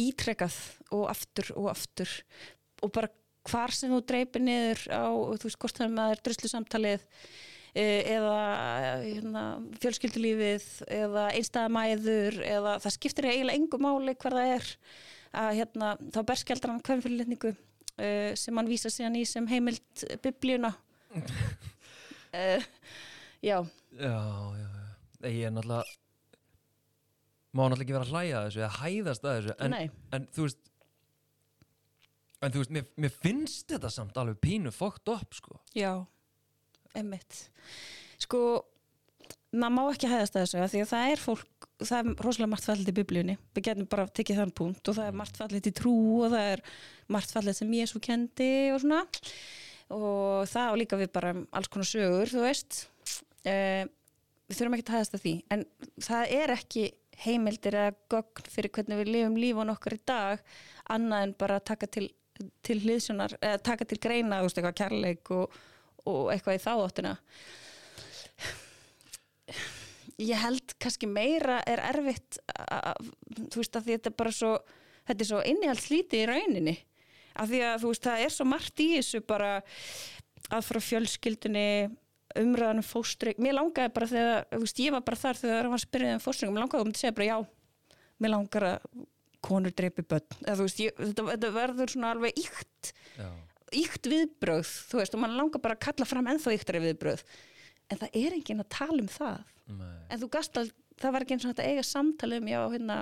[0.00, 0.54] ítrekað
[0.94, 2.10] og aftur og aftur.
[2.82, 3.10] Og bara
[3.44, 7.04] hvar sem þú dreipir niður á, þú veist, hvort það er druslu samtalið
[7.74, 8.38] eða
[9.02, 9.42] hérna,
[9.82, 14.68] fjölskyldulífið eða einstæðamæður eða það skiptir eiginlega engu máli hver það er
[15.34, 20.72] að hérna, þá berskjaldar hann hvernfyrirlitningu uh, sem hann vísa síðan í sem heimild biblíuna
[22.38, 22.70] uh,
[23.44, 23.58] já
[23.94, 24.14] Já,
[24.58, 25.28] já, já.
[25.30, 25.84] Ég er náttúrulega,
[27.54, 29.76] má náttúrulega ekki vera að hlæja þessu eða hæðast að þessu, en,
[30.18, 30.72] en þú veist,
[32.42, 35.60] en þú veist, mér, mér finnst þetta samt alveg pínu fókt upp, sko.
[35.78, 35.92] Já,
[36.98, 37.44] emmitt.
[38.26, 38.40] Sko,
[39.54, 42.68] maður má ekki hæðast að þessu því að það er fólk, það er rosalega margt
[42.68, 43.36] fallið í biblíunni.
[43.54, 45.94] Við getum bara tekið þann punkt og það er margt fallið í trú
[46.24, 46.64] og það er
[47.14, 49.02] margt fallið sem Jésu kendi og svona.
[49.94, 52.84] Og það á líka við bara um alls konar sögur, þú veist.
[53.44, 53.84] Uh,
[54.48, 55.34] við þurfum ekki að hæðast að því.
[55.54, 55.64] En
[56.08, 56.84] það er ekki
[57.24, 60.40] heimildir eða gögn fyrir hvernig við lifum lífun okkar í dag
[60.90, 62.08] annað en bara taka til,
[62.66, 65.60] til hliðsjónar, eða taka til greina, þú veist, eitthvað kærleik og,
[66.10, 67.14] og eitthvað í þá áttina
[70.22, 73.10] ég held kannski meira er erfitt að,
[73.50, 74.54] þú veist að þetta er bara svo
[75.04, 76.76] þetta er svo innihaldslítið í rauninni.
[77.34, 79.50] Af því að þú veist það er svo margt í þessu bara
[80.54, 81.68] að frá fjölskyldunni
[82.38, 85.74] umræðan um fóstring mér langaði bara þegar, þú veist ég var bara þar þegar hann
[85.74, 87.36] var spyrðið um fóstring, mér langaði um að segja bara já
[88.24, 88.86] mér langar að
[89.44, 93.28] konur dreipi börn, eða þú veist ég, þetta, þetta verður svona alveg íkt Já.
[93.76, 97.24] íkt viðbröð, þú veist, og mann langar bara að kalla fram ennþá íktari viðbröð
[97.94, 99.52] en það er enginn að tala um það.
[99.64, 99.92] Nei.
[100.12, 102.98] en þú gast að, það var ekki eins og þetta eiga samtali um, já, hérna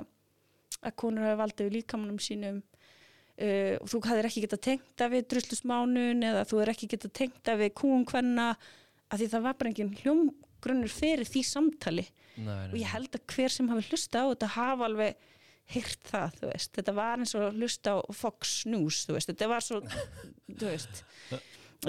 [0.82, 5.16] að konur hafa valdið við líkamannum sínum uh, og þú hafðir ekki getað tengt að
[5.16, 9.58] við druslusmánun eða þú er ekki getað tengt að við kúunkvenna að því það var
[9.58, 12.06] bara enginn hljómgrunnur fyrir því samtali.
[12.32, 15.28] Nei, nei, og ég held að hver sem hafi hlusta á þetta hafa alveg
[15.72, 19.48] heyrt það, þú veist, þetta var eins og hlusta á Fox News, þú veist, þetta
[19.50, 19.80] var svo
[20.58, 21.02] þú veist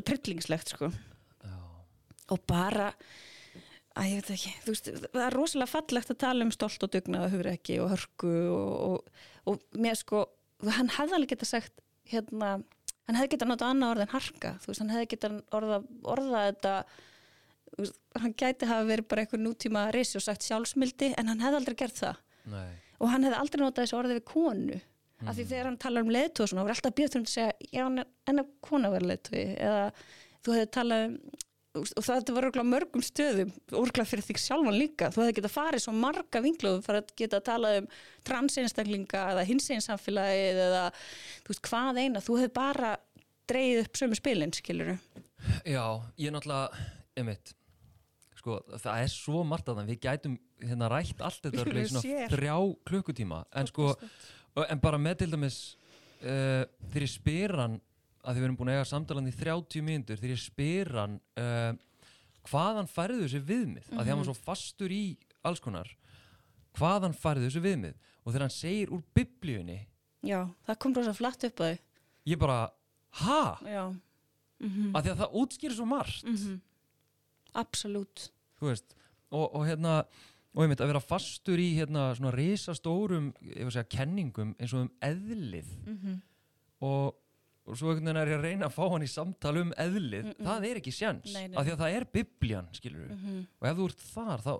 [0.08, 0.90] trillingslegt, sko.
[2.32, 2.94] Og bara
[3.98, 6.92] að ég veit ekki, þú veist, það er rosalega fallegt að tala um stolt og
[6.96, 10.24] dugnað og hugrekki og hörku og, og, og mér sko,
[10.66, 12.56] hann hefði alveg geta sagt hérna,
[13.08, 15.30] hann hefði geta notað annað orð en harka, þú veist, hann hefði geta
[15.60, 15.78] orða,
[16.16, 16.74] orða þetta
[17.78, 21.62] veist, hann gæti hafa verið bara eitthvað nútíma risi og sagt sjálfsmildi, en hann hefði
[21.62, 22.20] aldrei gert það
[22.50, 22.72] Nei.
[22.98, 24.90] og hann hefði aldrei notað þessu orði við konu af
[25.24, 25.36] Mhm.
[25.38, 27.84] því þegar hann talar um leiðtóð svona, hann var alltaf bjöðt um að segja, já,
[28.28, 29.84] en að kona verið leiðtói, eða
[30.44, 31.14] þú hefði talað um
[31.74, 35.10] og það var örgulega mörgum stöðum örgulega fyrir þig sjálfan líka.
[35.14, 37.88] Þú hefði getað farið svo marga vingluðum fyrir að geta talað um
[38.30, 42.94] transeinstaklinga eða hinseginsamfélagið eða þú veist hvað eina, þú hefði bara
[43.50, 44.94] dreigið upp sömu spilin, skilur
[45.68, 45.84] Já,
[46.16, 46.84] ég er náttúrulega,
[47.20, 47.54] einmitt,
[48.40, 51.92] sko, það er svo margt að það, við gætum hérna rætt allt þetta örugglega í
[51.92, 52.56] svona þrjá
[52.90, 53.90] klukkutíma, en sko,
[54.64, 55.58] en bara með til dæmis,
[56.22, 56.64] uh,
[56.94, 57.82] þegar ég spyr hann,
[58.24, 61.18] að því við erum búin að eiga samtalan í 30 mínútur, þegar ég spyr hann
[61.40, 61.74] uh,
[62.50, 65.04] hvaðan færðu þessi viðmið, að því hann var svo fastur í
[65.44, 65.90] alls konar,
[66.78, 67.98] hvaðan farið þessu viðmið?
[68.24, 69.80] Og þegar hann segir úr biblíunni
[70.24, 71.82] já, það kom rosa flatt upp á þau
[72.32, 72.60] ég bara,
[73.20, 73.42] ha?
[73.68, 73.86] já,
[74.64, 76.24] mm Af því að það útskýrir svo margt.
[76.24, 76.60] -hmm.
[77.54, 78.32] absolutt.
[78.60, 78.96] Þú veist,
[79.30, 80.06] og, og hérna
[80.54, 84.74] og einmitt að vera fastur í hérna svona risastórum, ég var að segja, kenningum eins
[84.74, 85.70] og um eðlið.
[85.86, 86.22] Mm -hmm.
[86.80, 87.16] og,
[87.66, 90.30] og svo einhvern veginn er ég að reyna að fá hann í samtal um eðlið,
[90.34, 90.46] Mm-mm.
[90.48, 91.58] það er ekki sjans Nei, nei.
[91.58, 93.44] af því að það er bibljan, skilur Mhm.
[93.62, 94.54] og ef þú ert þar, þá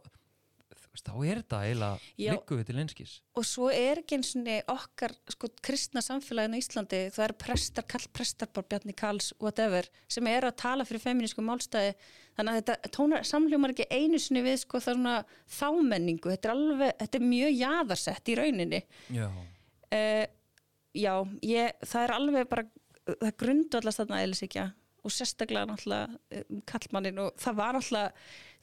[0.94, 3.14] þá er þetta eiginlega líku við til einskis.
[3.36, 7.84] Og svo er ekki eins og okkar sko, kristna samfélagin á Íslandi það eru prestar,
[7.90, 11.96] kall prestar, Bjarni Karls whatever, sem eru að tala fyrir feminísku málstæði,
[12.38, 15.26] þannig að þetta tónar samljómar ekki einu sinni við sko, það er
[15.58, 18.84] þámenningu, þetta er alveg þetta er mjög jaðarsett í rauninni.
[19.10, 20.26] Já, uh,
[20.94, 22.68] já, ég, það er alveg bara
[23.10, 24.66] það grundvallast þarna eðlisíkja
[25.04, 28.12] og sérstaklega náttúrulega um, kallmannin og það var náttúrulega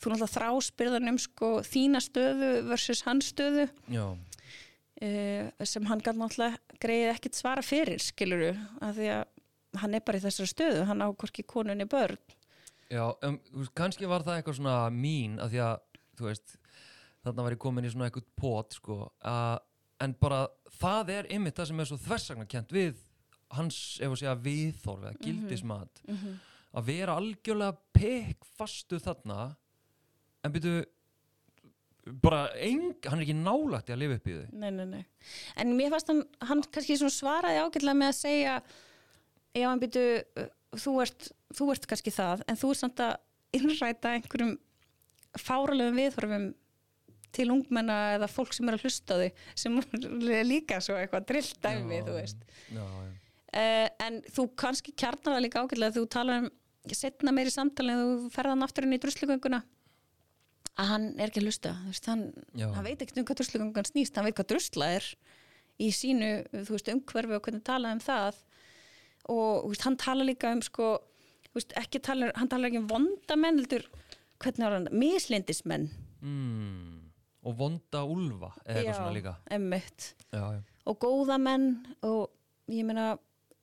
[0.00, 3.66] þú náttúrulega þráspyrðan um sko þína stöðu versus hans stöðu.
[3.92, 9.26] Já, uh, sem hann gæti náttúrulega greið ekkit svara fyrir skiluru, af því að
[9.80, 12.18] hann er bara í þessari stöðu, hann á hvorki konunni börn.
[12.90, 13.36] Já um,
[13.76, 15.76] kannski var það eitthvað svona mín af því að,
[16.18, 16.56] þú veist
[17.20, 19.60] þarna var ég komin í svona eitthvað pot sko, að,
[20.00, 20.40] en bara
[20.80, 23.04] það er ymmit það sem er svo þversagnarkent við
[23.56, 26.38] hans, ef að segja, viðþorf eða gildismat mm -hmm.
[26.78, 29.56] að vera algjörlega pekk fastu þarna
[30.44, 30.84] en byrju
[32.22, 35.04] bara eng, hann er ekki nálagt í að lifa upp í þau Nei, nei, nei.
[35.56, 38.54] En mér fannst hann, hann kannski svaraði ágætlega með að segja
[39.54, 40.06] já, hann byrju,
[40.80, 41.28] þú ert,
[41.58, 43.16] þú ert kannski það, en þú ert samt að
[43.52, 44.56] innræta einhverjum
[45.38, 46.48] fáralegum viðhorfum
[47.34, 49.76] til ungmenna eða fólk sem er að hlusta þig sem
[50.40, 52.46] er líka svo eitthvað drillt dæmi, Já, þú veist.
[52.70, 53.19] já, já.
[53.50, 56.50] Uh, en þú kannski kjarnar það líka ágætlega þegar þú talar um
[56.94, 59.58] setna meiri samtali en þú ferðan aftur inn í druslugönguna
[60.80, 61.72] að hann er ekki að hlusta.
[61.82, 62.22] Þú veist, hann,
[62.60, 65.08] hann veit ekkert um hvað druslugöngan snýst hann veit hvað drusla er
[65.80, 68.38] í sínu þú veist, umhverfi og hvernig tala um það.
[69.34, 70.92] Og veist, hann tala líka um sko,
[71.56, 73.84] veist, ekki tala hann tala ekki um vondamenn heldur,
[74.40, 75.90] hvernig var hann, mislindismenn.
[76.20, 76.96] Mm.
[77.48, 79.30] og vonda úlfa eða eitthvað svona líka.
[80.28, 80.42] já,
[80.84, 81.70] og góða menn
[82.04, 82.28] og
[82.68, 83.14] ég meina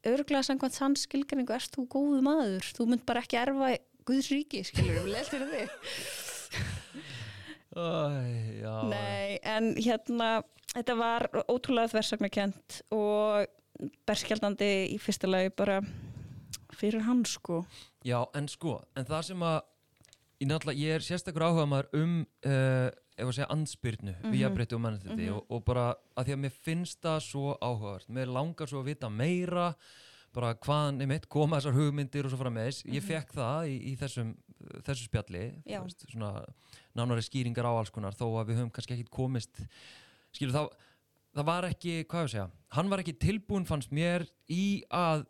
[0.05, 3.75] örglega samkvæmt sann skilgringu ert þú góðu maður, þú mynd bara ekki erfa
[4.07, 5.67] Guðs ríki, skilur við leltir þig
[7.77, 7.87] Æ,
[8.61, 10.29] já, Nei, en hérna
[10.71, 13.47] þetta var ótrúlega þversagnarkent og
[14.07, 15.81] berskjaldandi í fyrsta lagi bara
[16.77, 17.63] fyrir hann sko.
[18.05, 19.59] Já, en sko en það sem að
[20.41, 22.15] ég, ég er sérstakur áhuga maður um
[22.45, 24.31] uh, ef að segja andspyrnu mm Mhm.
[24.33, 25.85] við jafnbreytti og mannréttindi og, og bara
[26.17, 28.09] að því að mér finnst það svo áhugavert.
[28.09, 29.73] Mér langar svo að vita meira
[30.33, 33.77] bara hvaðan einmitt koma þessar hugmyndir og svo fara með þess, ég fekk það í,
[33.89, 34.35] í þessum,
[34.85, 36.45] þessu spjalli veist, svona
[36.95, 39.63] nánari skýringar á alls konar þó að við höfum kannski ekki komist
[40.35, 40.63] skilur þá
[41.37, 45.25] það var ekki, hvað ég segja, hann var ekki tilbúin fannst mér í að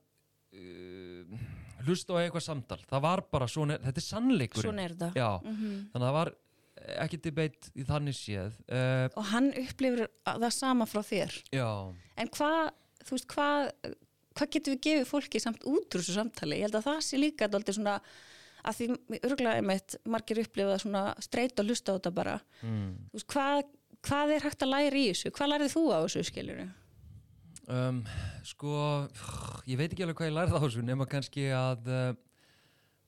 [0.56, 1.40] uh,
[1.88, 4.08] hlusta á eitthvað samtal, það var bara svona, þetta er
[4.84, 5.10] er þetta.
[5.16, 5.90] Já, Mhm.
[5.94, 6.32] þannig að það var
[7.04, 11.70] ekki debate í þannig séð uh, Og hann upplifir það sama frá þér Já,
[12.18, 12.72] En hvað,
[13.34, 13.72] hvað
[14.38, 16.60] hvað getum við gefið fólki samt út úr þessu samtali?
[16.60, 18.00] Ég held að það sé líka svona
[18.68, 22.90] að því örgulega einmitt margir upplifa svona streit og hlusta á þetta bara mm.
[23.14, 23.64] Veist, hvað,
[24.06, 25.32] hvað er hægt að læra í þessu?
[25.38, 26.68] Hvað lærið þú á þessu, skiljur?
[27.68, 28.02] um,
[28.48, 28.78] sko
[29.68, 32.12] ég veit ekki alveg hvað ég lærði á þessu nema kannski að uh,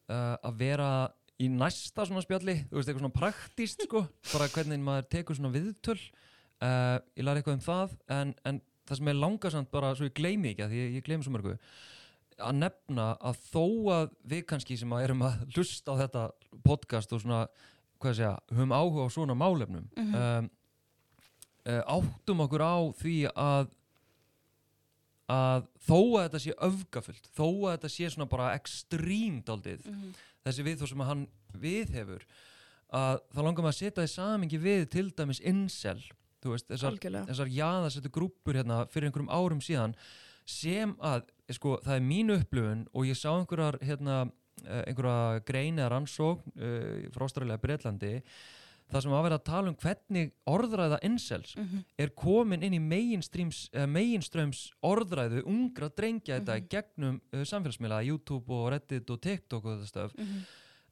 [0.10, 0.92] að vera
[1.40, 4.04] í næsta svona spjalli, þú veist, eitthvað svona praktíst sko,
[4.34, 8.60] bara hvernig maður tekur svona viðtöl uh, ég lærði eitthvað um það en, en
[8.90, 11.36] það sem er langasamt bara svo ég gleymi ekki að því ég, ég gleymi svo
[11.36, 11.56] mörgu
[12.40, 16.22] að nefna að þó að við kannski sem að erum að hlusta á þetta
[16.64, 17.42] podcast og svona,
[18.00, 20.48] hvað segja, höfum áhuga á svona málefnum um,
[21.68, 23.76] uh, áttum okkur á því að
[25.30, 29.84] að þó að þetta sé öfgafullt þó að þetta sé svona bara ekstrímt aldið,
[30.48, 31.26] þessi við þó sem hann
[31.60, 32.26] viðhefur
[32.96, 36.00] að þá langar maður að setja því samingi við til dæmis incel,
[36.42, 36.98] þú veist þessar,
[37.30, 39.96] þessar jaðarsettu grúppur hérna fyrir einhverjum árum síðan
[40.50, 44.24] sem að, sko, það er mín upplifun og ég sá einhverjar hérna,
[44.64, 48.16] eh, einhverja grein eða rannsókn uh, frá Ástralja Breitlandi
[48.90, 51.56] það sem að vera að tala um hvernig orðræða incels
[51.98, 58.54] er komin inn í meginströms, meginströms orðræðu ungra drengja þetta í gegnum uh, samfélagsmiðla, YouTube
[58.54, 60.16] og Reddit og TikTok og þetta stöf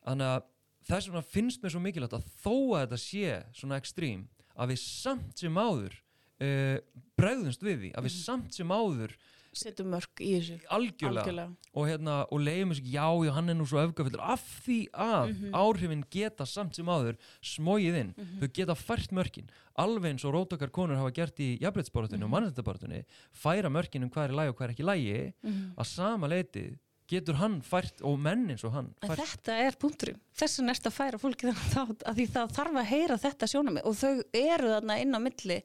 [0.07, 0.43] þannig að
[0.87, 4.83] þess vegna finnst mér svo mikilvægt að þó að þetta sé svona ekstrím að við
[4.83, 5.97] samt sem áður
[6.41, 6.77] uh,
[7.19, 9.17] bregðumst við því, að við samt sem áður
[9.57, 10.57] setjum mörg í þessu.
[10.69, 11.55] Algjörlega, algjörlega.
[11.73, 15.33] og, hérna, og leiðum þessu, já, já, hann er nú svo öfgafullur af því að
[15.33, 15.51] Mhm.
[15.53, 18.13] áhrifin geta samt sem áður smóið inn.
[18.39, 19.49] Þau geta fært mörkin.
[19.77, 23.03] Alveg eins og rótakar konur hafa gert í jafnbryttsbáratunni og mannrættabáratunni
[23.33, 25.73] færa mörkin um hvað er lægi og hvað er ekki lægi Mhm.
[25.77, 26.77] að sama leiti
[27.07, 30.19] getur hann fært og menn eins og hann fært þetta er punkturinn.
[30.35, 33.81] Þess vegna ertu að færa fólki þannig að því það þarf að heyra þetta sjónami
[33.85, 35.61] og þau eru þarna inn á milli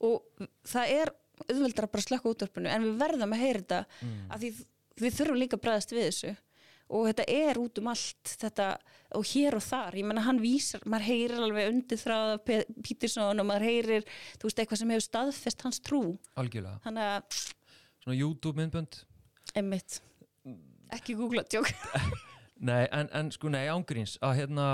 [0.00, 0.22] og
[0.64, 1.10] það er
[1.44, 4.18] auðveldar að bara slökka útvarpinu en við verðum að heyra þetta Mm.
[4.30, 4.50] að því
[5.02, 6.36] við þurfum líka að bregðast við þessu.
[6.86, 8.66] Og þetta er út um allt þetta
[9.18, 12.36] og hér og þar, ég menna hann vísar maður heyrir alveg undir þráða
[12.86, 14.04] Pítursson og maður heyrir,
[14.38, 16.00] þú veist, eitthvað sem hefur staðfest hans trú.
[16.38, 17.40] Algjörlega, að,
[18.04, 19.00] svona YouTube myndbönd?
[19.58, 19.98] Einmitt.
[20.94, 21.66] Ekki googla tjók
[22.68, 24.66] Nei, en, en sko, nei, ángríns að hérna,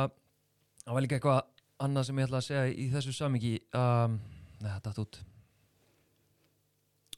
[0.84, 1.40] það var líka eitthvað
[1.82, 4.18] annað sem ég ætla að segja í þessu samingi um,
[4.60, 5.18] Nei, það datt út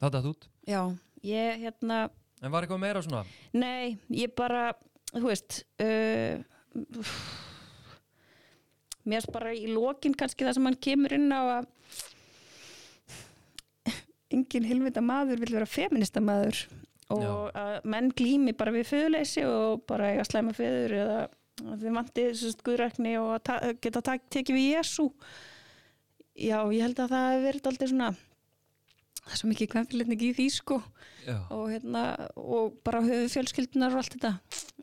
[0.04, 0.80] Það datt út já,
[1.24, 2.04] ég hérna
[2.44, 3.22] En var eitthvað meira svona?
[3.56, 4.74] Nei, ég bara,
[5.14, 6.42] þú veist, uh,
[9.08, 11.70] mér er bara í lokin kannski það sem hann kemur inn á að
[14.34, 16.64] engin hilvita maður vil vera feminista maður
[17.14, 17.32] og Já.
[17.60, 21.18] að menn glými bara við föðuleysi og bara eiga slæma föður eða
[21.64, 25.08] að þið vanti sérst guðrækni og ta geta tekið við Jésu
[26.34, 28.08] Já, ég held að það verið aldrei svona
[29.24, 30.80] það er svo mikið kvenfélitning í því sko.
[31.24, 32.04] Og, hérna,
[32.36, 34.32] og bara höfu fjölskyldunar og allt þetta.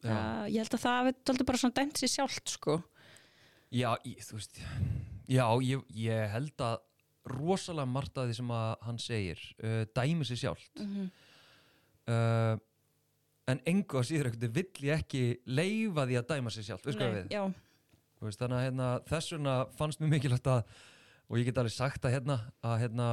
[0.02, 2.80] Uh, ég held að það hefði bara svona dæmt sér sjálft sko.
[3.72, 4.64] já ég, þú veist
[5.32, 6.82] Já, ég, ég held að
[7.32, 10.74] rosalega margt að því sem að hann segir uh, dæmi sér sjálft.
[10.82, 11.12] Mm
[12.10, 12.58] uh,
[13.50, 16.88] en engu að síður ekkert vill ég ekki leifa því að dæma sér sjálft,
[18.22, 20.62] veist þannig að hérna, þess vegna fannst mér mikilvægt að
[21.32, 23.08] og ég get alveg sagt að hérna að hérna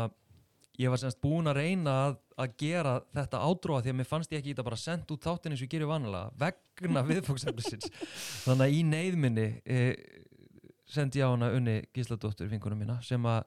[0.78, 4.32] ég var semst búin að reyna að, að gera þetta ádróa því að mér fannst
[4.34, 7.90] ég ekki þetta bara sendt út þáttin eins og ég gerir vanalega vegna viðfóksefnisins
[8.46, 9.80] þannig að í neyðminni e,
[10.88, 13.42] sendi ég á hana unni Gísladóttur vinkunum mína sem að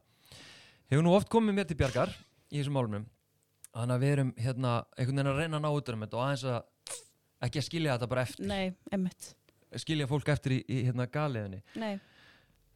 [0.91, 2.11] hefur nú oft komið mér til bjargar
[2.51, 3.07] í þessum málunum
[3.71, 6.25] þannig að við erum hérna einhvern veginn að reyna að ná út um þetta og
[6.25, 6.97] aðeins að
[7.41, 8.49] ekki að skilja þetta bara eftir.
[8.51, 8.65] Nei,
[9.79, 11.93] skilja fólk eftir í, í hérna galiðinni nei,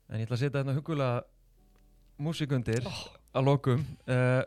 [0.06, 1.24] En ég ætla að setja hérna hugulega
[2.22, 4.44] músikundir að lokum uh,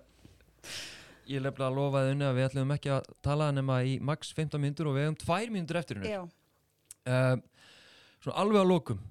[1.29, 4.63] Ég lefði að lofaði unni að við ætlum ekki að tala nema í max 15
[4.63, 7.37] mínútur og við hefum 2 mínútur eftir henni já, uh,
[8.19, 9.03] Svona alveg að lokum.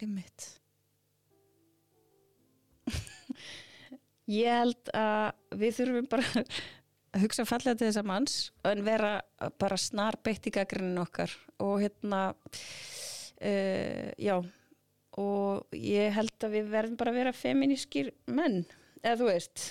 [0.00, 0.46] Emmitt
[4.38, 8.36] ég held að við þurfum bara að hugsa fallega til þessa manns
[8.68, 9.12] en vera
[9.60, 12.20] bara snar beitt í gaggrinin okkar og hérna
[13.42, 14.36] uh, já
[15.18, 18.60] og ég held að við verðum bara að vera feminískir menn
[19.02, 19.64] eða þú veist.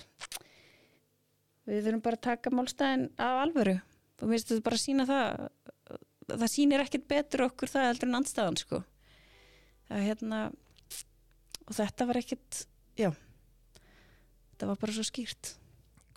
[1.68, 3.76] Við þurfum bara að taka málstæðin af alvöru.
[4.18, 5.48] Og mér finnst þetta bara að sína það
[6.28, 8.82] það sýnir ekkert betur okkur það heldur en andstæðan sko.
[9.88, 10.42] Það hérna
[11.68, 12.62] og þetta var ekkert
[13.00, 15.54] já þetta var bara svo skýrt.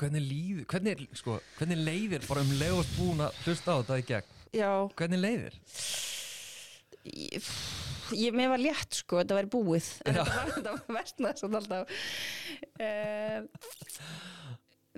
[0.01, 4.05] Hvernig líður, hvernig, sko, hvernig leiðir bara um leiðast búin að hlusta á þetta í
[4.09, 4.37] gegn?
[4.57, 5.59] Já, Hvernig leiðir?
[7.05, 7.51] ég,
[8.17, 9.89] ég, mér var létt sko, þetta væri búið.
[10.09, 10.25] En Já.
[10.57, 12.03] þetta var, versnað svona alltaf.
[12.81, 13.41] Uh,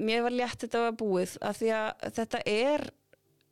[0.03, 2.91] mér var létt þetta var búið af því að þetta er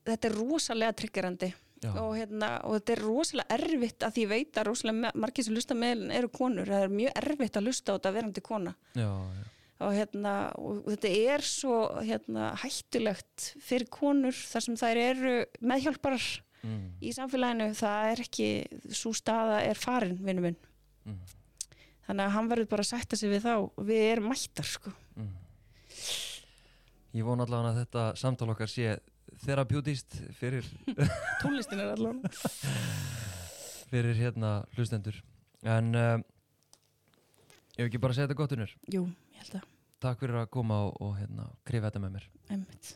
[0.08, 1.50] þetta er rosalega triggerandi.
[1.80, 5.54] Og, hérna, og þetta er rosalega erfitt að því ég veit að rosalega margir sem
[5.56, 8.74] lusta meðlun eru konur, það er mjög erfitt að lusta á þetta verandi kona.
[8.92, 9.46] Já, já.
[9.78, 15.34] og, hérna, og þetta er svo hérna, hættulegt fyrir konur þar sem þær eru
[15.72, 16.28] meðhjálparar
[16.60, 18.48] Mm, í samfélaginu, það er ekki
[18.92, 20.58] svo staða er farin, vinnu minn.
[21.08, 21.20] Mm,
[22.08, 23.54] þannig að hann verður bara að sætta sig við þá
[23.88, 24.92] við erum mættar sko.
[25.16, 25.32] mm.
[27.16, 28.92] Ég von allavega að þetta samtal okkar sé
[29.42, 30.66] therapjútist fyrir
[31.42, 32.30] tónlistin er allavega
[33.90, 35.16] fyrir hérna hlustendur.
[35.66, 36.14] En uh,
[37.74, 38.76] ég hef ekki bara segja þetta gott unnur?
[38.92, 39.68] Jú, ég held að,
[40.04, 42.28] takk fyrir að koma og, og hérna krifa þetta með mér.
[42.52, 42.94] Einmitt